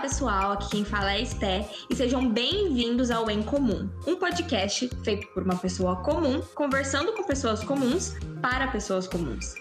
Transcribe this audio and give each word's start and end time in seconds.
pessoal, 0.00 0.52
aqui 0.52 0.70
quem 0.70 0.84
fala 0.84 1.12
é 1.12 1.20
Esté 1.20 1.68
e 1.90 1.94
sejam 1.94 2.26
bem-vindos 2.26 3.10
ao 3.10 3.30
Em 3.30 3.42
Comum, 3.42 3.88
um 4.06 4.16
podcast 4.16 4.88
feito 5.04 5.26
por 5.28 5.42
uma 5.42 5.56
pessoa 5.56 5.96
comum, 5.96 6.40
conversando 6.54 7.12
com 7.12 7.22
pessoas 7.22 7.62
comuns 7.62 8.14
para 8.40 8.68
pessoas 8.68 9.06
comuns. 9.06 9.54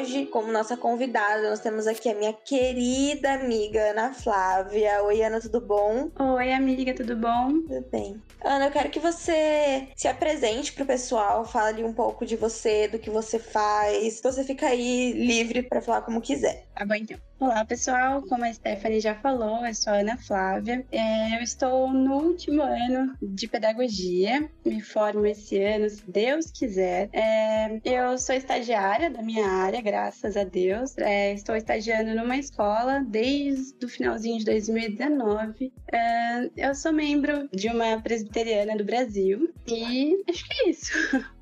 Hoje, 0.00 0.26
como 0.26 0.50
nossa 0.50 0.76
convidada, 0.76 1.50
nós 1.50 1.60
temos 1.60 1.86
aqui 1.86 2.08
a 2.08 2.14
minha 2.14 2.32
querida 2.32 3.34
amiga 3.34 3.90
Ana 3.90 4.14
Flávia. 4.14 5.02
Oi, 5.02 5.22
Ana, 5.22 5.40
tudo 5.40 5.60
bom? 5.60 6.10
Oi, 6.18 6.52
amiga, 6.52 6.94
tudo 6.94 7.14
bom? 7.16 7.60
Tudo 7.68 7.86
bem. 7.92 8.20
Ana, 8.42 8.66
eu 8.66 8.70
quero 8.70 8.88
que 8.90 8.98
você 8.98 9.88
se 9.94 10.08
apresente 10.08 10.72
pro 10.72 10.86
pessoal, 10.86 11.44
fale 11.44 11.84
um 11.84 11.92
pouco 11.92 12.24
de 12.24 12.34
você, 12.34 12.88
do 12.88 12.98
que 12.98 13.10
você 13.10 13.38
faz. 13.38 14.20
Você 14.22 14.42
fica 14.42 14.68
aí 14.68 15.12
livre 15.12 15.62
para 15.62 15.82
falar 15.82 16.00
como 16.02 16.22
quiser. 16.22 16.64
Tá 16.74 16.86
bom, 16.86 16.94
então. 16.94 17.18
Olá, 17.40 17.64
pessoal. 17.64 18.20
Como 18.20 18.44
a 18.44 18.52
Stephanie 18.52 19.00
já 19.00 19.14
falou, 19.14 19.64
eu 19.64 19.74
sou 19.74 19.94
a 19.94 20.00
Ana 20.00 20.18
Flávia. 20.18 20.84
É, 20.92 21.38
eu 21.38 21.42
estou 21.42 21.90
no 21.90 22.16
último 22.16 22.60
ano 22.60 23.16
de 23.22 23.48
pedagogia. 23.48 24.46
Me 24.62 24.82
formo 24.82 25.24
esse 25.24 25.58
ano, 25.58 25.88
se 25.88 26.02
Deus 26.06 26.50
quiser. 26.50 27.08
É, 27.14 27.80
eu 27.82 28.18
sou 28.18 28.34
estagiária 28.34 29.08
da 29.08 29.22
minha 29.22 29.48
área, 29.48 29.80
graças 29.80 30.36
a 30.36 30.44
Deus. 30.44 30.98
É, 30.98 31.32
estou 31.32 31.56
estagiando 31.56 32.14
numa 32.14 32.36
escola 32.36 33.02
desde 33.08 33.86
o 33.86 33.88
finalzinho 33.88 34.38
de 34.38 34.44
2019. 34.44 35.72
É, 35.90 36.50
eu 36.58 36.74
sou 36.74 36.92
membro 36.92 37.48
de 37.54 37.68
uma 37.68 38.02
presbiteriana 38.02 38.76
do 38.76 38.84
Brasil 38.84 39.50
e 39.66 40.22
acho 40.28 40.46
que 40.46 40.52
é 40.52 40.68
isso. 40.68 40.92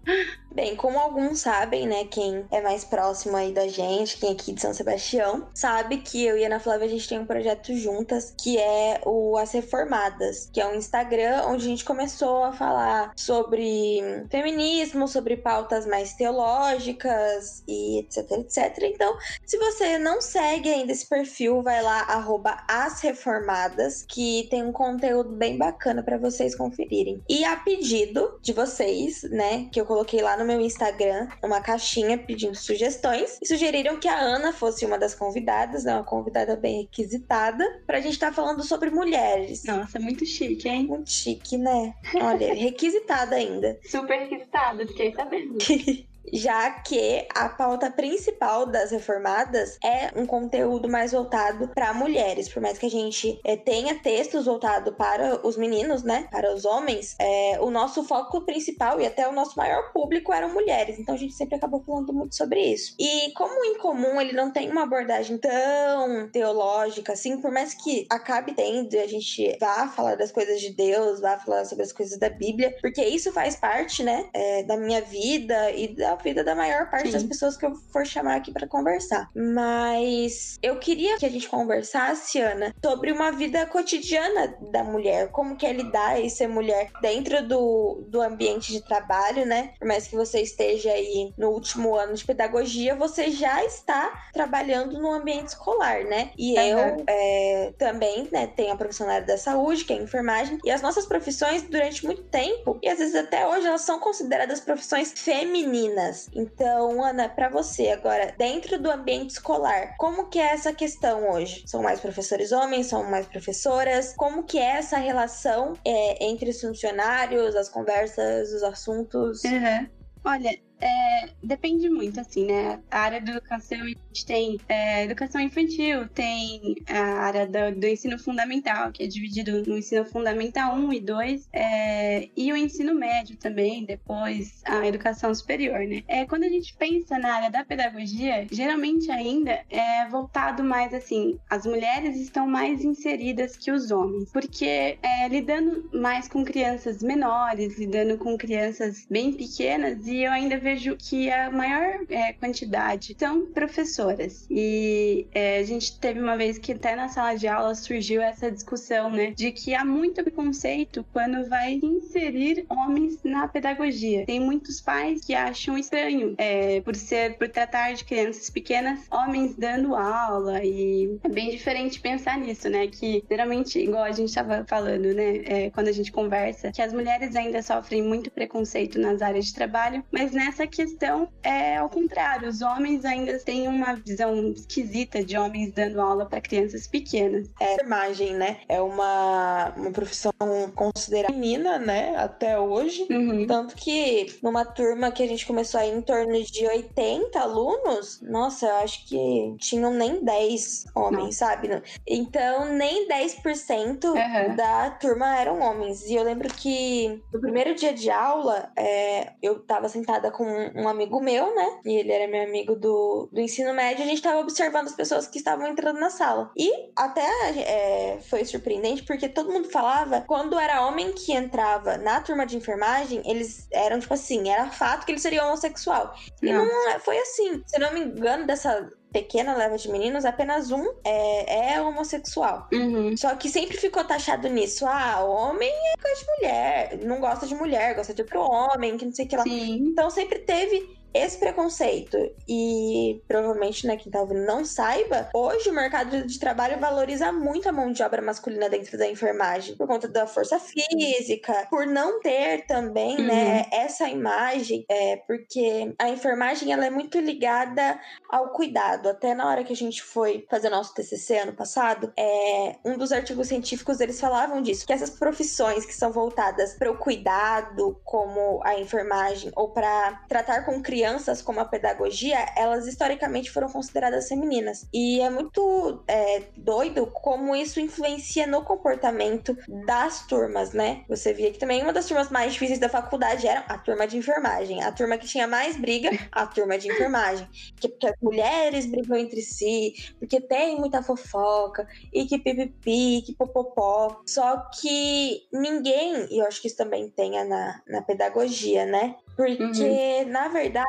Bem, 0.59 0.75
como 0.75 0.99
alguns 0.99 1.39
sabem, 1.39 1.87
né, 1.87 2.05
quem 2.07 2.45
é 2.51 2.61
mais 2.61 2.85
próximo 2.85 3.37
aí 3.37 3.53
da 3.53 3.69
gente, 3.69 4.19
quem 4.19 4.31
é 4.31 4.33
aqui 4.33 4.53
de 4.53 4.61
São 4.61 4.75
Sebastião, 4.75 5.47
sabe 5.55 5.99
que 5.99 6.27
eu 6.27 6.37
e 6.37 6.45
Ana 6.45 6.59
Flávia 6.59 6.87
a 6.87 6.91
gente 6.91 7.09
tem 7.09 7.21
um 7.21 7.25
projeto 7.25 7.73
juntas 7.77 8.35
que 8.37 8.59
é 8.59 9.01
o 9.07 9.39
As 9.39 9.53
Reformadas, 9.53 10.51
que 10.53 10.61
é 10.61 10.67
um 10.67 10.75
Instagram 10.75 11.45
onde 11.47 11.65
a 11.65 11.69
gente 11.69 11.85
começou 11.85 12.43
a 12.43 12.51
falar 12.51 13.13
sobre 13.17 14.01
feminismo, 14.33 15.07
sobre 15.07 15.37
pautas 15.37 15.87
mais 15.87 16.15
teológicas 16.15 17.63
e 17.69 18.01
etc, 18.01 18.29
etc. 18.33 18.79
Então, 18.83 19.17
se 19.47 19.57
você 19.59 19.97
não 19.97 20.21
segue 20.21 20.71
ainda 20.71 20.91
esse 20.91 21.07
perfil, 21.07 21.63
vai 21.63 21.81
lá 21.81 22.01
arroba 22.01 22.65
As 22.67 23.01
Reformadas, 23.01 24.05
que 24.09 24.49
tem 24.51 24.65
um 24.65 24.73
conteúdo 24.73 25.31
bem 25.31 25.57
bacana 25.57 26.03
para 26.03 26.19
vocês 26.19 26.57
conferirem. 26.57 27.23
E 27.29 27.45
a 27.45 27.55
pedido 27.55 28.41
de 28.43 28.53
vocês, 28.53 29.23
né, 29.23 29.69
que 29.71 29.81
eu 29.81 29.87
coloquei 29.87 30.21
lá 30.21 30.37
no 30.37 30.48
meu 30.49 30.61
Instagram 30.63 31.29
uma 31.43 31.61
caixinha 31.61 32.17
pedindo 32.17 32.57
sugestões 32.57 33.39
e 33.43 33.47
sugeriram 33.47 34.01
que 34.01 34.09
a 34.09 34.19
Ana 34.19 34.53
fosse 34.53 34.87
uma 34.87 34.99
das 34.99 35.15
convidadas, 35.15 35.85
né, 35.85 35.95
uma 35.95 36.05
convidada 36.05 36.57
bem 36.57 36.83
requisitada, 36.83 37.65
pra 37.87 38.01
gente 38.01 38.15
estar 38.15 38.29
tá 38.29 38.33
falando 38.33 38.63
sobre 38.65 38.91
mulheres. 38.91 39.65
Nossa, 39.65 40.01
muito 40.01 40.25
chique, 40.25 40.67
hein? 40.69 40.87
Muito 40.87 41.11
chique, 41.11 41.59
né? 41.59 41.95
Olha, 42.15 42.53
requisitada 42.57 43.37
ainda. 43.37 43.79
Super 43.85 44.21
requisitada, 44.21 44.87
fiquei 44.87 45.13
sabendo. 45.13 45.59
já 46.33 46.71
que 46.71 47.27
a 47.35 47.49
pauta 47.49 47.91
principal 47.91 48.67
das 48.67 48.91
reformadas 48.91 49.79
é 49.83 50.11
um 50.19 50.27
conteúdo 50.27 50.89
mais 50.89 51.13
voltado 51.13 51.69
para 51.69 51.93
mulheres. 51.93 52.49
Por 52.49 52.63
mais 52.63 52.79
que 52.79 52.87
a 52.87 52.91
gente 52.91 53.41
é, 53.45 53.57
tenha 53.57 53.99
textos 54.01 54.47
voltados 54.47 54.95
para 54.97 55.47
os 55.47 55.57
meninos, 55.57 56.03
né, 56.03 56.29
para 56.31 56.55
os 56.55 56.65
homens, 56.65 57.17
é, 57.19 57.59
o 57.61 57.71
nosso 57.71 58.05
foco 58.05 58.43
principal 58.43 59.01
e 59.01 59.07
até 59.07 59.29
o 59.29 59.33
nosso 59.33 59.57
maior 59.57 59.93
público 59.93 60.33
eram 60.33 60.53
mulheres. 60.53 60.99
Então 60.99 61.15
a 61.15 61.19
gente 61.19 61.35
sempre 61.35 61.57
acabou 61.57 61.83
falando 61.83 62.13
muito 62.13 62.35
sobre 62.35 62.61
isso. 62.61 62.95
E 62.99 63.33
como 63.33 63.65
em 63.65 63.79
comum 63.79 64.21
ele 64.21 64.33
não 64.33 64.51
tem 64.51 64.71
uma 64.71 64.83
abordagem 64.83 65.39
tão 65.39 66.29
teológica 66.31 67.13
assim, 67.13 67.41
por 67.41 67.51
mais 67.51 67.75
que 67.75 68.07
acabe 68.11 68.53
tendo 68.55 68.95
e 68.95 68.99
a 68.99 69.07
gente 69.07 69.57
vá 69.61 69.89
falar 69.89 70.17
das 70.17 70.31
coisas 70.31 70.61
de 70.61 70.71
Deus, 70.71 71.21
vá 71.21 71.39
falar 71.39 71.65
sobre 71.65 71.85
as 71.85 71.93
coisas 71.93 72.19
da 72.19 72.29
Bíblia, 72.29 72.77
porque 72.81 73.03
isso 73.03 73.33
faz 73.33 73.57
parte, 73.57 74.03
né, 74.03 74.29
é, 74.33 74.63
da 74.63 74.77
minha 74.77 75.01
vida 75.01 75.71
e 75.73 75.89
da 75.95 76.18
vida 76.23 76.45
da 76.45 76.55
maior 76.55 76.91
parte 76.91 77.07
Sim. 77.07 77.13
das 77.13 77.23
pessoas 77.23 77.57
que 77.57 77.67
eu 77.67 77.75
for 77.93 78.07
chamar 78.07 78.37
aqui 78.37 78.53
para 78.53 78.67
conversar. 78.67 79.29
Mas 79.35 80.59
eu 80.63 80.79
queria 80.79 81.17
que 81.19 81.27
a 81.27 81.31
gente 81.31 81.49
conversasse, 81.49 82.41
Ana, 82.41 82.75
sobre 82.85 83.13
uma 83.13 83.31
vida 83.31 83.65
cotidiana 83.67 84.57
da 84.71 84.85
mulher, 84.85 85.29
como 85.31 85.57
que 85.57 85.67
é 85.67 85.73
lidar 85.73 86.21
e 86.21 86.31
ser 86.31 86.49
mulher 86.49 86.91
dentro 87.01 87.47
do, 87.47 88.05
do 88.09 88.21
ambiente 88.21 88.73
de 88.73 88.83
trabalho, 88.83 89.47
né? 89.47 89.73
Por 89.79 89.87
mais 89.87 90.07
que 90.07 90.17
você 90.17 90.41
esteja 90.41 90.91
aí 90.91 91.33
no 91.37 91.51
último 91.51 91.95
ano 91.95 92.15
de 92.15 92.25
pedagogia, 92.25 92.95
você 92.95 93.31
já 93.31 93.65
está 93.65 94.29
trabalhando 94.33 94.99
no 95.01 95.13
ambiente 95.13 95.49
escolar, 95.49 96.05
né? 96.05 96.31
E 96.37 96.59
uhum. 96.59 96.65
eu 96.65 97.05
é, 97.07 97.73
também, 97.79 98.29
né, 98.31 98.47
tenho 98.47 98.73
a 98.73 98.77
profissional 98.77 99.23
da 99.23 99.37
saúde, 99.39 99.85
que 99.85 99.93
é 99.93 99.97
a 99.97 100.03
enfermagem, 100.03 100.59
e 100.65 100.71
as 100.71 100.83
nossas 100.83 101.07
profissões, 101.07 101.63
durante 101.63 102.05
muito 102.05 102.23
tempo, 102.25 102.79
e 102.83 102.89
às 102.89 102.99
vezes 102.99 103.15
até 103.15 103.47
hoje, 103.47 103.67
elas 103.67 103.83
são 103.83 103.99
consideradas 103.99 104.61
profissões 104.61 105.13
femininas. 105.13 105.98
Então, 106.35 107.03
Ana, 107.03 107.29
para 107.29 107.49
você 107.49 107.91
agora, 107.91 108.35
dentro 108.37 108.79
do 108.81 108.91
ambiente 108.91 109.31
escolar, 109.31 109.97
como 109.97 110.29
que 110.29 110.39
é 110.39 110.53
essa 110.53 110.73
questão 110.73 111.31
hoje? 111.31 111.65
São 111.67 111.83
mais 111.83 112.01
professores 112.01 112.53
homens, 112.53 112.87
são 112.87 113.09
mais 113.11 113.27
professoras? 113.27 114.15
Como 114.17 114.45
que 114.45 114.59
é 114.59 114.79
essa 114.79 114.99
relação 114.99 115.75
é, 115.85 116.25
entre 116.25 116.51
os 116.51 116.61
funcionários, 116.61 117.57
as 117.57 117.69
conversas, 117.69 118.53
os 118.53 118.63
assuntos? 118.63 119.43
Uhum. 119.45 119.89
Olha, 120.25 120.59
é, 120.81 121.29
depende 121.43 121.89
muito, 121.89 122.21
assim, 122.21 122.47
né? 122.47 122.81
A 122.91 123.01
área 123.01 123.21
da 123.21 123.33
educação, 123.33 123.79
a 123.79 123.87
gente 123.89 124.27
tem 124.27 124.59
é, 124.69 125.05
educação 125.05 125.41
infantil, 125.41 126.09
tem 126.09 126.77
a 126.87 127.21
área 127.21 127.47
do, 127.47 127.81
do, 127.81 127.87
ensino 127.87 128.19
fundamental, 128.19 128.93
que 128.93 129.03
é 129.03 129.07
dividido 129.07 129.63
no 129.67 129.79
ensino 129.79 130.05
fundamental 130.05 130.75
1 130.75 130.93
e 130.93 131.01
2, 131.01 131.49
é, 131.53 132.29
e 132.37 132.53
o 132.53 132.57
ensino 132.57 132.95
médio 132.95 133.37
também, 133.37 133.85
depois 133.85 134.63
a 134.65 134.87
educação 134.87 135.35
superior, 135.35 135.81
né? 135.81 136.03
É, 136.07 136.25
quando 136.25 136.45
a 136.45 136.49
gente 136.49 136.75
pensa 136.77 137.19
na 137.19 137.35
área 137.35 137.51
da 137.51 137.65
pedagogia, 137.65 138.47
geralmente 138.51 139.11
ainda 139.11 139.61
é 139.71 140.07
voltado 140.09 140.63
mais 140.63 140.95
assim, 140.95 141.39
as 141.49 141.67
mulheres 141.67 142.17
estão 142.17 142.47
mais 142.47 142.85
inseridas 142.85 143.57
que 143.57 143.71
os 143.71 143.91
homens, 143.91 144.31
porque 144.33 144.99
é, 145.03 145.29
lidando 145.29 145.89
mais 145.93 146.29
com 146.29 146.45
crianças 146.45 147.03
menores, 147.03 147.79
lidando 147.79 148.17
com 148.19 148.37
crianças 148.37 149.07
bem 149.11 149.33
pequenas, 149.33 150.07
e 150.07 150.25
eu 150.25 150.33
ainda 150.33 150.59
vejo 150.59 150.68
vejo 150.69 150.97
que 150.97 151.31
a 151.31 151.51
maior 151.51 152.01
é, 152.11 152.33
quantidade 152.35 153.17
são 153.19 153.47
professoras. 153.47 154.47
E 154.51 155.27
é, 155.33 155.59
a 155.59 155.65
gente 155.65 155.99
teve 155.99 156.21
uma 156.21 156.37
vez 156.37 156.59
que 156.59 156.73
até 156.73 156.95
na 156.95 157.09
sala 157.09 157.35
de 157.35 157.49
aula 157.49 157.75
surgiu 157.75 158.21
essa 158.21 158.51
discussão, 158.51 159.11
né? 159.11 159.33
De 159.35 159.51
que 159.51 159.75
há 159.75 159.85
muito 159.85 160.23
preconceito 160.23 161.05
quando 161.13 161.49
vai 161.49 161.81
inserir 161.83 162.67
homens 162.69 163.19
na 163.25 163.49
pedagogia. 163.49 164.27
Tem 164.27 164.41
muitos 164.41 164.81
pais 164.81 165.25
que 165.25 165.35
acham 165.35 165.79
estranho 165.79 166.35
é, 166.37 166.81
por 166.83 166.95
ser, 166.95 167.39
por 167.39 167.49
tratar 167.49 167.95
de 167.95 168.05
crianças 168.05 168.51
pequenas, 168.51 169.01
homens 169.11 169.55
dando 169.57 169.95
aula. 169.95 170.63
E 170.63 171.19
é 171.25 171.29
bem 171.29 171.51
diferente 171.51 172.01
pensar 172.01 172.37
nisso, 172.39 172.69
né? 172.69 172.89
Que 172.89 173.25
geralmente, 173.29 173.79
igual 173.79 174.05
a 174.05 174.13
gente 174.13 174.29
estava 174.29 174.65
falando, 174.67 175.15
né? 175.15 175.43
É, 175.47 175.71
quando 175.71 175.89
a 175.89 175.93
gente 175.93 176.13
conversa, 176.13 176.73
que 176.73 176.83
as 176.83 176.93
mulheres 176.93 177.35
ainda 177.35 177.63
sofrem 177.63 178.03
muito 178.03 178.31
preconceito 178.31 178.99
nas 178.99 179.23
áreas 179.23 179.47
de 179.47 179.55
trabalho, 179.55 180.05
mas 180.13 180.33
nessa 180.33 180.58
essa 180.59 180.67
questão 180.67 181.29
é 181.43 181.77
ao 181.77 181.89
contrário. 181.89 182.49
Os 182.49 182.61
homens 182.61 183.05
ainda 183.05 183.39
têm 183.39 183.69
uma 183.69 183.95
visão 183.95 184.51
esquisita 184.51 185.23
de 185.23 185.39
homens 185.39 185.73
dando 185.73 186.01
aula 186.01 186.27
para 186.27 186.41
crianças 186.41 186.87
pequenas. 186.89 187.49
É, 187.61 187.75
enfermagem, 187.75 188.35
né? 188.35 188.59
É 188.69 188.81
uma, 188.81 189.73
uma 189.77 189.91
profissão 189.93 190.33
considerada 190.75 191.33
menina, 191.33 191.79
né? 191.79 192.17
Até 192.17 192.59
hoje. 192.59 193.07
Uhum. 193.09 193.47
Tanto 193.47 193.77
que 193.77 194.39
numa 194.43 194.65
turma 194.65 195.13
que 195.13 195.23
a 195.23 195.29
gente 195.29 195.47
começou 195.47 195.81
aí 195.81 195.95
em 195.95 196.03
torno 196.03 196.43
de 196.43 196.67
80 196.67 197.39
alunos, 197.39 198.21
nossa, 198.23 198.67
eu 198.67 198.77
acho 198.77 199.07
que 199.07 199.55
tinham 199.59 199.93
nem 199.93 200.25
10 200.25 200.87
homens, 200.95 201.25
Não. 201.25 201.33
sabe? 201.33 201.69
Então, 202.07 202.65
nem 202.75 203.07
10% 203.09 204.05
uhum. 204.05 204.57
da 204.57 204.91
turma 204.91 205.39
eram 205.39 205.61
homens. 205.61 206.05
E 206.07 206.15
eu 206.15 206.25
lembro 206.25 206.49
que 206.49 207.23
no 207.33 207.41
primeiro 207.41 207.75
dia 207.75 207.93
de 207.93 208.11
aula, 208.11 208.73
é, 208.77 209.33
eu 209.41 209.61
tava 209.61 209.89
sentada 209.89 210.31
com 210.31 210.48
um, 210.49 210.83
um, 210.83 210.89
amigo 210.89 211.21
meu, 211.21 211.55
né? 211.55 211.81
E 211.85 211.97
ele 211.97 212.13
era 212.13 212.31
meu 212.31 212.43
amigo 212.43 212.75
do, 212.75 213.29
do 213.33 213.41
ensino 213.41 213.75
médio. 213.75 214.05
A 214.05 214.07
gente 214.07 214.23
tava 214.23 214.41
observando 214.41 214.87
as 214.87 214.95
pessoas 214.95 215.27
que 215.27 215.39
estavam 215.39 215.67
entrando 215.67 216.01
na 216.01 216.11
sala. 216.11 216.51
E 216.57 216.71
até 216.97 217.29
é, 217.61 218.19
foi 218.29 218.45
surpreendente 218.45 219.03
porque 219.03 219.29
todo 219.29 219.53
mundo 219.53 219.71
falava 219.71 220.23
quando 220.27 220.59
era 220.59 220.87
homem 220.87 221.13
que 221.13 221.33
entrava 221.33 221.97
na 221.99 222.21
turma 222.21 222.47
de 222.47 222.57
enfermagem, 222.57 223.23
eles 223.25 223.69
eram 223.73 223.99
tipo 223.99 224.15
assim, 224.15 224.49
era 224.49 224.71
fato 224.71 225.05
que 225.05 225.13
ele 225.13 225.21
seria 225.21 225.45
homossexual. 225.45 226.15
E 226.43 226.53
não, 226.53 226.65
não 226.65 226.91
é, 226.91 226.99
foi 226.99 227.19
assim. 227.19 227.63
Se 227.67 227.79
não 227.79 227.93
me 227.93 228.01
engano, 228.01 228.47
dessa 228.47 228.91
pequena 229.13 229.57
leva 229.57 229.77
de 229.77 229.91
meninos, 229.91 230.25
apenas 230.25 230.71
um 230.71 230.85
é, 231.05 231.75
é 231.75 231.83
homossexual. 231.83 232.69
Uhum. 232.73 233.17
Só 233.17 233.35
que 233.37 233.49
sempre 233.49 233.77
ficou 233.77 234.05
taxado 234.05 234.49
nisso. 234.49 234.87
Ah, 234.87 235.23
homem 235.25 235.71
é 235.71 236.01
coisa 236.01 236.21
de 236.21 236.27
mulher, 236.27 236.99
não 237.05 237.21
gosta 237.21 237.47
de 237.47 237.55
mulher, 237.55 237.95
gosta 237.95 238.15
de 238.15 238.23
outro 238.23 238.41
homem, 238.41 238.97
que 238.97 239.05
não 239.05 239.13
sei 239.13 239.25
o 239.25 239.29
que 239.29 239.37
lá. 239.37 239.43
Sim. 239.43 239.89
Então 239.91 240.11
sempre 240.11 240.41
teve 240.41 240.98
esse 241.13 241.39
preconceito 241.39 242.17
e 242.49 243.23
provavelmente, 243.27 243.87
né, 243.87 243.97
quem 243.97 244.11
tá 244.11 244.21
ouvindo 244.21 244.45
não 244.45 244.65
saiba, 244.65 245.29
hoje 245.35 245.69
o 245.71 245.73
mercado 245.73 246.27
de 246.27 246.39
trabalho 246.39 246.79
valoriza 246.79 247.33
muito 247.33 247.69
a 247.69 247.73
mão 247.73 247.91
de 247.93 248.03
obra 248.03 248.21
masculina 248.23 248.69
dentro 248.69 248.97
da 248.99 249.09
enfermagem, 249.09 249.77
por 249.77 249.87
conta 249.87 250.07
da 250.09 250.27
força 250.27 250.59
física, 250.59 251.67
por 251.71 251.87
não 251.87 252.21
ter 252.21 252.67
também, 252.67 253.17
né, 253.17 253.19
Uhum. 253.19 253.27
né, 253.27 253.67
essa 253.73 254.09
imagem, 254.09 254.85
é, 254.89 255.17
porque 255.27 255.95
a 255.99 256.09
enfermagem 256.09 256.73
ela 256.73 256.87
é 256.87 256.91
muito 256.91 257.19
ligada 257.19 257.99
ao 258.29 258.51
cuidado. 258.51 259.09
Até 259.09 259.35
na 259.35 259.49
hora 259.49 259.65
que 259.65 259.73
a 259.73 259.77
gente 259.77 260.03
foi 260.03 260.47
fazer 260.51 260.71
nosso 260.71 260.95
TCC 260.95 261.39
ano 261.39 261.53
passado, 261.55 262.13
é, 262.17 262.77
um 262.85 262.97
dos 262.99 263.13
artigos 263.13 263.49
científicos 263.49 264.01
eles 264.01 264.21
falavam 264.21 264.61
disso, 264.63 264.87
que 264.87 264.93
essas 264.93 265.11
profissões 265.11 265.85
que 265.87 265.95
são 265.95 266.13
voltadas 266.13 266.75
para 266.75 266.91
o 266.91 266.99
cuidado, 266.99 268.01
como 268.05 268.61
a 268.65 268.79
enfermagem, 268.79 269.51
ou 269.57 269.71
para 269.71 270.23
tratar 270.29 270.65
com 270.65 270.83
crianças, 270.83 270.98
como 271.45 271.61
a 271.61 271.65
pedagogia, 271.65 272.47
elas 272.57 272.87
historicamente 272.87 273.51
foram 273.51 273.69
consideradas 273.69 274.29
femininas. 274.29 274.87
E 274.93 275.21
é 275.21 275.31
muito 275.31 276.03
é, 276.07 276.43
doido 276.57 277.07
como 277.07 277.55
isso 277.55 277.81
influencia 277.81 278.47
no 278.47 278.63
comportamento 278.63 279.57
das 279.87 280.27
turmas, 280.27 280.73
né? 280.73 281.05
Você 281.09 281.33
via 281.33 281.51
que 281.51 281.59
também 281.59 281.83
uma 281.83 281.93
das 281.93 282.07
turmas 282.07 282.31
mais 282.31 282.53
difíceis 282.53 282.79
da 282.79 282.89
faculdade 282.89 283.47
era 283.47 283.61
a 283.61 283.79
turma 283.79 284.07
de 284.07 284.17
enfermagem. 284.17 284.83
A 284.83 284.93
turma 284.93 285.19
que 285.19 285.27
tinha 285.27 285.47
mais 285.47 285.77
briga, 285.77 286.11
a 286.33 286.47
turma 286.47 286.79
de 286.79 286.89
enfermagem. 286.89 287.49
Que, 287.77 287.89
porque 287.89 288.07
as 288.07 288.17
mulheres 288.21 288.87
brigam 288.87 289.17
entre 289.17 289.43
si, 289.43 289.95
porque 290.19 290.41
tem 290.41 290.79
muita 290.79 291.03
fofoca, 291.03 291.87
e 292.13 292.27
que 292.27 292.39
pipipi, 292.39 293.23
que 293.23 293.35
popopó. 293.35 294.23
Só 294.27 294.69
que 294.81 295.43
ninguém, 295.53 296.27
e 296.31 296.39
eu 296.39 296.47
acho 296.47 296.61
que 296.61 296.69
isso 296.69 296.77
também 296.77 297.09
tenha 297.11 297.45
na, 297.45 297.83
na 297.87 298.03
pedagogia, 298.03 298.85
né? 298.85 299.17
Porque, 299.37 300.25
na 300.25 300.49
verdade, 300.49 300.88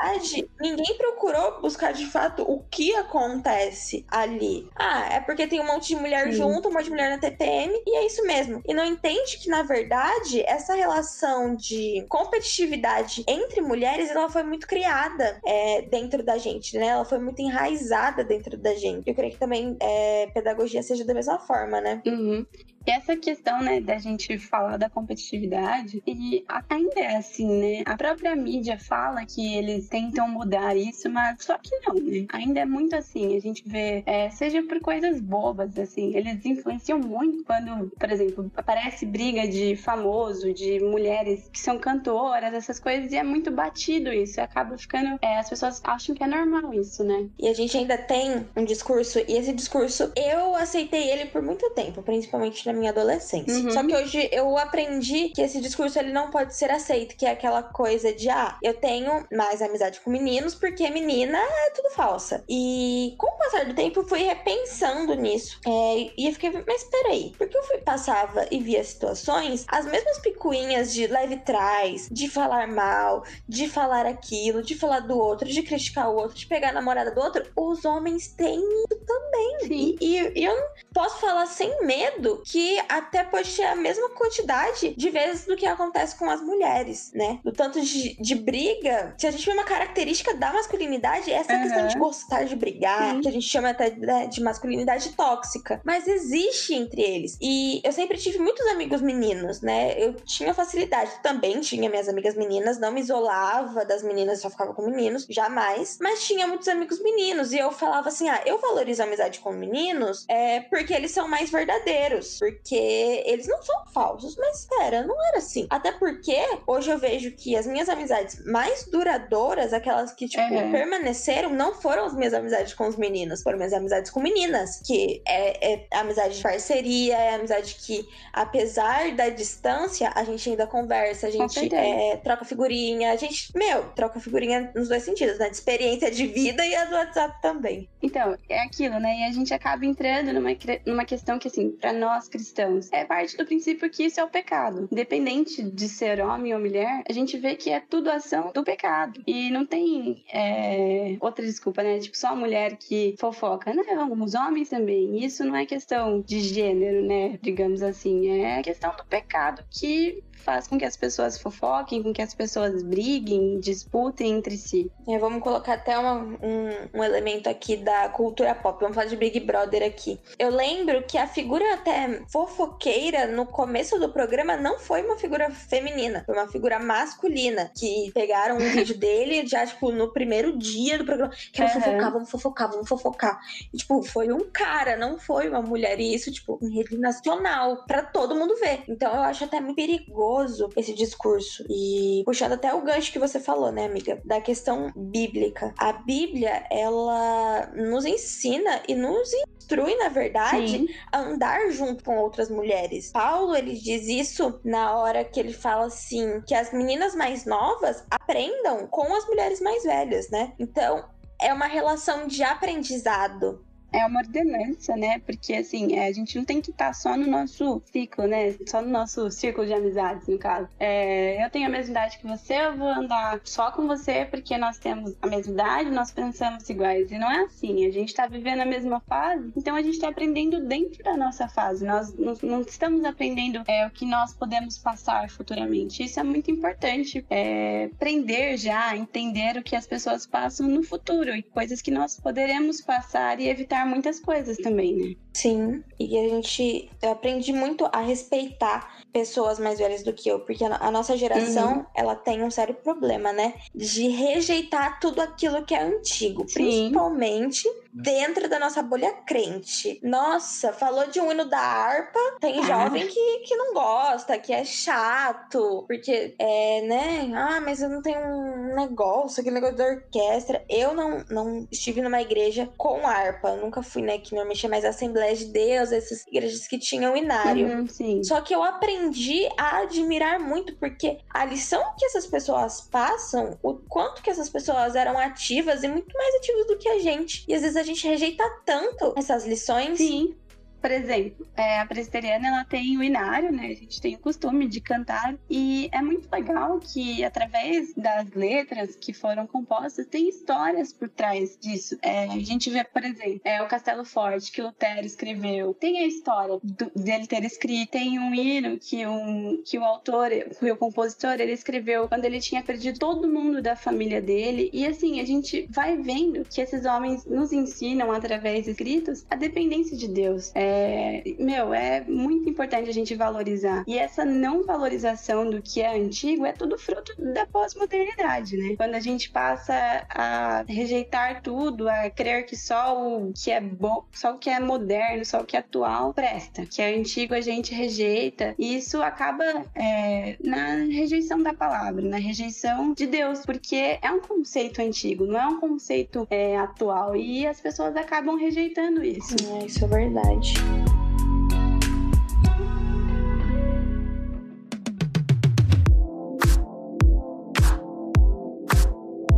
ninguém 0.62 0.98
procurou 0.98 1.62
buscar 1.62 1.92
de 1.92 2.06
fato 2.06 2.44
o 2.44 2.64
que 2.72 2.96
acontece 2.96 4.06
ali. 4.08 4.70
Ah, 4.76 5.08
é 5.14 5.20
porque 5.20 5.48
tem 5.48 5.60
um 5.60 5.68
monte 5.68 5.90
de 5.90 5.96
mulher 5.96 6.26
Sim. 6.26 6.34
junto, 6.34 6.70
um 6.70 6.74
monte 6.74 6.86
de 6.86 6.90
mulher 6.92 7.10
na 7.10 7.18
TPM, 7.18 7.74
e 7.86 7.98
é 7.98 8.06
isso 8.06 8.26
mesmo. 8.26 8.62
E 8.66 8.74
não 8.74 8.86
entende 8.86 9.38
que, 9.38 9.50
na 9.50 9.64
verdade, 9.64 10.42
essa 10.42 10.74
relação 10.74 11.56
de 11.56 12.06
competitividade 12.08 13.24
entre 13.28 13.62
mulheres, 13.62 14.10
ela 14.10 14.30
foi 14.30 14.44
muito 14.44 14.68
criada 14.68 15.40
é, 15.46 15.82
dentro 15.84 16.24
da 16.24 16.38
gente, 16.38 16.78
né? 16.78 16.88
Ela 16.88 17.06
foi 17.06 17.20
muito 17.20 17.42
enraizada 17.42 18.24
dentro 18.24 18.58
da 18.58 18.74
gente. 18.76 19.08
Eu 19.08 19.16
creio 19.16 19.34
que 19.34 19.40
também 19.40 19.76
é, 19.82 20.28
pedagogia 20.34 20.82
seja 20.82 21.06
da 21.06 21.14
mesma 21.14 21.40
forma, 21.40 21.82
né? 21.82 22.02
Uhum. 22.06 22.46
Essa 22.90 23.16
questão, 23.16 23.62
né, 23.62 23.80
da 23.80 23.98
gente 23.98 24.38
falar 24.38 24.78
da 24.78 24.90
competitividade, 24.90 26.02
e 26.08 26.44
ainda 26.68 27.00
é 27.00 27.18
assim, 27.18 27.48
né? 27.48 27.84
A 27.86 27.96
própria 27.96 28.36
mídia 28.36 28.80
fala 28.80 29.26
que 29.26 29.56
eles 29.56 29.88
tentam 29.88 30.28
mudar 30.28 30.76
isso, 30.76 31.10
mas 31.10 31.44
só 31.44 31.58
que 31.58 31.70
não, 31.86 31.96
né? 31.96 32.26
Ainda 32.34 32.62
é 32.62 32.66
muito 32.66 32.96
assim. 32.96 33.36
A 33.36 33.40
gente 33.40 33.64
vê, 33.68 34.04
é, 34.06 34.30
seja 34.30 34.64
por 34.64 34.80
coisas 34.80 35.22
bobas, 35.22 35.78
assim, 35.78 36.16
eles 36.16 36.44
influenciam 36.46 37.00
muito 37.00 37.44
quando, 37.44 37.92
por 37.92 38.12
exemplo, 38.12 38.52
aparece 38.56 39.06
briga 39.06 39.48
de 39.48 39.76
famoso, 39.76 40.54
de 40.54 40.80
mulheres 40.80 41.50
que 41.52 41.60
são 41.60 41.78
cantoras, 41.78 42.54
essas 42.54 42.80
coisas, 42.80 43.12
e 43.12 43.18
é 43.18 43.24
muito 43.24 43.52
batido 43.52 44.12
isso. 44.12 44.42
Acaba 44.42 44.78
ficando. 44.78 45.18
é, 45.22 45.38
as 45.38 45.50
pessoas 45.50 45.82
acham 45.84 46.16
que 46.16 46.24
é 46.24 46.28
normal 46.28 46.74
isso, 46.74 47.04
né? 47.04 47.30
E 47.38 47.48
a 47.48 47.54
gente 47.54 47.78
ainda 47.78 47.98
tem 47.98 48.46
um 48.56 48.64
discurso, 48.64 49.20
e 49.28 49.38
esse 49.38 49.54
discurso 49.54 50.12
eu 50.16 50.56
aceitei 50.56 51.12
ele 51.12 51.26
por 51.26 51.42
muito 51.42 51.70
tempo, 51.72 52.02
principalmente 52.02 52.66
na 52.66 52.79
minha 52.80 52.92
adolescência. 52.92 53.54
Uhum. 53.54 53.72
Só 53.72 53.86
que 53.86 53.96
hoje 53.96 54.30
eu 54.32 54.58
aprendi 54.58 55.30
que 55.30 55.42
esse 55.42 55.62
discurso 55.62 56.00
ele 56.00 56.12
não 56.12 56.30
pode 56.32 56.56
ser 56.56 56.72
aceito, 56.72 57.16
que 57.16 57.26
é 57.26 57.32
aquela 57.32 57.62
coisa 57.62 58.14
de 58.14 58.30
ah, 58.30 58.58
eu 58.64 58.74
tenho 58.74 59.26
mais 59.32 59.62
amizade 59.62 60.00
com 60.00 60.10
meninos 60.10 60.56
porque 60.56 60.90
menina 60.90 61.38
é 61.38 61.70
tudo 61.72 61.90
falsa. 61.92 62.44
E 62.50 63.16
com 63.18 63.28
o 63.28 63.38
passar 63.38 63.66
do 63.66 63.74
tempo 63.74 64.00
eu 64.00 64.08
fui 64.08 64.20
repensando 64.20 65.14
nisso. 65.16 65.60
É, 65.68 66.12
e 66.18 66.28
eu 66.28 66.34
fiquei, 66.34 66.52
mas 66.68 66.84
peraí, 66.86 67.34
porque 67.38 67.58
eu 67.58 67.64
fui, 67.64 67.78
passava 67.80 68.46
e 68.50 68.60
via 68.60 68.84
situações, 68.84 69.66
as 69.68 69.86
mesmas 69.86 70.20
picuinhas 70.20 70.94
de 70.94 71.08
leve 71.08 71.38
trás, 71.38 72.08
de 72.12 72.30
falar 72.30 72.68
mal, 72.68 73.24
de 73.48 73.68
falar 73.68 74.06
aquilo, 74.06 74.62
de 74.62 74.76
falar 74.76 75.02
do 75.02 75.18
outro, 75.18 75.48
de 75.48 75.62
criticar 75.64 76.10
o 76.10 76.16
outro, 76.16 76.38
de 76.38 76.46
pegar 76.46 76.70
a 76.70 76.74
namorada 76.74 77.12
do 77.12 77.20
outro, 77.20 77.46
os 77.56 77.86
homens 77.86 78.28
têm 78.28 78.60
isso 78.60 79.00
também. 79.06 79.60
Sim. 79.62 79.98
E, 80.00 80.40
e 80.40 80.46
eu 80.46 80.56
posso 80.94 81.20
falar 81.20 81.46
sem 81.46 81.86
medo 81.86 82.42
que 82.46 82.59
até 82.88 83.24
pode 83.24 83.56
ter 83.56 83.64
a 83.64 83.76
mesma 83.76 84.10
quantidade 84.10 84.94
de 84.96 85.10
vezes 85.10 85.46
do 85.46 85.56
que 85.56 85.66
acontece 85.66 86.18
com 86.18 86.30
as 86.30 86.42
mulheres, 86.42 87.12
né? 87.14 87.40
Do 87.44 87.52
tanto 87.52 87.82
de, 87.82 88.16
de 88.22 88.36
briga. 88.36 89.14
Se 89.18 89.28
a 89.28 89.32
gente 89.32 89.46
vê 89.46 89.52
uma 89.52 89.64
característica 89.64 90.34
da 90.36 90.52
masculinidade, 90.52 91.32
essa 91.32 91.54
Aham. 91.54 91.64
questão 91.64 91.88
de 91.88 91.98
gostar 91.98 92.44
de 92.44 92.56
brigar, 92.56 93.16
Sim. 93.16 93.22
que 93.22 93.28
a 93.28 93.32
gente 93.32 93.48
chama 93.48 93.70
até 93.70 93.90
né, 93.92 94.28
de 94.28 94.42
masculinidade 94.42 95.10
tóxica. 95.16 95.82
Mas 95.84 96.08
existe 96.08 96.74
entre 96.74 97.02
eles. 97.02 97.38
E 97.42 97.82
eu 97.84 97.92
sempre 97.92 98.18
tive 98.18 98.40
muitos 98.40 98.66
amigos 98.68 99.02
meninos, 99.02 99.62
né? 99.62 99.94
Eu 99.98 100.14
tinha 100.14 100.54
facilidade. 100.54 101.12
Também 101.22 101.60
tinha 101.62 101.90
minhas 101.90 102.08
amigas 102.08 102.36
meninas, 102.36 102.80
não 102.80 102.92
me 102.92 103.02
isolava 103.02 103.86
das 103.86 104.04
meninas, 104.04 104.42
só 104.42 104.50
ficava 104.50 104.74
com 104.74 104.86
meninos, 104.86 105.26
jamais. 105.30 105.98
Mas 106.02 106.26
tinha 106.26 106.48
muitos 106.48 106.68
amigos 106.68 107.02
meninos. 107.02 107.52
E 107.52 107.58
eu 107.58 107.72
falava 107.72 108.10
assim: 108.10 108.30
ah, 108.30 108.42
eu 108.46 108.60
valorizo 108.60 109.02
a 109.02 109.06
amizade 109.06 109.40
com 109.40 109.52
meninos 109.52 110.26
é, 110.28 110.62
porque 110.62 110.94
eles 110.94 111.12
são 111.12 111.28
mais 111.28 111.50
verdadeiros. 111.50 112.40
Porque 112.52 113.24
eles 113.26 113.48
não 113.48 113.62
são 113.62 113.86
falsos. 113.94 114.36
Mas, 114.38 114.66
pera, 114.66 115.04
não 115.04 115.16
era 115.30 115.38
assim. 115.38 115.68
Até 115.70 115.92
porque 115.92 116.36
hoje 116.68 116.90
eu 116.90 116.98
vejo 116.98 117.32
que 117.32 117.56
as 117.56 117.66
minhas 117.66 117.90
amizades 117.90 118.44
mais 118.46 118.86
duradouras, 118.86 119.74
aquelas 119.74 120.12
que, 120.14 120.28
tipo, 120.28 120.40
Uhum. 120.50 120.72
permaneceram, 120.72 121.50
não 121.52 121.74
foram 121.76 122.06
as 122.06 122.14
minhas 122.16 122.34
amizades 122.34 122.74
com 122.74 122.88
os 122.88 122.96
meninos, 122.96 123.42
foram 123.44 123.58
minhas 123.58 123.74
amizades 123.74 124.10
com 124.12 124.20
meninas. 124.20 124.82
Que 124.86 125.22
é, 125.28 125.74
é 125.74 125.88
amizade 125.92 126.38
de 126.38 126.44
parceria, 126.44 127.18
é 127.18 127.36
amizade 127.36 127.76
que, 127.76 128.08
apesar 128.34 129.12
da 129.16 129.30
distância, 129.30 130.12
a 130.16 130.24
gente 130.24 130.50
ainda 130.50 130.66
conversa, 130.66 131.28
a 131.28 131.32
gente 131.32 131.74
é, 131.76 132.18
troca 132.18 132.46
figurinha, 132.46 133.12
a 133.12 133.16
gente, 133.16 133.52
meu, 133.56 133.84
troca 133.92 134.20
figurinha 134.20 134.72
nos 134.76 134.88
dois 134.88 135.04
sentidos, 135.04 135.38
né? 135.38 135.50
De 135.50 135.56
experiência 135.56 136.10
de 136.10 136.26
vida 136.28 136.66
e 136.66 136.76
a 136.76 136.86
do 136.86 136.96
WhatsApp 136.96 137.42
também. 137.42 137.90
Então, 138.02 138.36
é 138.48 138.60
aquilo, 138.62 139.00
né? 139.00 139.20
E 139.20 139.24
a 139.26 139.32
gente 139.32 139.54
acaba 139.54 139.86
entrando 139.86 140.34
numa, 140.34 140.50
numa 140.86 141.06
questão 141.06 141.38
que, 141.38 141.48
assim, 141.48 141.72
pra 141.72 141.94
nós 141.94 142.28
cristãos, 142.40 142.90
é 142.94 143.04
parte 143.04 143.36
do 143.36 143.46
princípio 143.46 143.90
que 143.90 144.06
isso 144.06 144.20
é 144.20 144.24
o 144.24 144.30
pecado. 144.30 144.88
Independente 144.90 145.62
de 145.62 145.90
ser 145.90 146.22
homem 146.22 146.54
ou 146.54 146.60
mulher, 146.60 147.04
a 147.08 147.12
gente 147.12 147.38
vê 147.38 147.56
que 147.56 147.70
é 147.70 147.82
tudo 147.82 148.10
ação 148.10 148.52
do 148.54 148.64
pecado. 148.64 149.22
E 149.28 149.52
não 149.52 149.66
tem 149.66 150.24
é, 150.32 151.18
outra 151.20 151.46
desculpa, 151.46 151.84
né? 151.84 152.00
Tipo, 152.00 152.18
só 152.18 152.30
a 152.30 152.36
mulher 152.36 152.78
que 152.78 153.16
fofoca. 153.20 153.74
Não, 153.74 154.14
os 154.24 154.34
homens 154.36 154.70
também. 154.70 155.24
Isso 155.24 155.44
não 155.44 155.56
é 155.56 155.66
questão 155.66 156.22
de 156.22 156.40
gênero, 156.40 157.06
né? 157.06 157.38
Digamos 157.42 157.82
assim. 157.82 158.30
É 158.30 158.62
questão 158.62 158.96
do 158.96 159.06
pecado 159.06 159.64
que 159.70 160.24
faz 160.44 160.68
com 160.68 160.78
que 160.78 160.86
as 160.86 160.96
pessoas 160.98 161.40
fofoquem, 161.40 162.02
com 162.02 162.14
que 162.14 162.22
as 162.22 162.34
pessoas 162.34 162.82
briguem, 162.84 163.60
disputem 163.60 164.32
entre 164.38 164.58
si. 164.58 164.92
É, 165.08 165.18
vamos 165.18 165.42
colocar 165.44 165.74
até 165.74 165.98
uma- 165.98 166.16
um, 166.42 166.70
um 167.00 167.04
elemento 167.04 167.50
aqui 167.50 167.76
da 167.78 168.10
cultura 168.10 168.56
pop. 168.56 168.80
Vamos 168.80 168.96
falar 168.96 169.08
de 169.08 169.16
Big 169.16 169.40
Brother 169.42 169.84
aqui. 169.84 170.20
Eu 170.38 170.50
lembro 170.50 171.04
que 171.04 171.18
a 171.18 171.28
figura 171.28 171.74
até 171.74 172.22
fofoqueira 172.32 173.28
no 173.28 173.46
começo 173.46 174.00
do 174.00 174.10
programa 174.12 174.56
não 174.58 174.80
foi 174.80 175.04
uma 175.04 175.18
figura 175.18 175.50
feminina, 175.52 176.24
foi 176.26 176.36
uma 176.36 176.48
figura 176.48 176.80
masculina. 176.80 177.72
Que 177.78 178.12
pegaram 178.14 178.56
um 178.56 178.60
vídeo 178.60 178.98
dele 179.00 179.46
já, 179.48 179.66
tipo, 179.66 179.92
no 179.92 180.12
primeiro 180.14 180.58
dia 180.58 180.98
do 180.98 181.06
programa. 181.06 181.34
Que 181.54 181.60
vamos 181.62 181.76
Aham. 181.76 181.82
fofocar, 181.84 182.12
vamos 182.14 182.30
fofocar, 182.30 182.72
vamos 182.72 182.90
fofocar. 182.90 183.40
E, 183.74 183.78
tipo, 183.78 184.02
foi 184.04 184.32
um 184.32 184.50
cara, 184.52 184.96
não 184.98 185.18
foi 185.20 185.50
uma 185.50 185.62
mulher. 185.62 186.00
E 186.00 186.14
isso, 186.14 186.32
tipo, 186.32 186.60
em 186.62 186.74
rede 186.76 186.98
nacional, 186.98 187.86
pra 187.86 188.04
todo 188.04 188.36
mundo 188.36 188.56
ver. 188.58 188.84
Então 188.88 189.14
eu 189.14 189.22
acho 189.22 189.44
até 189.44 189.60
muito 189.60 189.76
perigoso 189.76 190.29
esse 190.76 190.94
discurso. 190.94 191.64
E 191.70 192.24
puxando 192.26 192.54
até 192.54 192.74
o 192.74 192.82
gancho 192.82 193.12
que 193.12 193.20
você 193.20 193.40
falou, 193.40 193.72
né, 193.72 193.86
amiga? 193.86 194.22
Da 194.26 194.42
questão 194.42 194.92
bíblica. 194.96 195.74
A 195.78 195.94
Bíblia, 195.94 196.66
ela 196.70 197.72
nos 197.76 198.06
ensina 198.06 198.82
e 198.88 198.96
nos 198.96 199.30
instrui, 199.58 199.96
na 199.96 200.10
verdade, 200.10 200.70
Sim. 200.70 200.88
a 201.12 201.20
andar 201.20 201.70
junto 201.72 202.04
com 202.04 202.18
outras 202.18 202.50
mulheres. 202.50 203.12
Paulo, 203.12 203.56
ele 203.56 203.74
diz 203.74 204.08
isso 204.08 204.60
na 204.64 204.98
hora 204.98 205.24
que 205.24 205.40
ele 205.40 205.54
fala 205.54 205.86
assim, 205.86 206.42
que 206.48 206.56
as 206.56 206.72
meninas 206.74 207.16
mais 207.16 207.46
novas 207.46 208.04
aprendam 208.10 208.88
com 208.88 209.14
as 209.16 209.26
mulheres 209.28 209.62
mais 209.62 209.84
velhas, 209.84 210.30
né? 210.30 210.54
Então, 210.60 211.06
é 211.42 211.54
uma 211.54 211.68
relação 211.68 212.28
de 212.28 212.44
aprendizado. 212.44 213.64
É 213.92 214.06
uma 214.06 214.20
ordenança, 214.20 214.96
né? 214.96 215.20
Porque 215.20 215.54
assim, 215.54 215.96
é, 215.96 216.08
a 216.08 216.12
gente 216.12 216.38
não 216.38 216.46
tem 216.46 216.62
que 216.62 216.72
estar 216.72 216.94
só 216.94 217.18
no 217.18 217.28
nosso 217.28 217.82
ciclo, 217.86 218.28
né? 218.28 218.56
Só 218.68 218.82
no 218.82 218.90
nosso 218.90 219.30
círculo 219.32 219.66
de 219.66 219.74
amizades, 219.74 220.28
no 220.28 220.38
caso. 220.38 220.68
É, 220.80 221.44
eu 221.44 221.50
tenho 221.50 221.68
a 221.68 221.70
mesma 221.70 221.92
idade 221.92 222.18
que 222.20 222.28
você, 222.28 222.54
eu 222.54 222.78
vou 222.78 222.90
andar 222.90 223.40
só 223.44 223.72
com 223.72 223.88
você 223.88 224.26
porque 224.26 224.58
nós 224.58 224.78
temos 224.78 225.16
a 225.22 225.28
mesma 225.28 225.54
idade, 225.54 225.90
nós 225.90 226.12
pensamos 226.12 226.70
iguais. 226.70 227.12
E 227.12 227.18
não 227.18 227.30
é 227.30 227.42
assim. 227.44 227.86
A 227.86 227.92
gente 227.92 228.14
tá 228.14 228.28
vivendo 228.28 228.62
a 228.62 228.66
mesma 228.66 229.00
fase, 229.02 229.52
então 229.56 229.76
a 229.76 229.82
gente 229.82 230.00
tá 230.00 230.10
aprendendo 230.10 230.60
dentro 230.66 231.04
da 231.04 231.18
nossa 231.18 231.48
fase. 231.48 231.86
Nós 231.86 232.14
não, 232.14 232.34
não 232.44 232.62
estamos 232.62 233.04
aprendendo 233.04 233.64
é, 233.68 233.88
o 233.88 233.92
que 233.92 234.06
nós 234.06 234.34
podemos 234.34 234.78
passar 234.78 235.30
futuramente. 235.30 236.04
Isso 236.04 236.20
é 236.20 236.24
muito 236.24 236.52
importante. 236.52 237.26
É, 237.30 237.90
aprender 237.94 238.58
já, 238.58 238.96
entender 238.96 239.58
o 239.58 239.64
que 239.64 239.76
as 239.76 239.88
pessoas 239.88 240.26
passam 240.26 240.68
no 240.68 240.84
futuro 240.84 241.36
e 241.36 241.42
coisas 241.42 241.82
que 241.82 241.92
nós 241.92 242.20
poderemos 242.20 242.82
passar 242.82 243.40
e 243.40 243.48
evitar 243.48 243.79
muitas 243.86 244.20
coisas 244.20 244.58
também, 244.58 244.96
né? 244.96 245.16
Sim, 245.34 245.84
e 246.00 246.18
a 246.18 246.28
gente 246.28 246.90
eu 247.02 247.12
aprendi 247.12 247.54
muito 247.54 247.88
a 247.92 248.02
respeitar 248.02 249.00
pessoas 249.12 249.58
mais 249.58 249.80
velhas 249.80 250.04
do 250.04 250.14
que 250.14 250.30
eu, 250.30 250.40
porque 250.42 250.64
a 250.64 250.92
nossa 250.92 251.16
geração, 251.16 251.78
uhum. 251.78 251.86
ela 251.96 252.16
tem 252.16 252.44
um 252.44 252.52
sério 252.52 252.76
problema, 252.76 253.32
né? 253.32 253.54
De 253.74 254.08
rejeitar 254.10 255.00
tudo 255.00 255.22
aquilo 255.22 255.66
que 255.66 255.74
é 255.74 255.82
antigo, 255.82 256.48
Sim. 256.48 256.54
principalmente 256.54 257.68
dentro 257.92 258.48
da 258.48 258.60
nossa 258.60 258.84
bolha 258.84 259.12
crente. 259.26 260.00
Nossa, 260.04 260.72
falou 260.74 261.08
de 261.08 261.20
um 261.20 261.32
hino 261.32 261.46
da 261.46 261.60
harpa, 261.60 262.20
tem 262.40 262.60
ah. 262.60 262.64
jovem 262.64 263.08
que, 263.08 263.40
que 263.40 263.56
não 263.56 263.74
gosta, 263.74 264.38
que 264.38 264.54
é 264.54 264.64
chato, 264.64 265.86
porque 265.88 266.36
é, 266.38 266.82
né? 266.82 267.32
Ah, 267.34 267.60
mas 267.62 267.82
eu 267.82 267.90
não 267.90 268.02
tenho 268.02 268.20
um 268.20 268.76
negócio, 268.76 269.42
aquele 269.42 269.56
negócio 269.56 269.78
da 269.78 269.86
orquestra. 269.86 270.64
Eu 270.70 270.94
não, 270.94 271.24
não 271.30 271.68
estive 271.72 272.02
numa 272.02 272.22
igreja 272.22 272.70
com 272.78 273.08
harpa, 273.08 273.56
nunca 273.56 273.82
fui, 273.82 274.02
né? 274.02 274.20
Que 274.20 274.34
normalmente 274.34 274.66
é 274.66 274.70
mais 274.70 274.86
Assembleia 274.86 275.29
de 275.34 275.46
Deus, 275.46 275.92
essas 275.92 276.26
igrejas 276.28 276.68
que 276.68 276.80
tinham 276.80 277.16
inário. 277.16 277.68
Uhum, 277.68 278.24
Só 278.24 278.42
que 278.42 278.54
eu 278.54 278.64
aprendi 278.64 279.48
a 279.58 279.80
admirar 279.80 280.40
muito, 280.40 280.76
porque 280.78 281.20
a 281.30 281.46
lição 281.46 281.82
que 281.98 282.06
essas 282.06 282.26
pessoas 282.26 282.82
passam, 282.82 283.58
o 283.62 283.76
quanto 283.76 284.22
que 284.22 284.30
essas 284.30 284.50
pessoas 284.50 284.96
eram 284.96 285.18
ativas 285.18 285.84
e 285.84 285.88
muito 285.88 286.12
mais 286.14 286.36
ativas 286.36 286.68
do 286.68 286.78
que 286.78 286.90
a 286.90 287.00
gente. 287.00 287.46
E 287.48 287.54
às 287.54 287.62
vezes 287.62 287.78
a 287.78 287.84
gente 287.84 288.08
rejeita 288.08 288.44
tanto 288.66 289.14
essas 289.16 289.46
lições. 289.46 289.98
Sim. 289.98 290.36
Por 290.82 290.92
exemplo, 290.92 291.46
é, 291.56 291.80
a 291.80 291.86
presbiteriana 291.86 292.48
ela 292.48 292.66
tem 292.66 292.98
o 292.98 293.04
inário, 293.04 293.52
né? 293.52 293.68
A 293.68 293.76
gente 293.76 294.02
tem 294.02 294.16
o 294.16 294.20
costume 294.20 294.68
de 294.68 294.80
cantar 294.80 295.36
e 295.50 295.90
é 295.92 296.02
muito 296.02 296.30
legal 296.32 296.80
que 296.80 297.24
através 297.24 297.94
das 297.96 298.30
letras 298.32 298.96
que 298.96 299.14
foram 299.14 299.46
compostas 299.46 300.06
tem 300.08 300.30
histórias 300.30 300.94
por 300.94 301.10
trás 301.10 301.58
disso. 301.60 301.98
É, 302.02 302.26
a 302.26 302.40
gente 302.40 302.70
vê, 302.70 302.84
por 302.84 303.04
exemplo, 303.04 303.42
é 303.44 303.62
o 303.62 303.68
Castelo 303.68 304.06
Forte 304.06 304.52
que 304.52 304.62
Lutero 304.62 305.06
escreveu. 305.06 305.74
Tem 305.74 306.00
a 306.00 306.08
história 306.08 306.60
do, 306.64 306.92
dele 306.96 307.28
ter 307.28 307.44
escrito. 307.44 307.92
Tem 307.92 308.20
um 308.20 308.34
hino 308.34 308.78
que, 308.78 309.06
um, 309.06 309.62
que 309.66 309.78
o 309.78 309.84
autor, 309.84 310.30
o 310.62 310.78
compositor, 310.78 311.40
ele 311.40 311.52
escreveu 311.52 312.08
quando 312.08 312.26
ele 312.26 312.40
tinha 312.40 312.64
perdido 312.64 313.00
todo 313.00 313.28
mundo 313.28 313.62
da 313.62 313.76
família 313.76 314.22
dele. 314.22 314.70
E 314.72 314.86
assim, 314.86 315.20
a 315.20 315.26
gente 315.26 315.68
vai 315.70 315.98
vendo 315.98 316.46
que 316.46 316.62
esses 316.62 316.86
homens 316.86 317.26
nos 317.26 317.52
ensinam 317.52 318.12
através 318.12 318.66
de 318.66 318.72
escritos 318.72 319.26
a 319.30 319.36
dependência 319.36 319.98
de 319.98 320.08
Deus. 320.08 320.52
É, 320.56 320.69
é, 320.70 321.24
meu, 321.40 321.74
é 321.74 322.02
muito 322.02 322.50
importante 322.50 322.90
a 322.90 322.94
gente 322.94 323.16
valorizar. 323.16 323.84
E 323.88 323.98
essa 323.98 324.24
não 324.24 324.64
valorização 324.64 325.50
do 325.50 325.62
que 325.62 325.82
é 325.82 325.96
antigo 325.96 326.46
é 326.46 326.52
tudo 326.52 326.78
fruto 326.78 327.14
da 327.18 327.46
pós-modernidade, 327.46 328.56
né? 328.58 328.76
Quando 328.76 328.96
a 328.96 329.00
gente 329.00 329.30
passa 329.30 329.74
a 330.10 330.64
rejeitar 330.68 331.42
tudo, 331.42 331.90
a 331.90 332.10
crer 332.10 332.46
que 332.46 332.56
só 332.56 332.98
o 332.98 333.34
que 333.34 333.52
é 333.52 333.60
bom, 333.60 334.06
só 334.12 334.34
o 334.34 334.38
que 334.38 334.50
é 334.50 334.60
moderno, 334.60 335.26
só 335.26 335.42
o 335.42 335.46
que 335.46 335.56
é 335.56 335.60
atual 335.60 336.14
presta, 336.14 336.66
que 336.66 336.82
é 336.82 336.96
antigo 336.96 337.34
a 337.34 337.42
gente 337.42 337.74
rejeita, 337.74 338.54
e 338.58 338.76
isso 338.78 339.02
acaba 339.02 339.44
é, 339.76 340.38
na 340.44 340.76
rejeição 340.86 341.42
da 341.42 341.54
palavra, 341.54 342.02
na 342.02 342.18
rejeição 342.18 342.94
de 342.94 343.08
Deus, 343.08 343.46
porque 343.46 343.98
é 344.02 344.12
um 344.12 344.20
conceito 344.20 344.82
antigo, 344.82 345.26
não 345.26 345.40
é 345.40 345.48
um 345.48 345.60
conceito 345.60 346.28
é, 346.30 346.58
atual, 346.58 347.16
e 347.16 347.48
as 347.48 347.60
pessoas 347.60 347.96
acabam 347.96 348.38
rejeitando 348.38 349.04
isso. 349.04 349.36
É, 349.62 349.66
isso 349.66 349.84
é 349.84 349.88
verdade. 349.88 350.54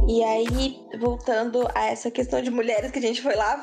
E 0.07 0.23
aí, 0.23 0.77
voltando 0.99 1.67
a 1.73 1.85
essa 1.85 2.11
questão 2.11 2.41
de 2.41 2.51
mulheres 2.51 2.91
que 2.91 2.99
a 2.99 3.01
gente 3.01 3.21
foi 3.21 3.33
lá 3.33 3.57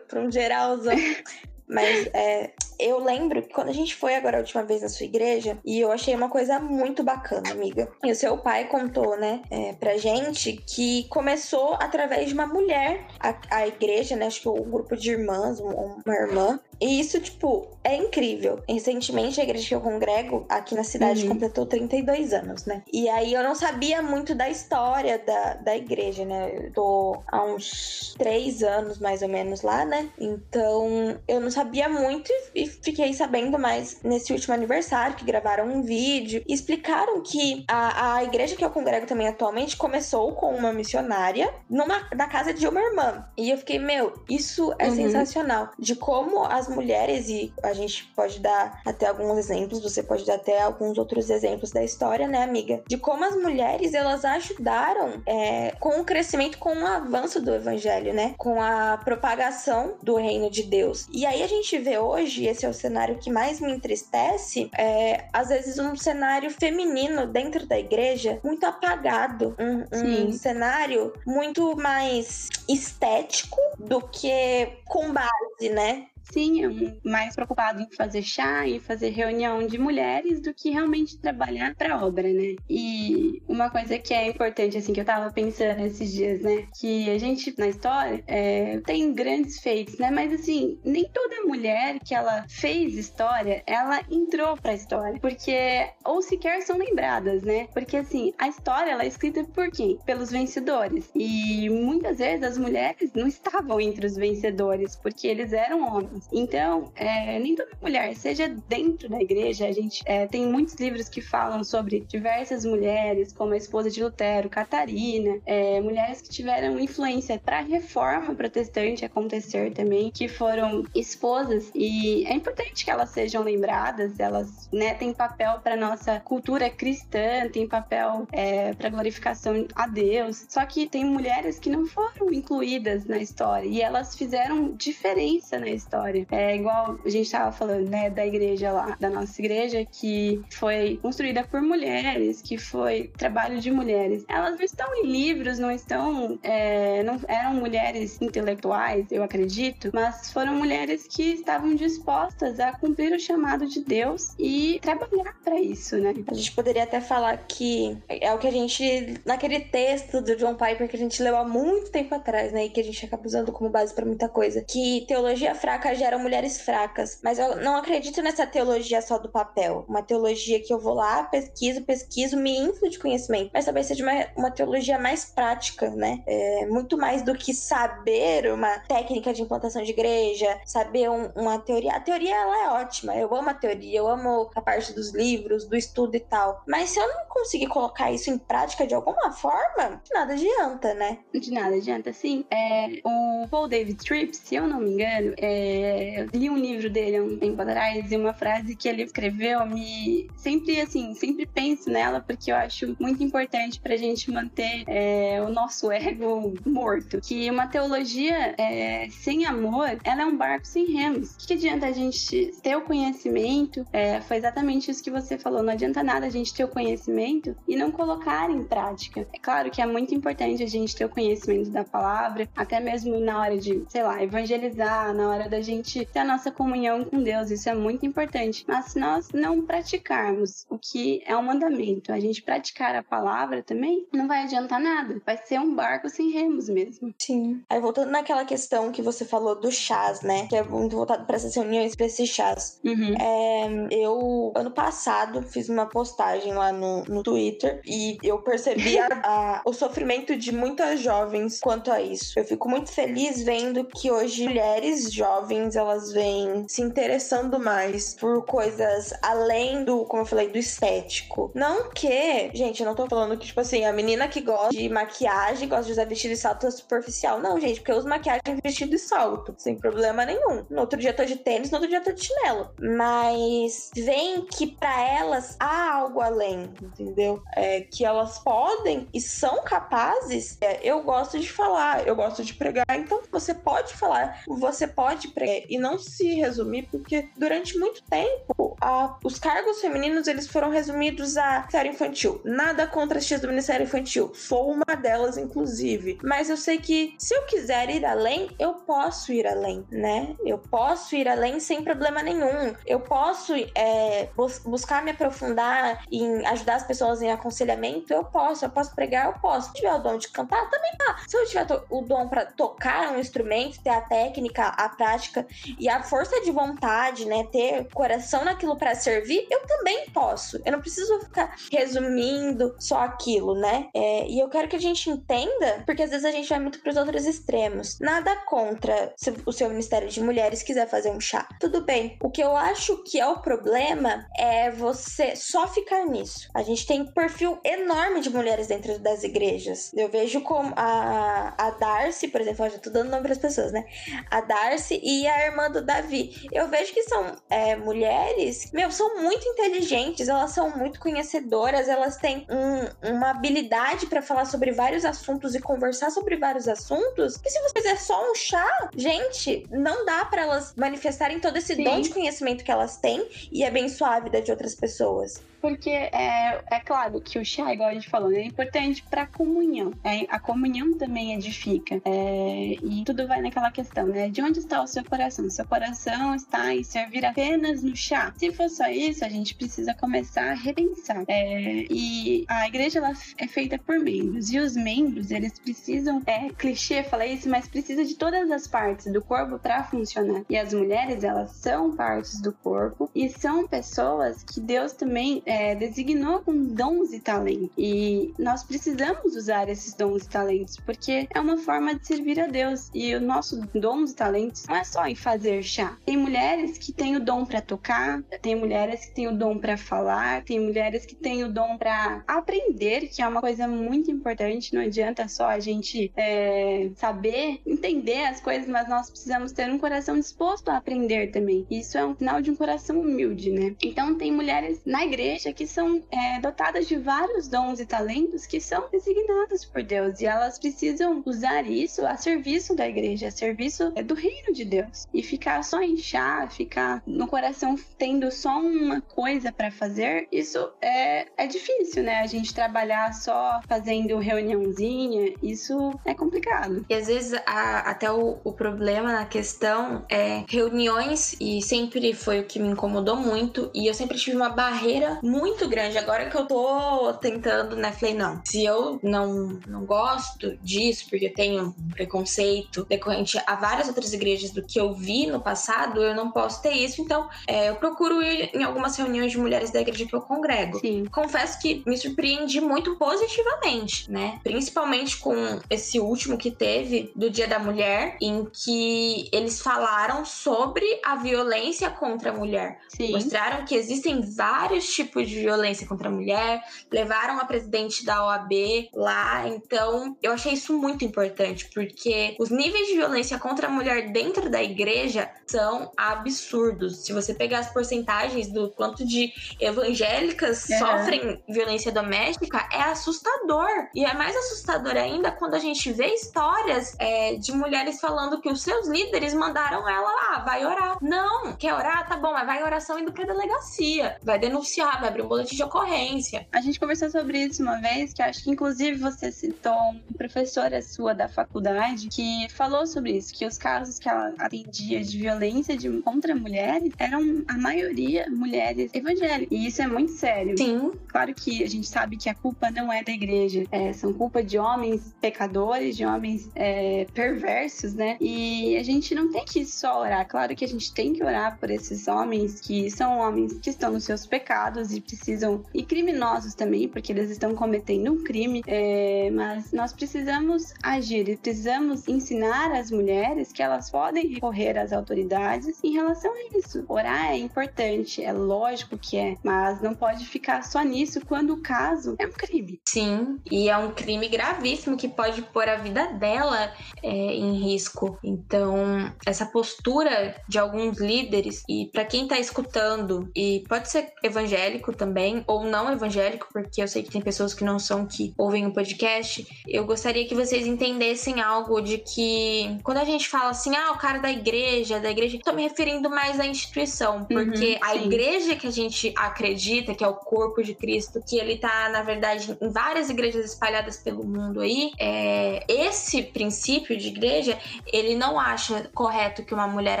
para 0.08 0.20
um 0.20 0.32
geralzão. 0.32 0.94
Mas 1.68 2.06
é, 2.12 2.52
eu 2.78 2.98
lembro 2.98 3.42
que 3.42 3.52
quando 3.52 3.68
a 3.68 3.72
gente 3.72 3.94
foi 3.94 4.14
agora 4.14 4.36
a 4.36 4.40
última 4.40 4.62
vez 4.62 4.82
na 4.82 4.88
sua 4.88 5.06
igreja, 5.06 5.58
e 5.64 5.80
eu 5.80 5.92
achei 5.92 6.14
uma 6.14 6.28
coisa 6.28 6.58
muito 6.58 7.02
bacana, 7.02 7.50
amiga. 7.50 7.90
E 8.04 8.10
o 8.10 8.14
seu 8.14 8.36
pai 8.38 8.68
contou, 8.68 9.16
né, 9.16 9.42
é, 9.50 9.72
pra 9.74 9.96
gente 9.96 10.52
que 10.66 11.06
começou 11.08 11.74
através 11.74 12.28
de 12.28 12.34
uma 12.34 12.46
mulher 12.46 13.06
a, 13.20 13.34
a 13.50 13.66
igreja, 13.66 14.16
né? 14.16 14.26
Acho 14.26 14.42
que 14.42 14.48
o 14.48 14.60
um 14.60 14.70
grupo 14.70 14.96
de 14.96 15.12
irmãs, 15.12 15.60
uma 15.60 16.14
irmã, 16.14 16.60
e 16.82 16.98
isso, 16.98 17.20
tipo, 17.20 17.68
é 17.84 17.94
incrível. 17.94 18.60
Recentemente, 18.68 19.40
a 19.40 19.44
igreja 19.44 19.68
que 19.68 19.74
eu 19.74 19.80
congrego 19.80 20.44
aqui 20.48 20.74
na 20.74 20.82
cidade 20.82 21.22
uhum. 21.22 21.30
completou 21.30 21.64
32 21.64 22.32
anos, 22.32 22.64
né? 22.64 22.82
E 22.92 23.08
aí 23.08 23.32
eu 23.32 23.42
não 23.44 23.54
sabia 23.54 24.02
muito 24.02 24.34
da 24.34 24.50
história 24.50 25.16
da, 25.18 25.54
da 25.54 25.76
igreja, 25.76 26.24
né? 26.24 26.52
Eu 26.56 26.72
tô 26.72 27.22
há 27.28 27.44
uns 27.44 28.14
três 28.18 28.64
anos, 28.64 28.98
mais 28.98 29.22
ou 29.22 29.28
menos, 29.28 29.62
lá, 29.62 29.84
né? 29.84 30.10
Então, 30.18 31.16
eu 31.28 31.40
não 31.40 31.52
sabia 31.52 31.88
muito 31.88 32.32
e, 32.54 32.64
e 32.64 32.66
fiquei 32.66 33.14
sabendo 33.14 33.56
mais 33.60 34.02
nesse 34.02 34.32
último 34.32 34.54
aniversário, 34.54 35.14
que 35.14 35.24
gravaram 35.24 35.66
um 35.66 35.82
vídeo 35.82 36.42
e 36.48 36.52
explicaram 36.52 37.20
que 37.20 37.64
a, 37.68 38.16
a 38.16 38.24
igreja 38.24 38.56
que 38.56 38.64
eu 38.64 38.70
congrego 38.70 39.06
também 39.06 39.28
atualmente 39.28 39.76
começou 39.76 40.32
com 40.32 40.52
uma 40.52 40.72
missionária 40.72 41.54
numa, 41.70 42.08
na 42.12 42.26
casa 42.26 42.52
de 42.52 42.66
uma 42.66 42.80
irmã. 42.80 43.24
E 43.36 43.50
eu 43.50 43.58
fiquei, 43.58 43.78
meu, 43.78 44.12
isso 44.28 44.74
é 44.80 44.88
uhum. 44.88 44.96
sensacional. 44.96 45.70
De 45.78 45.94
como 45.94 46.44
as 46.44 46.71
mulheres, 46.74 47.28
e 47.28 47.52
a 47.62 47.72
gente 47.72 48.04
pode 48.16 48.40
dar 48.40 48.80
até 48.84 49.06
alguns 49.06 49.38
exemplos, 49.38 49.82
você 49.82 50.02
pode 50.02 50.24
dar 50.24 50.34
até 50.34 50.60
alguns 50.60 50.98
outros 50.98 51.30
exemplos 51.30 51.70
da 51.70 51.82
história, 51.82 52.26
né, 52.26 52.42
amiga? 52.42 52.82
De 52.86 52.96
como 52.96 53.24
as 53.24 53.36
mulheres, 53.36 53.94
elas 53.94 54.24
ajudaram 54.24 55.22
é, 55.26 55.72
com 55.78 56.00
o 56.00 56.04
crescimento, 56.04 56.58
com 56.58 56.74
o 56.74 56.86
avanço 56.86 57.40
do 57.40 57.54
evangelho, 57.54 58.12
né? 58.12 58.34
Com 58.38 58.60
a 58.60 58.98
propagação 59.04 59.94
do 60.02 60.16
reino 60.16 60.50
de 60.50 60.62
Deus. 60.64 61.06
E 61.12 61.26
aí 61.26 61.42
a 61.42 61.46
gente 61.46 61.78
vê 61.78 61.98
hoje, 61.98 62.46
esse 62.46 62.64
é 62.64 62.68
o 62.68 62.74
cenário 62.74 63.18
que 63.18 63.30
mais 63.30 63.60
me 63.60 63.72
entristece, 63.72 64.70
é, 64.76 65.24
às 65.32 65.48
vezes 65.48 65.78
um 65.78 65.96
cenário 65.96 66.50
feminino 66.50 67.26
dentro 67.26 67.66
da 67.66 67.78
igreja 67.78 68.38
muito 68.42 68.64
apagado, 68.64 69.54
um, 69.58 70.28
um 70.28 70.32
cenário 70.32 71.12
muito 71.26 71.76
mais 71.76 72.48
estético 72.68 73.56
do 73.78 74.00
que 74.00 74.68
com 74.86 75.12
base, 75.12 75.68
né? 75.70 76.06
Sim, 76.22 76.64
é 76.64 77.08
mais 77.08 77.34
preocupado 77.34 77.80
em 77.80 77.90
fazer 77.96 78.22
chá 78.22 78.66
e 78.66 78.80
fazer 78.80 79.10
reunião 79.10 79.66
de 79.66 79.78
mulheres 79.78 80.40
do 80.40 80.52
que 80.54 80.70
realmente 80.70 81.18
trabalhar 81.18 81.74
para 81.74 82.04
obra, 82.04 82.32
né? 82.32 82.56
E 82.68 83.42
uma 83.48 83.70
coisa 83.70 83.98
que 83.98 84.14
é 84.14 84.28
importante, 84.28 84.76
assim, 84.76 84.92
que 84.92 85.00
eu 85.00 85.04
tava 85.04 85.32
pensando 85.32 85.80
esses 85.80 86.12
dias, 86.12 86.40
né? 86.40 86.66
Que 86.78 87.10
a 87.10 87.18
gente, 87.18 87.54
na 87.58 87.68
história, 87.68 88.22
é, 88.26 88.80
tem 88.80 89.12
grandes 89.12 89.60
feitos, 89.60 89.98
né? 89.98 90.10
Mas, 90.10 90.32
assim, 90.32 90.78
nem 90.84 91.08
toda 91.08 91.42
mulher 91.46 91.98
que 92.00 92.14
ela 92.14 92.44
fez 92.48 92.96
história, 92.96 93.62
ela 93.66 94.00
entrou 94.10 94.56
pra 94.56 94.74
história. 94.74 95.18
Porque, 95.20 95.88
ou 96.04 96.22
sequer 96.22 96.62
são 96.62 96.76
lembradas, 96.78 97.42
né? 97.42 97.68
Porque, 97.72 97.96
assim, 97.96 98.32
a 98.38 98.48
história, 98.48 98.90
ela 98.90 99.04
é 99.04 99.08
escrita 99.08 99.44
por 99.44 99.70
quem? 99.70 99.98
Pelos 100.04 100.30
vencedores. 100.30 101.10
E 101.14 101.68
muitas 101.68 102.18
vezes 102.18 102.42
as 102.44 102.58
mulheres 102.58 103.12
não 103.14 103.26
estavam 103.26 103.80
entre 103.80 104.06
os 104.06 104.16
vencedores, 104.16 104.96
porque 104.96 105.26
eles 105.26 105.52
eram 105.52 105.82
homens. 105.82 106.11
Então, 106.32 106.92
é, 106.94 107.38
nem 107.38 107.54
toda 107.54 107.70
mulher, 107.80 108.14
seja 108.14 108.48
dentro 108.68 109.08
da 109.08 109.20
igreja, 109.20 109.66
a 109.66 109.72
gente 109.72 110.02
é, 110.04 110.26
tem 110.26 110.46
muitos 110.46 110.74
livros 110.74 111.08
que 111.08 111.20
falam 111.20 111.64
sobre 111.64 112.00
diversas 112.00 112.64
mulheres, 112.64 113.32
como 113.32 113.52
a 113.52 113.56
esposa 113.56 113.90
de 113.90 114.02
Lutero, 114.02 114.48
Catarina, 114.48 115.38
é, 115.46 115.80
mulheres 115.80 116.20
que 116.20 116.28
tiveram 116.28 116.78
influência 116.78 117.38
para 117.38 117.58
a 117.58 117.62
reforma 117.62 118.34
protestante 118.34 119.04
acontecer 119.04 119.72
também, 119.72 120.10
que 120.10 120.28
foram 120.28 120.84
esposas, 120.94 121.70
e 121.74 122.24
é 122.26 122.34
importante 122.34 122.84
que 122.84 122.90
elas 122.90 123.10
sejam 123.10 123.42
lembradas, 123.42 124.18
elas 124.18 124.68
né, 124.72 124.94
têm 124.94 125.12
papel 125.12 125.60
para 125.62 125.76
nossa 125.76 126.20
cultura 126.20 126.68
cristã, 126.70 127.48
têm 127.50 127.66
papel 127.66 128.26
é, 128.32 128.74
para 128.74 128.88
glorificação 128.88 129.66
a 129.74 129.86
Deus. 129.86 130.46
Só 130.48 130.64
que 130.66 130.88
tem 130.88 131.04
mulheres 131.04 131.58
que 131.58 131.70
não 131.70 131.86
foram 131.86 132.32
incluídas 132.32 133.04
na 133.04 133.18
história 133.18 133.66
e 133.66 133.80
elas 133.80 134.14
fizeram 134.16 134.72
diferença 134.72 135.58
na 135.58 135.68
história 135.68 136.01
história. 136.02 136.26
É 136.30 136.56
igual 136.56 136.98
a 137.04 137.08
gente 137.08 137.30
tava 137.30 137.52
falando, 137.52 137.88
né, 137.88 138.10
da 138.10 138.26
igreja 138.26 138.72
lá, 138.72 138.96
da 138.98 139.08
nossa 139.08 139.40
igreja, 139.40 139.84
que 139.84 140.40
foi 140.50 140.98
construída 141.00 141.44
por 141.44 141.62
mulheres, 141.62 142.42
que 142.42 142.58
foi 142.58 143.10
trabalho 143.16 143.60
de 143.60 143.70
mulheres. 143.70 144.24
Elas 144.28 144.56
não 144.56 144.64
estão 144.64 144.86
em 144.96 145.06
livros, 145.06 145.58
não 145.58 145.70
estão. 145.70 146.38
É, 146.42 147.02
não 147.02 147.20
eram 147.28 147.54
mulheres 147.54 148.20
intelectuais, 148.20 149.06
eu 149.10 149.22
acredito, 149.22 149.90
mas 149.92 150.32
foram 150.32 150.54
mulheres 150.54 151.06
que 151.06 151.34
estavam 151.34 151.74
dispostas 151.74 152.58
a 152.58 152.72
cumprir 152.72 153.12
o 153.12 153.20
chamado 153.20 153.66
de 153.66 153.80
Deus 153.80 154.34
e 154.38 154.78
trabalhar 154.82 155.36
para 155.44 155.60
isso, 155.60 155.96
né? 155.98 156.14
A 156.26 156.34
gente 156.34 156.52
poderia 156.52 156.84
até 156.84 157.00
falar 157.00 157.36
que 157.46 157.96
é 158.08 158.32
o 158.32 158.38
que 158.38 158.46
a 158.46 158.50
gente, 158.50 159.20
naquele 159.24 159.60
texto 159.60 160.20
do 160.20 160.36
John 160.36 160.54
Piper 160.54 160.88
que 160.88 160.96
a 160.96 160.98
gente 160.98 161.22
leu 161.22 161.36
há 161.36 161.44
muito 161.44 161.90
tempo 161.90 162.14
atrás, 162.14 162.52
né, 162.52 162.66
e 162.66 162.70
que 162.70 162.80
a 162.80 162.84
gente 162.84 163.04
acaba 163.04 163.26
usando 163.26 163.52
como 163.52 163.70
base 163.70 163.94
para 163.94 164.04
muita 164.04 164.28
coisa, 164.28 164.62
que 164.62 165.04
teologia 165.06 165.54
fraca 165.54 165.91
gera 165.94 166.18
mulheres 166.18 166.60
fracas. 166.60 167.20
Mas 167.22 167.38
eu 167.38 167.56
não 167.56 167.76
acredito 167.76 168.22
nessa 168.22 168.46
teologia 168.46 169.00
só 169.02 169.18
do 169.18 169.28
papel, 169.28 169.84
uma 169.88 170.02
teologia 170.02 170.60
que 170.60 170.72
eu 170.72 170.78
vou 170.78 170.94
lá, 170.94 171.24
pesquiso, 171.24 171.82
pesquiso, 171.82 172.36
me 172.36 172.58
inflo 172.58 172.88
de 172.88 172.98
conhecimento, 172.98 173.50
mas 173.52 173.64
talvez 173.64 173.86
seja 173.86 174.02
uma, 174.02 174.26
uma 174.36 174.50
teologia 174.50 174.98
mais 174.98 175.24
prática, 175.24 175.90
né? 175.90 176.22
É, 176.26 176.66
muito 176.66 176.96
mais 176.96 177.22
do 177.22 177.34
que 177.34 177.52
saber 177.54 178.52
uma 178.52 178.78
técnica 178.80 179.32
de 179.32 179.42
implantação 179.42 179.82
de 179.82 179.90
igreja, 179.90 180.60
saber 180.64 181.10
um, 181.10 181.30
uma 181.36 181.58
teoria. 181.58 181.92
A 181.92 182.00
teoria 182.00 182.34
ela 182.34 182.64
é 182.64 182.68
ótima, 182.82 183.16
eu 183.16 183.34
amo 183.34 183.50
a 183.50 183.54
teoria, 183.54 183.98
eu 183.98 184.08
amo 184.08 184.50
a 184.54 184.60
parte 184.60 184.92
dos 184.92 185.12
livros, 185.12 185.66
do 185.66 185.76
estudo 185.76 186.16
e 186.16 186.20
tal. 186.20 186.62
Mas 186.66 186.90
se 186.90 186.98
eu 186.98 187.06
não 187.08 187.26
conseguir 187.28 187.66
colocar 187.66 188.10
isso 188.10 188.30
em 188.30 188.38
prática 188.38 188.86
de 188.86 188.94
alguma 188.94 189.32
forma, 189.32 190.00
de 190.04 190.12
nada 190.12 190.32
adianta, 190.32 190.94
né? 190.94 191.18
De 191.32 191.50
nada 191.50 191.76
adianta, 191.76 192.12
sim. 192.12 192.44
É, 192.50 193.00
o 193.04 193.46
Paul 193.48 193.68
David 193.68 193.96
Tripp, 194.04 194.36
se 194.36 194.54
eu 194.54 194.66
não 194.66 194.80
me 194.80 194.90
engano, 194.90 195.34
é, 195.38 195.81
eu 195.82 196.28
li 196.32 196.50
um 196.50 196.56
livro 196.56 196.90
dele 196.90 197.20
um 197.20 197.36
tempo 197.36 197.60
atrás 197.62 198.10
e 198.10 198.16
uma 198.16 198.32
frase 198.32 198.74
que 198.76 198.88
ele 198.88 199.02
escreveu 199.02 199.66
me 199.66 200.28
sempre 200.36 200.80
assim, 200.80 201.14
sempre 201.14 201.46
penso 201.46 201.90
nela 201.90 202.20
porque 202.20 202.50
eu 202.50 202.56
acho 202.56 202.96
muito 202.98 203.22
importante 203.22 203.80
pra 203.80 203.96
gente 203.96 204.30
manter 204.30 204.84
é, 204.86 205.42
o 205.42 205.50
nosso 205.50 205.90
ego 205.90 206.54
morto. 206.64 207.20
Que 207.20 207.50
uma 207.50 207.66
teologia 207.66 208.54
é, 208.58 209.08
sem 209.10 209.44
amor, 209.44 209.98
ela 210.04 210.22
é 210.22 210.26
um 210.26 210.36
barco 210.36 210.66
sem 210.66 210.86
remos. 210.86 211.34
O 211.34 211.38
que, 211.38 211.46
que 211.48 211.54
adianta 211.54 211.86
a 211.86 211.92
gente 211.92 212.52
ter 212.62 212.76
o 212.76 212.82
conhecimento? 212.82 213.84
É, 213.92 214.20
foi 214.20 214.36
exatamente 214.36 214.90
isso 214.90 215.02
que 215.02 215.10
você 215.10 215.38
falou. 215.38 215.62
Não 215.62 215.72
adianta 215.72 216.02
nada 216.02 216.26
a 216.26 216.30
gente 216.30 216.54
ter 216.54 216.64
o 216.64 216.68
conhecimento 216.68 217.56
e 217.66 217.76
não 217.76 217.90
colocar 217.90 218.50
em 218.50 218.62
prática. 218.62 219.26
É 219.32 219.38
claro 219.38 219.70
que 219.70 219.80
é 219.80 219.86
muito 219.86 220.14
importante 220.14 220.62
a 220.62 220.66
gente 220.66 220.94
ter 220.94 221.04
o 221.04 221.08
conhecimento 221.08 221.70
da 221.70 221.84
palavra, 221.84 222.48
até 222.56 222.80
mesmo 222.80 223.18
na 223.20 223.40
hora 223.40 223.58
de, 223.58 223.84
sei 223.88 224.02
lá, 224.02 224.22
evangelizar, 224.22 225.14
na 225.14 225.28
hora 225.28 225.48
da 225.48 225.60
gente 225.60 225.71
ter 225.80 226.18
a 226.18 226.24
nossa 226.24 226.50
comunhão 226.50 227.04
com 227.04 227.22
Deus. 227.22 227.50
Isso 227.50 227.68
é 227.68 227.74
muito 227.74 228.04
importante. 228.04 228.64
Mas 228.66 228.86
se 228.86 228.98
nós 228.98 229.28
não 229.32 229.62
praticarmos 229.62 230.66
o 230.68 230.78
que 230.78 231.22
é 231.26 231.36
um 231.36 231.42
mandamento, 231.42 232.12
a 232.12 232.20
gente 232.20 232.42
praticar 232.42 232.94
a 232.94 233.02
palavra 233.02 233.62
também, 233.62 234.06
não 234.12 234.26
vai 234.26 234.42
adiantar 234.42 234.80
nada. 234.80 235.20
Vai 235.24 235.36
ser 235.38 235.60
um 235.60 235.74
barco 235.74 236.08
sem 236.08 236.30
remos 236.30 236.68
mesmo. 236.68 237.14
Sim. 237.18 237.62
Aí 237.70 237.80
voltando 237.80 238.10
naquela 238.10 238.44
questão 238.44 238.92
que 238.92 239.02
você 239.02 239.24
falou 239.24 239.58
do 239.58 239.70
chás, 239.70 240.22
né? 240.22 240.46
Que 240.48 240.56
é 240.56 240.62
muito 240.62 240.96
voltado 240.96 241.24
para 241.24 241.36
essas 241.36 241.54
reuniões, 241.54 241.94
para 241.94 242.06
esses 242.06 242.28
chás. 242.28 242.80
Uhum. 242.84 243.14
É, 243.20 243.86
eu, 243.90 244.52
ano 244.54 244.70
passado, 244.70 245.42
fiz 245.42 245.68
uma 245.68 245.86
postagem 245.86 246.52
lá 246.52 246.72
no, 246.72 247.04
no 247.04 247.22
Twitter 247.22 247.80
e 247.86 248.18
eu 248.22 248.38
percebi 248.38 248.98
a, 248.98 249.08
a, 249.24 249.62
o 249.64 249.72
sofrimento 249.72 250.36
de 250.36 250.52
muitas 250.52 251.00
jovens 251.00 251.60
quanto 251.60 251.90
a 251.90 252.00
isso. 252.00 252.38
Eu 252.38 252.44
fico 252.44 252.68
muito 252.68 252.90
feliz 252.90 253.42
vendo 253.42 253.84
que 253.84 254.10
hoje 254.10 254.44
mulheres 254.44 255.12
jovens 255.12 255.61
elas 255.76 256.12
vêm 256.12 256.66
se 256.68 256.82
interessando 256.82 257.58
mais 257.58 258.14
por 258.14 258.44
coisas 258.44 259.12
além 259.22 259.84
do, 259.84 260.04
como 260.04 260.22
eu 260.22 260.26
falei, 260.26 260.48
do 260.48 260.58
estético. 260.58 261.50
Não 261.54 261.90
que, 261.90 262.50
gente, 262.54 262.80
eu 262.80 262.86
não 262.86 262.94
tô 262.94 263.06
falando 263.08 263.36
que, 263.36 263.46
tipo 263.46 263.60
assim, 263.60 263.84
a 263.84 263.92
menina 263.92 264.28
que 264.28 264.40
gosta 264.40 264.70
de 264.70 264.88
maquiagem, 264.88 265.68
gosta 265.68 265.86
de 265.86 265.92
usar 265.92 266.04
vestido 266.04 266.32
e 266.32 266.36
salto 266.36 266.66
é 266.66 266.70
superficial. 266.70 267.38
Não, 267.40 267.60
gente, 267.60 267.80
porque 267.80 267.92
eu 267.92 267.96
uso 267.96 268.08
maquiagem, 268.08 268.42
vestido 268.62 268.94
e 268.94 268.98
salto, 268.98 269.54
sem 269.58 269.76
problema 269.76 270.24
nenhum. 270.24 270.64
No 270.68 270.80
outro 270.80 270.98
dia 270.98 271.12
tô 271.12 271.24
de 271.24 271.36
tênis, 271.36 271.70
no 271.70 271.76
outro 271.76 271.88
dia 271.88 272.00
tô 272.00 272.12
de 272.12 272.24
chinelo. 272.24 272.70
Mas 272.80 273.90
vem 273.94 274.44
que 274.46 274.66
para 274.66 275.08
elas 275.08 275.56
há 275.58 275.94
algo 275.94 276.20
além, 276.20 276.72
entendeu? 276.80 277.42
É, 277.54 277.82
que 277.82 278.04
elas 278.04 278.38
podem 278.38 279.08
e 279.12 279.20
são 279.20 279.62
capazes. 279.62 280.56
É, 280.60 280.80
eu 280.82 281.02
gosto 281.02 281.38
de 281.38 281.50
falar, 281.50 282.06
eu 282.06 282.14
gosto 282.14 282.44
de 282.44 282.54
pregar, 282.54 282.84
então 282.92 283.20
você 283.30 283.54
pode 283.54 283.94
falar, 283.94 284.42
você 284.46 284.86
pode 284.86 285.28
pregar 285.28 285.51
e 285.68 285.78
não 285.78 285.98
se 285.98 286.34
resumir, 286.34 286.88
porque 286.90 287.28
durante 287.36 287.78
muito 287.78 288.02
tempo 288.04 288.76
a, 288.80 289.16
os 289.24 289.38
cargos 289.38 289.80
femininos 289.80 290.26
eles 290.26 290.46
foram 290.46 290.70
resumidos 290.70 291.36
a 291.36 291.66
série 291.70 291.90
infantil. 291.90 292.40
Nada 292.44 292.86
contra 292.86 293.18
as 293.18 293.26
tias 293.26 293.40
do 293.40 293.48
Ministério 293.48 293.84
Infantil, 293.84 294.32
sou 294.34 294.72
uma 294.72 294.96
delas, 294.96 295.36
inclusive. 295.38 296.18
Mas 296.22 296.50
eu 296.50 296.56
sei 296.56 296.78
que 296.78 297.14
se 297.18 297.34
eu 297.34 297.42
quiser 297.42 297.90
ir 297.90 298.04
além, 298.04 298.50
eu 298.58 298.74
posso 298.74 299.32
ir 299.32 299.46
além, 299.46 299.86
né? 299.90 300.34
Eu 300.44 300.58
posso 300.58 301.14
ir 301.14 301.28
além 301.28 301.60
sem 301.60 301.82
problema 301.82 302.22
nenhum. 302.22 302.74
Eu 302.86 303.00
posso 303.00 303.52
é, 303.74 304.28
bus 304.36 304.58
buscar 304.58 305.04
me 305.04 305.10
aprofundar 305.10 306.04
em 306.10 306.44
ajudar 306.46 306.76
as 306.76 306.86
pessoas 306.86 307.22
em 307.22 307.30
aconselhamento, 307.30 308.12
eu 308.12 308.24
posso. 308.24 308.64
Eu 308.64 308.70
posso 308.70 308.94
pregar, 308.94 309.26
eu 309.26 309.34
posso. 309.34 309.68
Se 309.68 309.74
tiver 309.74 309.94
o 309.94 309.98
dom 309.98 310.16
de 310.16 310.28
cantar, 310.28 310.68
também 310.70 310.92
tá. 310.98 311.18
Se 311.26 311.36
eu 311.36 311.46
tiver 311.46 311.66
o 311.90 312.02
dom 312.02 312.28
para 312.28 312.46
tocar 312.46 313.12
um 313.12 313.18
instrumento, 313.18 313.82
ter 313.82 313.90
a 313.90 314.00
técnica, 314.00 314.68
a 314.68 314.88
prática 314.88 315.41
e 315.78 315.88
a 315.88 316.02
força 316.02 316.40
de 316.42 316.50
vontade, 316.50 317.24
né? 317.24 317.44
Ter 317.50 317.88
coração 317.92 318.44
naquilo 318.44 318.76
para 318.76 318.94
servir, 318.94 319.46
eu 319.50 319.66
também 319.66 320.08
posso. 320.10 320.60
Eu 320.64 320.72
não 320.72 320.80
preciso 320.80 321.20
ficar 321.20 321.54
resumindo 321.70 322.74
só 322.78 322.98
aquilo, 322.98 323.54
né? 323.54 323.88
É, 323.94 324.26
e 324.28 324.38
eu 324.38 324.48
quero 324.48 324.68
que 324.68 324.76
a 324.76 324.80
gente 324.80 325.10
entenda, 325.10 325.82
porque 325.84 326.02
às 326.02 326.10
vezes 326.10 326.24
a 326.24 326.30
gente 326.30 326.48
vai 326.48 326.60
muito 326.60 326.80
pros 326.80 326.96
outros 326.96 327.26
extremos. 327.26 327.98
Nada 328.00 328.34
contra 328.46 329.12
se 329.16 329.32
o 329.46 329.52
seu 329.52 329.68
Ministério 329.68 330.08
de 330.08 330.20
Mulheres 330.20 330.62
quiser 330.62 330.88
fazer 330.88 331.10
um 331.10 331.20
chá. 331.20 331.48
Tudo 331.60 331.82
bem. 331.82 332.16
O 332.22 332.30
que 332.30 332.42
eu 332.42 332.56
acho 332.56 333.02
que 333.04 333.20
é 333.20 333.26
o 333.26 333.40
problema 333.40 334.26
é 334.36 334.70
você 334.70 335.36
só 335.36 335.66
ficar 335.66 336.04
nisso. 336.06 336.48
A 336.54 336.62
gente 336.62 336.86
tem 336.86 337.02
um 337.02 337.12
perfil 337.12 337.58
enorme 337.64 338.20
de 338.20 338.30
mulheres 338.30 338.66
dentro 338.66 338.98
das 338.98 339.22
igrejas. 339.22 339.92
Eu 339.94 340.08
vejo 340.08 340.40
como 340.42 340.72
a, 340.76 341.54
a 341.56 341.70
Darcy, 341.70 342.28
por 342.28 342.40
exemplo, 342.40 342.66
eu 342.66 342.70
já 342.70 342.78
tô 342.78 342.90
dando 342.90 343.10
nome 343.10 343.22
para 343.22 343.32
as 343.32 343.38
pessoas, 343.38 343.72
né? 343.72 343.84
A 344.30 344.40
Darcy 344.40 345.00
e 345.02 345.26
a 345.26 345.31
irmã 345.40 345.70
do 345.70 345.82
Davi. 345.82 346.48
Eu 346.52 346.68
vejo 346.68 346.92
que 346.92 347.02
são 347.04 347.36
é, 347.48 347.76
mulheres, 347.76 348.70
meu, 348.72 348.90
são 348.90 349.20
muito 349.20 349.46
inteligentes, 349.48 350.28
elas 350.28 350.50
são 350.50 350.70
muito 350.76 351.00
conhecedoras, 351.00 351.88
elas 351.88 352.16
têm 352.16 352.46
um, 352.50 353.10
uma 353.10 353.30
habilidade 353.30 354.06
para 354.06 354.22
falar 354.22 354.44
sobre 354.44 354.72
vários 354.72 355.04
assuntos 355.04 355.54
e 355.54 355.60
conversar 355.60 356.10
sobre 356.10 356.36
vários 356.36 356.68
assuntos. 356.68 357.36
Que 357.36 357.50
se 357.50 357.60
você 357.60 357.80
fizer 357.80 357.96
só 357.96 358.30
um 358.30 358.34
chá, 358.34 358.90
gente, 358.96 359.66
não 359.70 360.04
dá 360.04 360.24
para 360.24 360.42
elas 360.42 360.74
manifestarem 360.76 361.40
todo 361.40 361.56
esse 361.56 361.74
Sim. 361.74 361.84
dom 361.84 362.00
de 362.00 362.10
conhecimento 362.10 362.64
que 362.64 362.70
elas 362.70 362.96
têm 362.96 363.26
e 363.50 363.64
abençoar 363.64 364.14
a 364.14 364.20
vida 364.20 364.40
de 364.40 364.50
outras 364.50 364.74
pessoas 364.74 365.40
porque 365.62 365.90
é, 365.90 366.60
é 366.68 366.80
claro 366.80 367.20
que 367.20 367.38
o 367.38 367.44
chá, 367.44 367.72
igual 367.72 367.88
a 367.88 367.94
gente 367.94 368.10
falou, 368.10 368.32
é 368.32 368.42
importante 368.42 369.00
para 369.08 369.26
comunhão. 369.26 369.92
É, 370.02 370.26
a 370.28 370.40
comunhão 370.40 370.98
também 370.98 371.34
edifica. 371.34 372.02
É, 372.04 372.76
e 372.82 373.04
tudo 373.04 373.28
vai 373.28 373.40
naquela 373.40 373.70
questão, 373.70 374.08
né? 374.08 374.28
De 374.28 374.42
onde 374.42 374.58
está 374.58 374.82
o 374.82 374.88
seu 374.88 375.04
coração? 375.04 375.48
Seu 375.48 375.64
coração 375.64 376.34
está 376.34 376.74
em 376.74 376.82
servir 376.82 377.24
apenas 377.24 377.84
no 377.84 377.94
chá. 377.94 378.34
Se 378.36 378.52
for 378.52 378.68
só 378.68 378.88
isso, 378.88 379.24
a 379.24 379.28
gente 379.28 379.54
precisa 379.54 379.94
começar 379.94 380.50
a 380.50 380.54
repensar. 380.54 381.24
É, 381.28 381.86
e 381.88 382.44
a 382.48 382.66
igreja 382.66 382.98
ela 382.98 383.12
é 383.38 383.46
feita 383.46 383.78
por 383.78 384.00
membros. 384.00 384.50
E 384.50 384.58
os 384.58 384.74
membros, 384.74 385.30
eles 385.30 385.56
precisam, 385.60 386.20
é 386.26 386.48
clichê 386.48 387.04
falar 387.04 387.26
isso, 387.26 387.48
mas 387.48 387.68
precisa 387.68 388.04
de 388.04 388.16
todas 388.16 388.50
as 388.50 388.66
partes 388.66 389.12
do 389.12 389.22
corpo 389.22 389.60
para 389.60 389.84
funcionar. 389.84 390.42
E 390.50 390.58
as 390.58 390.74
mulheres, 390.74 391.22
elas 391.22 391.52
são 391.52 391.94
partes 391.94 392.40
do 392.40 392.52
corpo 392.52 393.08
e 393.14 393.28
são 393.28 393.68
pessoas 393.68 394.42
que 394.42 394.60
Deus 394.60 394.92
também 394.92 395.40
é, 395.52 395.74
designou 395.74 396.40
com 396.40 396.64
dons 396.64 397.12
e 397.12 397.20
talentos. 397.20 397.68
E 397.76 398.32
nós 398.38 398.62
precisamos 398.62 399.36
usar 399.36 399.68
esses 399.68 399.92
dons 399.92 400.24
e 400.24 400.28
talentos, 400.28 400.78
porque 400.78 401.28
é 401.30 401.38
uma 401.38 401.58
forma 401.58 401.94
de 401.94 402.06
servir 402.06 402.40
a 402.40 402.46
Deus. 402.46 402.90
E 402.94 403.14
o 403.14 403.20
nosso 403.20 403.60
dons 403.74 404.12
e 404.12 404.16
talentos 404.16 404.66
não 404.66 404.76
é 404.76 404.84
só 404.84 405.06
em 405.06 405.14
fazer 405.14 405.62
chá. 405.62 405.98
Tem 406.06 406.16
mulheres 406.16 406.78
que 406.78 406.90
têm 406.90 407.16
o 407.16 407.20
dom 407.20 407.44
para 407.44 407.60
tocar, 407.60 408.22
tem 408.40 408.56
mulheres 408.56 409.04
que 409.04 409.14
têm 409.14 409.28
o 409.28 409.36
dom 409.36 409.58
para 409.58 409.76
falar, 409.76 410.42
tem 410.42 410.58
mulheres 410.58 411.04
que 411.04 411.14
têm 411.14 411.44
o 411.44 411.52
dom 411.52 411.76
para 411.76 412.22
aprender, 412.26 413.08
que 413.08 413.20
é 413.20 413.28
uma 413.28 413.42
coisa 413.42 413.68
muito 413.68 414.10
importante. 414.10 414.74
Não 414.74 414.80
adianta 414.80 415.28
só 415.28 415.48
a 415.48 415.60
gente 415.60 416.10
é, 416.16 416.88
saber, 416.96 417.60
entender 417.66 418.24
as 418.24 418.40
coisas, 418.40 418.66
mas 418.66 418.88
nós 418.88 419.10
precisamos 419.10 419.52
ter 419.52 419.70
um 419.70 419.78
coração 419.78 420.18
disposto 420.18 420.70
a 420.70 420.78
aprender 420.78 421.30
também. 421.30 421.66
Isso 421.70 421.98
é 421.98 422.06
um 422.06 422.16
sinal 422.16 422.40
de 422.40 422.50
um 422.50 422.56
coração 422.56 423.00
humilde, 423.00 423.50
né? 423.50 423.74
Então 423.82 424.14
tem 424.14 424.32
mulheres 424.32 424.80
na 424.86 425.04
igreja 425.04 425.41
igreja 425.42 425.52
que 425.52 425.66
são 425.66 426.02
é, 426.10 426.40
dotadas 426.40 426.86
de 426.86 426.96
vários 426.96 427.48
dons 427.48 427.80
e 427.80 427.86
talentos 427.86 428.46
que 428.46 428.60
são 428.60 428.88
designados 428.90 429.64
por 429.64 429.82
Deus 429.82 430.20
e 430.20 430.26
elas 430.26 430.58
precisam 430.58 431.22
usar 431.26 431.68
isso 431.68 432.06
a 432.06 432.16
serviço 432.16 432.76
da 432.76 432.88
igreja, 432.88 433.28
a 433.28 433.30
serviço 433.30 433.92
é, 433.96 434.02
do 434.02 434.14
reino 434.14 434.52
de 434.52 434.64
Deus. 434.64 435.06
E 435.12 435.22
ficar 435.22 435.62
só 435.64 435.82
em 435.82 435.96
chá, 435.96 436.46
ficar 436.48 437.02
no 437.06 437.26
coração 437.26 437.76
tendo 437.98 438.30
só 438.30 438.60
uma 438.60 439.00
coisa 439.00 439.50
para 439.50 439.70
fazer, 439.70 440.28
isso 440.30 440.70
é, 440.80 441.26
é 441.36 441.46
difícil, 441.46 442.02
né? 442.02 442.20
A 442.20 442.26
gente 442.26 442.54
trabalhar 442.54 443.12
só 443.12 443.60
fazendo 443.66 444.18
reuniãozinha, 444.18 445.34
isso 445.42 445.98
é 446.04 446.14
complicado. 446.14 446.84
E 446.88 446.94
às 446.94 447.06
vezes 447.06 447.40
a, 447.46 447.90
até 447.90 448.10
o, 448.10 448.38
o 448.44 448.52
problema 448.52 449.12
na 449.12 449.24
questão 449.24 450.04
é 450.08 450.44
reuniões, 450.48 451.34
e 451.40 451.60
sempre 451.62 452.12
foi 452.12 452.40
o 452.40 452.44
que 452.44 452.58
me 452.58 452.68
incomodou 452.68 453.16
muito, 453.16 453.70
e 453.74 453.86
eu 453.86 453.94
sempre 453.94 454.18
tive 454.18 454.36
uma 454.36 454.50
barreira 454.50 455.18
muito 455.22 455.31
grande. 455.72 455.98
Agora 455.98 456.28
que 456.28 456.36
eu 456.36 456.46
tô 456.46 457.14
tentando, 457.14 457.76
né? 457.76 457.92
Falei, 457.92 458.14
não, 458.14 458.40
se 458.44 458.64
eu 458.64 459.00
não, 459.02 459.58
não 459.66 459.84
gosto 459.84 460.56
disso, 460.62 461.06
porque 461.08 461.26
eu 461.26 461.34
tenho 461.34 461.74
um 461.78 461.88
preconceito 461.90 462.84
decorrente 462.88 463.40
a 463.46 463.54
várias 463.56 463.88
outras 463.88 464.12
igrejas 464.12 464.50
do 464.50 464.62
que 464.62 464.78
eu 464.78 464.94
vi 464.94 465.26
no 465.26 465.40
passado, 465.40 466.02
eu 466.02 466.14
não 466.14 466.30
posso 466.30 466.62
ter 466.62 466.72
isso. 466.72 467.00
Então, 467.00 467.28
é, 467.46 467.70
eu 467.70 467.76
procuro 467.76 468.22
ir 468.22 468.50
em 468.54 468.62
algumas 468.62 468.96
reuniões 468.96 469.32
de 469.32 469.38
mulheres 469.38 469.70
da 469.70 469.80
igreja 469.80 470.06
que 470.06 470.14
eu 470.14 470.20
congrego. 470.20 470.78
Sim. 470.78 471.04
Confesso 471.06 471.58
que 471.60 471.82
me 471.86 471.96
surpreendi 471.96 472.60
muito 472.60 472.96
positivamente, 472.96 474.10
né? 474.10 474.40
Principalmente 474.42 475.18
com 475.18 475.34
esse 475.70 475.98
último 475.98 476.36
que 476.36 476.50
teve 476.50 477.10
do 477.16 477.30
Dia 477.30 477.48
da 477.48 477.58
Mulher, 477.58 478.16
em 478.20 478.44
que 478.44 479.28
eles 479.32 479.60
falaram 479.60 480.24
sobre 480.24 480.84
a 481.04 481.16
violência 481.16 481.90
contra 481.90 482.30
a 482.30 482.34
mulher. 482.34 482.80
Sim. 482.88 483.12
Mostraram 483.12 483.64
que 483.64 483.74
existem 483.74 484.20
vários 484.20 484.92
tipos 484.92 485.21
de 485.26 485.40
violência 485.40 485.86
contra 485.86 486.08
a 486.08 486.12
mulher, 486.12 486.62
levaram 486.90 487.38
a 487.38 487.44
presidente 487.44 488.04
da 488.04 488.24
OAB 488.26 488.88
lá. 488.94 489.48
Então, 489.48 490.16
eu 490.22 490.32
achei 490.32 490.52
isso 490.52 490.72
muito 490.78 491.04
importante, 491.04 491.68
porque 491.72 492.36
os 492.38 492.50
níveis 492.50 492.88
de 492.88 492.94
violência 492.94 493.38
contra 493.38 493.66
a 493.66 493.70
mulher 493.70 494.12
dentro 494.12 494.48
da 494.50 494.62
igreja 494.62 495.30
são 495.46 495.92
absurdos. 495.96 497.04
Se 497.04 497.12
você 497.12 497.34
pegar 497.34 497.60
as 497.60 497.72
porcentagens 497.72 498.48
do 498.52 498.70
quanto 498.70 499.04
de 499.04 499.32
evangélicas 499.60 500.68
Uhum. 500.68 500.78
sofrem 500.78 501.42
violência 501.48 501.92
doméstica, 501.92 502.68
é 502.72 502.82
assustador. 502.82 503.68
E 503.94 504.04
é 504.04 504.14
mais 504.14 504.34
assustador 504.36 504.96
ainda 504.96 505.30
quando 505.32 505.54
a 505.54 505.58
gente 505.58 505.92
vê 505.92 506.06
histórias 506.14 506.94
é, 506.98 507.34
de 507.36 507.52
mulheres 507.52 508.00
falando 508.00 508.40
que 508.40 508.48
os 508.48 508.62
seus 508.62 508.88
líderes 508.88 509.34
mandaram 509.34 509.88
ela, 509.88 510.08
ah, 510.30 510.42
vai 510.44 510.64
orar. 510.64 510.96
Não, 511.00 511.54
quer 511.56 511.74
orar? 511.74 512.08
Tá 512.08 512.16
bom, 512.16 512.32
mas 512.32 512.46
vai 512.46 512.62
oração 512.62 512.98
indo 512.98 513.12
pra 513.12 513.24
delegacia. 513.24 514.16
Vai 514.22 514.38
denunciar, 514.38 515.00
vai 515.02 515.10
abrir 515.10 515.22
um 515.22 515.28
boletim 515.28 515.56
de 515.56 515.62
ocorrência. 515.62 516.46
A 516.52 516.60
gente 516.60 516.78
conversou 516.78 517.10
sobre 517.10 517.44
isso 517.44 517.62
uma 517.62 517.80
vez, 517.80 518.12
que 518.12 518.22
acho 518.22 518.44
que 518.44 518.50
inclusive 518.50 518.98
você 518.98 519.32
citou 519.32 519.72
uma 519.72 520.16
professora 520.16 520.80
sua 520.80 521.12
da 521.12 521.28
faculdade 521.28 522.08
que 522.08 522.48
falou 522.50 522.86
sobre 522.86 523.12
isso, 523.12 523.34
que 523.34 523.44
os 523.44 523.58
casos 523.58 523.98
que 523.98 524.08
ela 524.08 524.32
atendia 524.38 525.02
de 525.02 525.18
violência 525.18 525.76
de, 525.76 525.90
contra 526.02 526.34
mulheres 526.34 526.92
eram 526.98 527.44
a 527.48 527.58
maioria 527.58 528.26
mulheres 528.30 528.90
evangélicas. 528.94 529.48
E 529.50 529.66
isso 529.66 529.82
é 529.82 529.86
muito 529.86 530.12
sério. 530.12 530.56
Sim, 530.56 530.92
Claro 531.08 531.34
que 531.34 531.62
a 531.62 531.68
gente 531.68 531.86
sabe 531.86 532.16
que 532.16 532.28
a 532.28 532.34
culpa 532.34 532.70
não 532.70 532.92
é 532.92 533.02
da 533.02 533.12
igreja, 533.12 533.64
é, 533.70 533.92
são 533.92 534.12
culpa 534.12 534.42
de 534.42 534.58
homens 534.58 535.14
pecadores, 535.20 535.96
de 535.96 536.04
homens 536.04 536.50
é, 536.54 537.06
perversos, 537.12 537.94
né? 537.94 538.16
E 538.20 538.76
a 538.76 538.82
gente 538.82 539.14
não 539.14 539.30
tem 539.30 539.44
que 539.44 539.64
só 539.64 540.00
orar. 540.00 540.26
Claro 540.26 540.54
que 540.54 540.64
a 540.64 540.68
gente 540.68 540.92
tem 540.92 541.12
que 541.12 541.22
orar 541.22 541.58
por 541.58 541.70
esses 541.70 542.08
homens 542.08 542.60
que 542.60 542.90
são 542.90 543.18
homens 543.18 543.54
que 543.54 543.70
estão 543.70 543.92
nos 543.92 544.04
seus 544.04 544.26
pecados 544.26 544.91
e 544.92 545.00
precisam. 545.00 545.64
e 545.74 545.82
criminosos 545.82 546.54
também, 546.54 546.88
porque 546.88 547.12
eles 547.12 547.30
estão 547.30 547.54
cometendo 547.54 548.12
um 548.12 548.24
crime. 548.24 548.62
é, 548.66 549.30
mas 549.30 549.72
nós 549.72 549.92
precisamos 549.92 550.74
agir 550.82 551.28
e 551.28 551.36
precisamos 551.36 552.06
ensinar 552.08 552.72
as 552.72 552.90
mulheres 552.90 553.52
que 553.52 553.62
elas 553.62 553.90
podem 553.90 554.26
recorrer 554.26 554.78
às 554.78 554.92
autoridades 554.92 555.78
em 555.82 555.92
relação 555.92 556.32
a 556.32 556.58
isso. 556.58 556.84
Orar 556.88 557.32
é 557.32 557.38
importante, 557.38 558.22
é 558.22 558.32
lógico 558.32 558.98
que 558.98 559.16
é, 559.16 559.36
mas 559.42 559.80
não 559.80 559.94
pode 559.94 560.24
ficar 560.26 560.62
só 560.62 560.82
nisso 560.82 561.20
quando 561.26 561.54
o 561.54 561.62
caso 561.62 562.16
é 562.18 562.26
um 562.26 562.32
crime. 562.32 562.80
sim. 562.86 563.38
E 563.50 563.68
é 563.68 563.76
um 563.76 563.92
crime 563.92 564.28
gravíssimo 564.28 564.96
que 564.96 565.08
pode 565.08 565.42
pôr 565.42 565.68
a 565.68 565.76
vida 565.76 566.06
dela 566.14 566.72
é, 567.02 567.08
em 567.08 567.54
risco. 567.54 568.18
Então, 568.22 569.12
essa 569.26 569.46
postura 569.46 570.36
de 570.48 570.58
alguns 570.58 570.98
líderes, 570.98 571.62
e 571.68 571.90
para 571.92 572.04
quem 572.04 572.26
tá 572.26 572.38
escutando, 572.38 573.30
e 573.34 573.62
pode 573.68 573.90
ser 573.90 574.12
evangélico 574.22 574.81
também, 574.90 575.44
ou 575.46 575.64
não 575.64 575.92
evangélico, 575.92 576.48
porque 576.52 576.82
eu 576.82 576.88
sei 576.88 577.02
que 577.02 577.10
tem 577.10 577.20
pessoas 577.20 577.54
que 577.54 577.62
não 577.62 577.78
são 577.78 578.06
que 578.06 578.32
ouvem 578.36 578.66
o 578.66 578.72
podcast, 578.72 579.46
eu 579.68 579.84
gostaria 579.84 580.26
que 580.26 580.34
vocês 580.34 580.66
entendessem 580.66 581.40
algo 581.40 581.80
de 581.80 581.98
que 581.98 582.78
quando 582.82 582.98
a 582.98 583.04
gente 583.04 583.28
fala 583.28 583.50
assim, 583.50 583.74
ah, 583.76 583.92
o 583.92 583.98
cara 583.98 584.18
da 584.18 584.30
igreja, 584.30 584.98
da 584.98 585.10
igreja, 585.10 585.38
tô 585.44 585.52
me 585.52 585.62
referindo 585.62 586.08
mais 586.08 586.40
à 586.40 586.46
instituição, 586.46 587.24
porque 587.24 587.78
a 587.82 587.92
sim. 587.92 588.04
igreja 588.06 588.56
que 588.56 588.66
a 588.66 588.70
gente 588.70 589.12
acredita 589.16 589.94
que 589.94 590.02
é 590.02 590.08
o 590.08 590.14
corpo 590.14 590.62
de 590.62 590.74
Cristo, 590.74 591.22
que 591.26 591.36
ele 591.36 591.58
tá, 591.58 591.88
na 591.90 592.02
verdade, 592.02 592.56
em 592.60 592.70
várias 592.70 593.10
igrejas 593.10 593.44
espalhadas 593.44 593.96
pelo 593.96 594.24
mundo 594.24 594.60
aí, 594.60 594.92
é, 594.98 595.64
esse 595.68 596.22
princípio 596.22 596.96
de 596.96 597.08
igreja, 597.08 597.58
ele 597.92 598.14
não 598.14 598.38
acha 598.38 598.90
correto 598.94 599.44
que 599.44 599.54
uma 599.54 599.66
mulher 599.66 600.00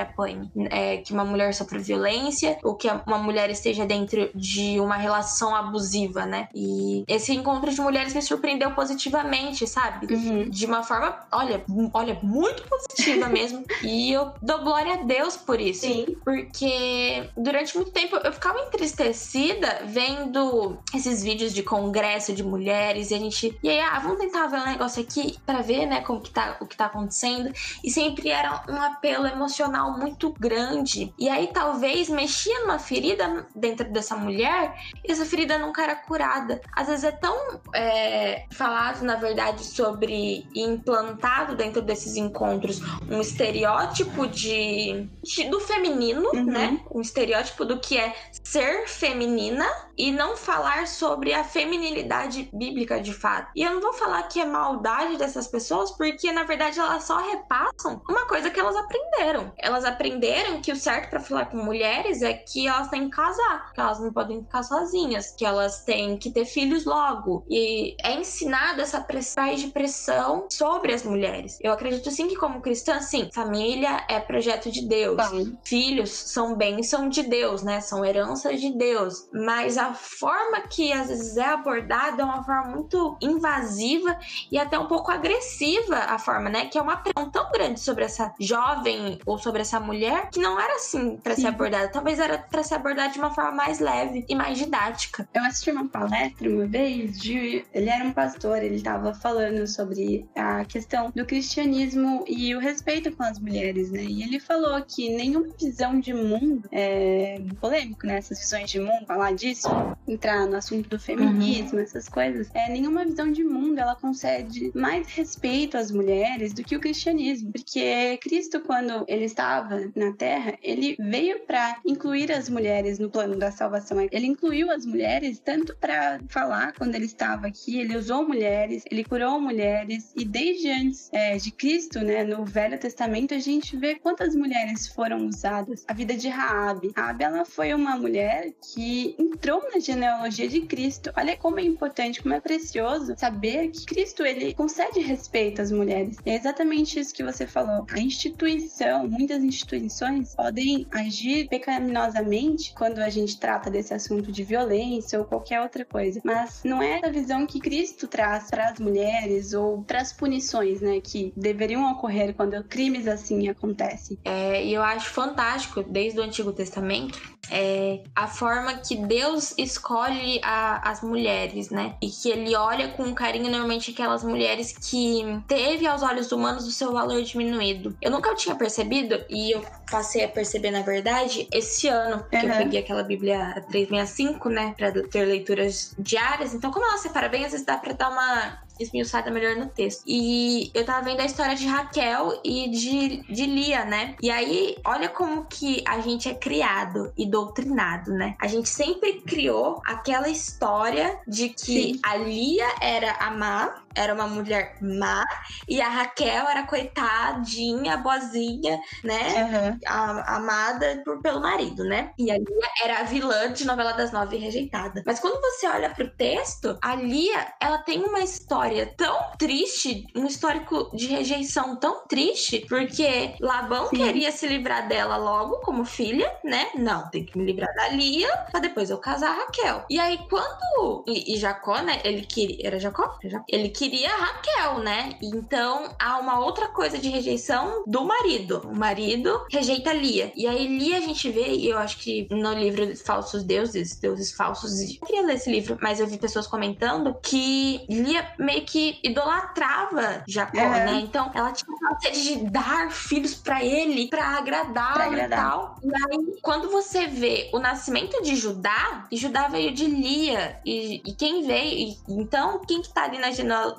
apanhe, 0.00 0.50
é, 0.70 0.98
que 0.98 1.12
uma 1.12 1.24
mulher 1.24 1.52
sofra 1.54 1.78
violência, 1.78 2.58
ou 2.62 2.74
que 2.74 2.88
uma 3.06 3.18
mulher 3.18 3.50
esteja 3.50 3.84
dentro 3.84 4.30
de 4.34 4.71
uma 4.80 4.96
relação 4.96 5.54
abusiva, 5.54 6.26
né? 6.26 6.48
E 6.54 7.04
esse 7.08 7.32
encontro 7.32 7.70
de 7.70 7.80
mulheres 7.80 8.14
me 8.14 8.22
surpreendeu 8.22 8.72
positivamente, 8.72 9.66
sabe? 9.66 10.12
Uhum. 10.12 10.48
De 10.48 10.66
uma 10.66 10.82
forma, 10.82 11.18
olha, 11.30 11.64
olha, 11.92 12.18
muito 12.22 12.62
positiva 12.68 13.28
mesmo. 13.30 13.64
e 13.82 14.12
eu 14.12 14.32
dou 14.40 14.58
glória 14.62 14.94
a 14.94 14.96
Deus 14.98 15.36
por 15.36 15.60
isso. 15.60 15.80
Sim. 15.82 16.16
Porque 16.24 17.28
durante 17.36 17.76
muito 17.76 17.90
tempo 17.90 18.16
eu 18.16 18.32
ficava 18.32 18.60
entristecida 18.60 19.82
vendo 19.86 20.78
esses 20.94 21.22
vídeos 21.22 21.52
de 21.52 21.62
congresso 21.62 22.32
de 22.32 22.42
mulheres 22.42 23.10
e 23.10 23.14
a 23.14 23.18
gente. 23.18 23.58
E 23.62 23.68
aí, 23.68 23.80
ah, 23.80 23.98
vamos 23.98 24.18
tentar 24.18 24.46
ver 24.46 24.60
um 24.60 24.66
negócio 24.66 25.02
aqui 25.02 25.36
pra 25.44 25.60
ver, 25.62 25.86
né, 25.86 26.00
como 26.00 26.20
que 26.20 26.30
tá, 26.30 26.56
o 26.60 26.66
que 26.66 26.76
tá 26.76 26.86
acontecendo. 26.86 27.52
E 27.82 27.90
sempre 27.90 28.30
era 28.30 28.62
um 28.68 28.80
apelo 28.80 29.26
emocional 29.26 29.98
muito 29.98 30.32
grande. 30.38 31.12
E 31.18 31.28
aí 31.28 31.48
talvez 31.48 32.08
mexia 32.08 32.60
numa 32.60 32.78
ferida 32.78 33.46
dentro 33.54 33.90
dessa 33.90 34.16
mulher 34.16 34.61
e 35.04 35.10
essa 35.12 35.24
ferida 35.24 35.58
nunca 35.58 35.82
era 35.82 35.94
curada. 35.96 36.60
Às 36.74 36.88
vezes 36.88 37.04
é 37.04 37.12
tão 37.12 37.36
é, 37.74 38.44
falado, 38.52 39.02
na 39.02 39.16
verdade, 39.16 39.64
sobre 39.64 40.46
e 40.54 40.60
implantado 40.62 41.54
dentro 41.56 41.80
desses 41.82 42.16
encontros 42.16 42.80
um 43.10 43.20
estereótipo 43.20 44.26
de, 44.26 45.08
de- 45.22 45.48
do 45.48 45.60
feminino, 45.60 46.28
Uhum. 46.32 46.44
né? 46.44 46.80
Um 46.94 47.00
estereótipo 47.00 47.64
do 47.64 47.78
que 47.80 47.98
é 47.98 48.14
ser 48.52 48.86
feminina 48.86 49.66
e 49.96 50.12
não 50.12 50.36
falar 50.36 50.86
sobre 50.86 51.32
a 51.32 51.42
feminilidade 51.42 52.50
bíblica 52.52 53.00
de 53.00 53.12
fato. 53.12 53.50
E 53.56 53.62
eu 53.62 53.72
não 53.72 53.80
vou 53.80 53.94
falar 53.94 54.22
que 54.24 54.40
é 54.40 54.44
maldade 54.44 55.16
dessas 55.16 55.46
pessoas, 55.46 55.90
porque 55.92 56.30
na 56.32 56.44
verdade 56.44 56.78
elas 56.78 57.04
só 57.04 57.16
repassam 57.16 58.02
uma 58.08 58.26
coisa 58.26 58.50
que 58.50 58.60
elas 58.60 58.76
aprenderam. 58.76 59.52
Elas 59.56 59.84
aprenderam 59.84 60.60
que 60.60 60.70
o 60.70 60.76
certo 60.76 61.10
para 61.10 61.20
falar 61.20 61.46
com 61.46 61.56
mulheres 61.56 62.20
é 62.20 62.34
que 62.34 62.68
elas 62.68 62.88
têm 62.88 63.08
que 63.08 63.16
casar, 63.16 63.72
que 63.72 63.80
elas 63.80 64.00
não 64.00 64.12
podem 64.12 64.42
ficar 64.42 64.62
sozinhas, 64.62 65.30
que 65.30 65.46
elas 65.46 65.84
têm 65.84 66.18
que 66.18 66.30
ter 66.30 66.44
filhos 66.44 66.84
logo. 66.84 67.44
E 67.48 67.96
é 68.02 68.14
ensinada 68.14 68.82
essa 68.82 69.00
pressão 69.00 69.54
de 69.54 69.68
pressão 69.68 70.46
sobre 70.50 70.92
as 70.92 71.04
mulheres. 71.04 71.58
Eu 71.62 71.72
acredito 71.72 72.10
sim 72.10 72.28
que 72.28 72.36
como 72.36 72.60
cristã, 72.60 73.00
sim, 73.00 73.30
família 73.32 74.04
é 74.08 74.20
projeto 74.20 74.70
de 74.70 74.86
Deus. 74.86 75.16
Filhos 75.64 76.10
são 76.10 76.54
bênção 76.54 77.08
de 77.08 77.22
Deus, 77.22 77.62
né? 77.62 77.80
São 77.80 78.04
de 78.50 78.72
Deus. 78.72 79.28
Mas 79.32 79.78
a 79.78 79.94
forma 79.94 80.60
que 80.62 80.92
às 80.92 81.08
vezes 81.08 81.36
é 81.36 81.46
abordada 81.46 82.22
é 82.22 82.24
uma 82.24 82.42
forma 82.42 82.70
muito 82.70 83.16
invasiva 83.20 84.18
e 84.50 84.58
até 84.58 84.78
um 84.78 84.86
pouco 84.86 85.10
agressiva 85.10 85.96
a 85.96 86.18
forma, 86.18 86.48
né? 86.48 86.66
Que 86.66 86.78
é 86.78 86.82
uma 86.82 86.96
pressão 86.96 87.30
tão 87.30 87.50
grande 87.52 87.80
sobre 87.80 88.04
essa 88.04 88.32
jovem 88.38 89.18
ou 89.26 89.38
sobre 89.38 89.62
essa 89.62 89.78
mulher 89.80 90.30
que 90.30 90.40
não 90.40 90.58
era 90.58 90.74
assim 90.74 91.16
pra 91.16 91.34
Sim. 91.34 91.42
ser 91.42 91.48
abordada. 91.48 91.88
Talvez 91.88 92.18
era 92.18 92.38
pra 92.38 92.62
ser 92.62 92.74
abordada 92.74 93.12
de 93.12 93.18
uma 93.18 93.34
forma 93.34 93.52
mais 93.52 93.78
leve 93.78 94.24
e 94.28 94.34
mais 94.34 94.58
didática. 94.58 95.28
Eu 95.34 95.44
assisti 95.44 95.70
uma 95.70 95.88
palestra 95.88 96.48
uma 96.48 96.66
vez 96.66 97.18
de. 97.18 97.64
Ele 97.72 97.88
era 97.88 98.04
um 98.04 98.12
pastor, 98.12 98.62
ele 98.62 98.76
estava 98.76 99.14
falando 99.14 99.66
sobre 99.66 100.26
a 100.34 100.64
questão 100.64 101.12
do 101.14 101.24
cristianismo 101.24 102.24
e 102.26 102.54
o 102.54 102.58
respeito 102.58 103.12
com 103.12 103.22
as 103.22 103.38
mulheres, 103.38 103.90
né? 103.90 104.02
E 104.02 104.22
ele 104.22 104.40
falou 104.40 104.80
que 104.82 105.14
nenhuma 105.14 105.48
visão 105.58 105.98
de 106.00 106.14
mundo 106.14 106.68
é 106.70 107.40
polêmico, 107.60 108.06
né? 108.06 108.20
Essas 108.32 108.38
visões 108.38 108.70
de 108.70 108.80
mundo, 108.80 109.06
falar 109.06 109.34
disso, 109.34 109.68
entrar 110.08 110.46
no 110.46 110.56
assunto 110.56 110.88
do 110.88 110.98
feminismo, 110.98 111.78
essas 111.80 112.08
coisas. 112.08 112.48
É, 112.54 112.70
nenhuma 112.70 113.04
visão 113.04 113.30
de 113.30 113.44
mundo 113.44 113.78
ela 113.78 113.94
concede 113.94 114.72
mais 114.74 115.06
respeito 115.08 115.76
às 115.76 115.90
mulheres 115.90 116.54
do 116.54 116.64
que 116.64 116.74
o 116.74 116.80
cristianismo, 116.80 117.52
porque 117.52 118.18
Cristo, 118.22 118.60
quando 118.60 119.04
ele 119.06 119.26
estava 119.26 119.90
na 119.94 120.12
Terra, 120.12 120.54
ele 120.62 120.96
veio 120.98 121.40
para 121.40 121.78
incluir 121.84 122.32
as 122.32 122.48
mulheres 122.48 122.98
no 122.98 123.10
plano 123.10 123.36
da 123.36 123.52
salvação. 123.52 124.00
Ele 124.10 124.26
incluiu 124.26 124.70
as 124.70 124.86
mulheres 124.86 125.38
tanto 125.38 125.76
para 125.76 126.18
falar 126.28 126.72
quando 126.72 126.94
ele 126.94 127.04
estava 127.04 127.46
aqui, 127.46 127.78
ele 127.78 127.96
usou 127.96 128.26
mulheres, 128.26 128.84
ele 128.90 129.04
curou 129.04 129.40
mulheres 129.40 130.12
e 130.16 130.24
desde 130.24 130.70
antes 130.70 131.10
é, 131.12 131.36
de 131.36 131.50
Cristo, 131.50 132.00
né, 132.00 132.24
no 132.24 132.44
Velho 132.44 132.78
Testamento, 132.78 133.34
a 133.34 133.38
gente 133.38 133.76
vê 133.76 133.96
quantas 133.96 134.34
mulheres 134.34 134.88
foram 134.88 135.26
usadas. 135.26 135.84
A 135.86 135.92
vida 135.92 136.14
de 136.14 136.28
Raabe. 136.28 136.92
Raabe, 136.96 137.24
ela 137.24 137.44
foi 137.44 137.74
uma 137.74 137.96
mulher 138.12 138.52
que 138.74 139.16
entrou 139.18 139.62
na 139.72 139.80
genealogia 139.80 140.46
de 140.46 140.60
Cristo. 140.60 141.10
Olha 141.16 141.34
como 141.34 141.58
é 141.58 141.62
importante, 141.62 142.20
como 142.20 142.34
é 142.34 142.40
precioso 142.40 143.14
saber 143.16 143.70
que 143.70 143.86
Cristo 143.86 144.22
ele 144.22 144.52
concede 144.52 145.00
respeito 145.00 145.62
às 145.62 145.72
mulheres. 145.72 146.18
É 146.26 146.34
exatamente 146.34 147.00
isso 147.00 147.14
que 147.14 147.24
você 147.24 147.46
falou. 147.46 147.86
A 147.90 147.98
instituição, 147.98 149.08
muitas 149.08 149.42
instituições 149.42 150.34
podem 150.34 150.86
agir 150.90 151.48
pecaminosamente 151.48 152.74
quando 152.74 152.98
a 152.98 153.08
gente 153.08 153.40
trata 153.40 153.70
desse 153.70 153.94
assunto 153.94 154.30
de 154.30 154.44
violência 154.44 155.18
ou 155.18 155.24
qualquer 155.24 155.62
outra 155.62 155.84
coisa. 155.84 156.20
Mas 156.22 156.60
não 156.62 156.82
é 156.82 157.00
a 157.02 157.08
visão 157.08 157.46
que 157.46 157.60
Cristo 157.60 158.06
traz 158.06 158.50
para 158.50 158.68
as 158.68 158.78
mulheres 158.78 159.54
ou 159.54 159.82
para 159.82 160.02
as 160.02 160.12
punições, 160.12 160.82
né, 160.82 161.00
que 161.00 161.32
deveriam 161.34 161.90
ocorrer 161.90 162.34
quando 162.34 162.62
crimes 162.64 163.08
assim 163.08 163.48
acontecem. 163.48 164.18
É, 164.22 164.62
e 164.62 164.74
eu 164.74 164.82
acho 164.82 165.08
fantástico, 165.10 165.82
desde 165.82 166.20
o 166.20 166.22
Antigo 166.22 166.52
Testamento, 166.52 167.18
é, 167.50 168.00
a 168.14 168.26
forma 168.26 168.74
que 168.74 168.96
Deus 168.96 169.54
escolhe 169.58 170.40
a, 170.42 170.90
as 170.90 171.02
mulheres, 171.02 171.70
né? 171.70 171.94
E 172.00 172.08
que 172.08 172.30
ele 172.30 172.54
olha 172.54 172.88
com 172.88 173.12
carinho 173.14 173.50
normalmente 173.50 173.90
aquelas 173.90 174.22
mulheres 174.22 174.72
que 174.72 175.22
teve 175.46 175.86
aos 175.86 176.02
olhos 176.02 176.30
humanos 176.32 176.66
o 176.66 176.70
seu 176.70 176.92
valor 176.92 177.22
diminuído. 177.22 177.96
Eu 178.00 178.10
nunca 178.10 178.34
tinha 178.34 178.54
percebido, 178.54 179.24
e 179.28 179.52
eu 179.54 179.64
passei 179.90 180.24
a 180.24 180.28
perceber, 180.28 180.70
na 180.70 180.82
verdade, 180.82 181.48
esse 181.52 181.88
ano, 181.88 182.24
que 182.30 182.36
uhum. 182.36 182.42
eu 182.42 182.56
peguei 182.56 182.80
aquela 182.80 183.02
Bíblia 183.02 183.64
365, 183.70 184.48
né? 184.48 184.74
Pra 184.76 184.90
ter 184.90 185.24
leituras 185.24 185.94
diárias. 185.98 186.54
Então, 186.54 186.70
como 186.70 186.86
ela 186.86 186.98
separa 186.98 187.28
bem, 187.28 187.44
às 187.44 187.52
vezes 187.52 187.66
dá 187.66 187.76
pra 187.76 187.92
dar 187.92 188.10
uma 188.10 188.62
esmiuçada 188.82 189.30
melhor 189.30 189.56
no 189.56 189.66
texto. 189.66 190.02
E 190.06 190.70
eu 190.74 190.84
tava 190.84 191.04
vendo 191.04 191.20
a 191.20 191.24
história 191.24 191.54
de 191.54 191.66
Raquel 191.66 192.40
e 192.44 192.68
de, 192.68 193.22
de 193.32 193.46
Lia, 193.46 193.84
né? 193.84 194.16
E 194.20 194.30
aí, 194.30 194.76
olha 194.84 195.08
como 195.08 195.44
que 195.44 195.82
a 195.86 196.00
gente 196.00 196.28
é 196.28 196.34
criado 196.34 197.12
e 197.16 197.26
doutrinado, 197.26 198.12
né? 198.12 198.36
A 198.40 198.46
gente 198.46 198.68
sempre 198.68 199.20
criou 199.20 199.80
aquela 199.84 200.28
história 200.28 201.18
de 201.26 201.48
que 201.48 201.94
Sim. 201.94 202.00
a 202.02 202.16
Lia 202.16 202.66
era 202.80 203.12
a 203.12 203.30
má 203.30 203.82
era 203.94 204.14
uma 204.14 204.26
mulher 204.26 204.76
má 204.80 205.24
e 205.68 205.80
a 205.80 205.88
Raquel 205.88 206.48
era 206.48 206.64
coitadinha, 206.64 207.96
boazinha, 207.96 208.80
né? 209.04 209.20
Uhum. 209.44 209.78
A, 209.86 210.36
amada 210.36 211.02
por, 211.04 211.20
pelo 211.20 211.40
marido, 211.40 211.84
né? 211.84 212.12
E 212.18 212.30
a 212.30 212.34
Lia 212.34 212.68
era 212.82 213.00
a 213.00 213.02
vilã 213.04 213.52
de 213.52 213.64
novela 213.64 213.92
das 213.92 214.12
nove 214.12 214.36
rejeitada. 214.36 215.02
Mas 215.06 215.20
quando 215.20 215.40
você 215.40 215.66
olha 215.66 215.90
pro 215.90 216.10
texto, 216.10 216.78
a 216.82 216.94
Lia, 216.94 217.52
ela 217.60 217.78
tem 217.78 218.02
uma 218.02 218.20
história 218.20 218.92
tão 218.96 219.32
triste, 219.38 220.06
um 220.16 220.26
histórico 220.26 220.90
de 220.94 221.06
rejeição 221.06 221.76
tão 221.76 222.06
triste, 222.06 222.64
porque 222.68 223.34
Labão 223.40 223.88
Sim. 223.88 223.96
queria 223.96 224.32
se 224.32 224.46
livrar 224.46 224.88
dela 224.88 225.16
logo 225.16 225.60
como 225.60 225.84
filha, 225.84 226.30
né? 226.44 226.68
Não, 226.74 227.08
tem 227.10 227.24
que 227.24 227.38
me 227.38 227.44
livrar 227.44 227.72
da 227.74 227.88
Lia 227.88 228.28
pra 228.50 228.60
depois 228.60 228.90
eu 228.90 228.98
casar 228.98 229.30
a 229.30 229.44
Raquel. 229.44 229.84
E 229.88 229.98
aí 229.98 230.18
quando 230.28 231.04
e, 231.06 231.34
e 231.34 231.36
Jacó, 231.36 231.80
né? 231.82 232.00
Ele 232.04 232.22
queria 232.22 232.66
era 232.66 232.78
Jacó? 232.78 233.18
Ele 233.48 233.68
queria 233.68 233.81
queria 233.82 234.14
Raquel, 234.16 234.78
né? 234.78 235.16
Então 235.20 235.92
há 235.98 236.18
uma 236.18 236.38
outra 236.38 236.68
coisa 236.68 236.98
de 236.98 237.08
rejeição 237.08 237.82
do 237.84 238.04
marido. 238.04 238.62
O 238.64 238.76
marido 238.76 239.44
rejeita 239.50 239.92
Lia. 239.92 240.32
E 240.36 240.46
aí 240.46 240.68
Lia 240.68 240.98
a 240.98 241.00
gente 241.00 241.28
vê, 241.32 241.48
e 241.48 241.68
eu 241.68 241.78
acho 241.78 241.98
que 241.98 242.28
no 242.30 242.52
livro 242.52 242.96
Falsos 242.96 243.42
Deuses, 243.42 243.96
Deuses 243.96 244.30
Falsos, 244.30 244.80
eu 244.80 245.04
queria 245.04 245.22
ler 245.22 245.34
esse 245.34 245.50
livro, 245.50 245.76
mas 245.82 245.98
eu 245.98 246.06
vi 246.06 246.16
pessoas 246.16 246.46
comentando 246.46 247.16
que 247.20 247.84
Lia 247.90 248.24
meio 248.38 248.64
que 248.64 249.00
idolatrava 249.02 250.22
Jacó, 250.28 250.60
uhum. 250.60 250.70
né? 250.70 251.00
Então 251.00 251.32
ela 251.34 251.50
tinha 251.50 251.76
a 251.90 251.98
sede 251.98 252.22
de 252.22 252.50
dar 252.50 252.92
filhos 252.92 253.34
para 253.34 253.64
ele, 253.64 254.08
para 254.08 254.38
agradar 254.38 255.12
e 255.12 255.28
tal. 255.28 255.76
E 255.82 255.88
aí, 255.88 256.38
quando 256.40 256.70
você 256.70 257.08
vê 257.08 257.50
o 257.52 257.58
nascimento 257.58 258.22
de 258.22 258.36
Judá, 258.36 259.08
e 259.10 259.16
Judá 259.16 259.48
veio 259.48 259.72
de 259.72 259.86
Lia, 259.86 260.60
e, 260.64 261.02
e 261.04 261.12
quem 261.14 261.44
veio, 261.44 261.88
e, 261.88 261.96
então 262.08 262.60
quem 262.60 262.80
que 262.80 262.92
tá 262.92 263.04
ali 263.04 263.18
na 263.18 263.32
genealogia 263.32 263.71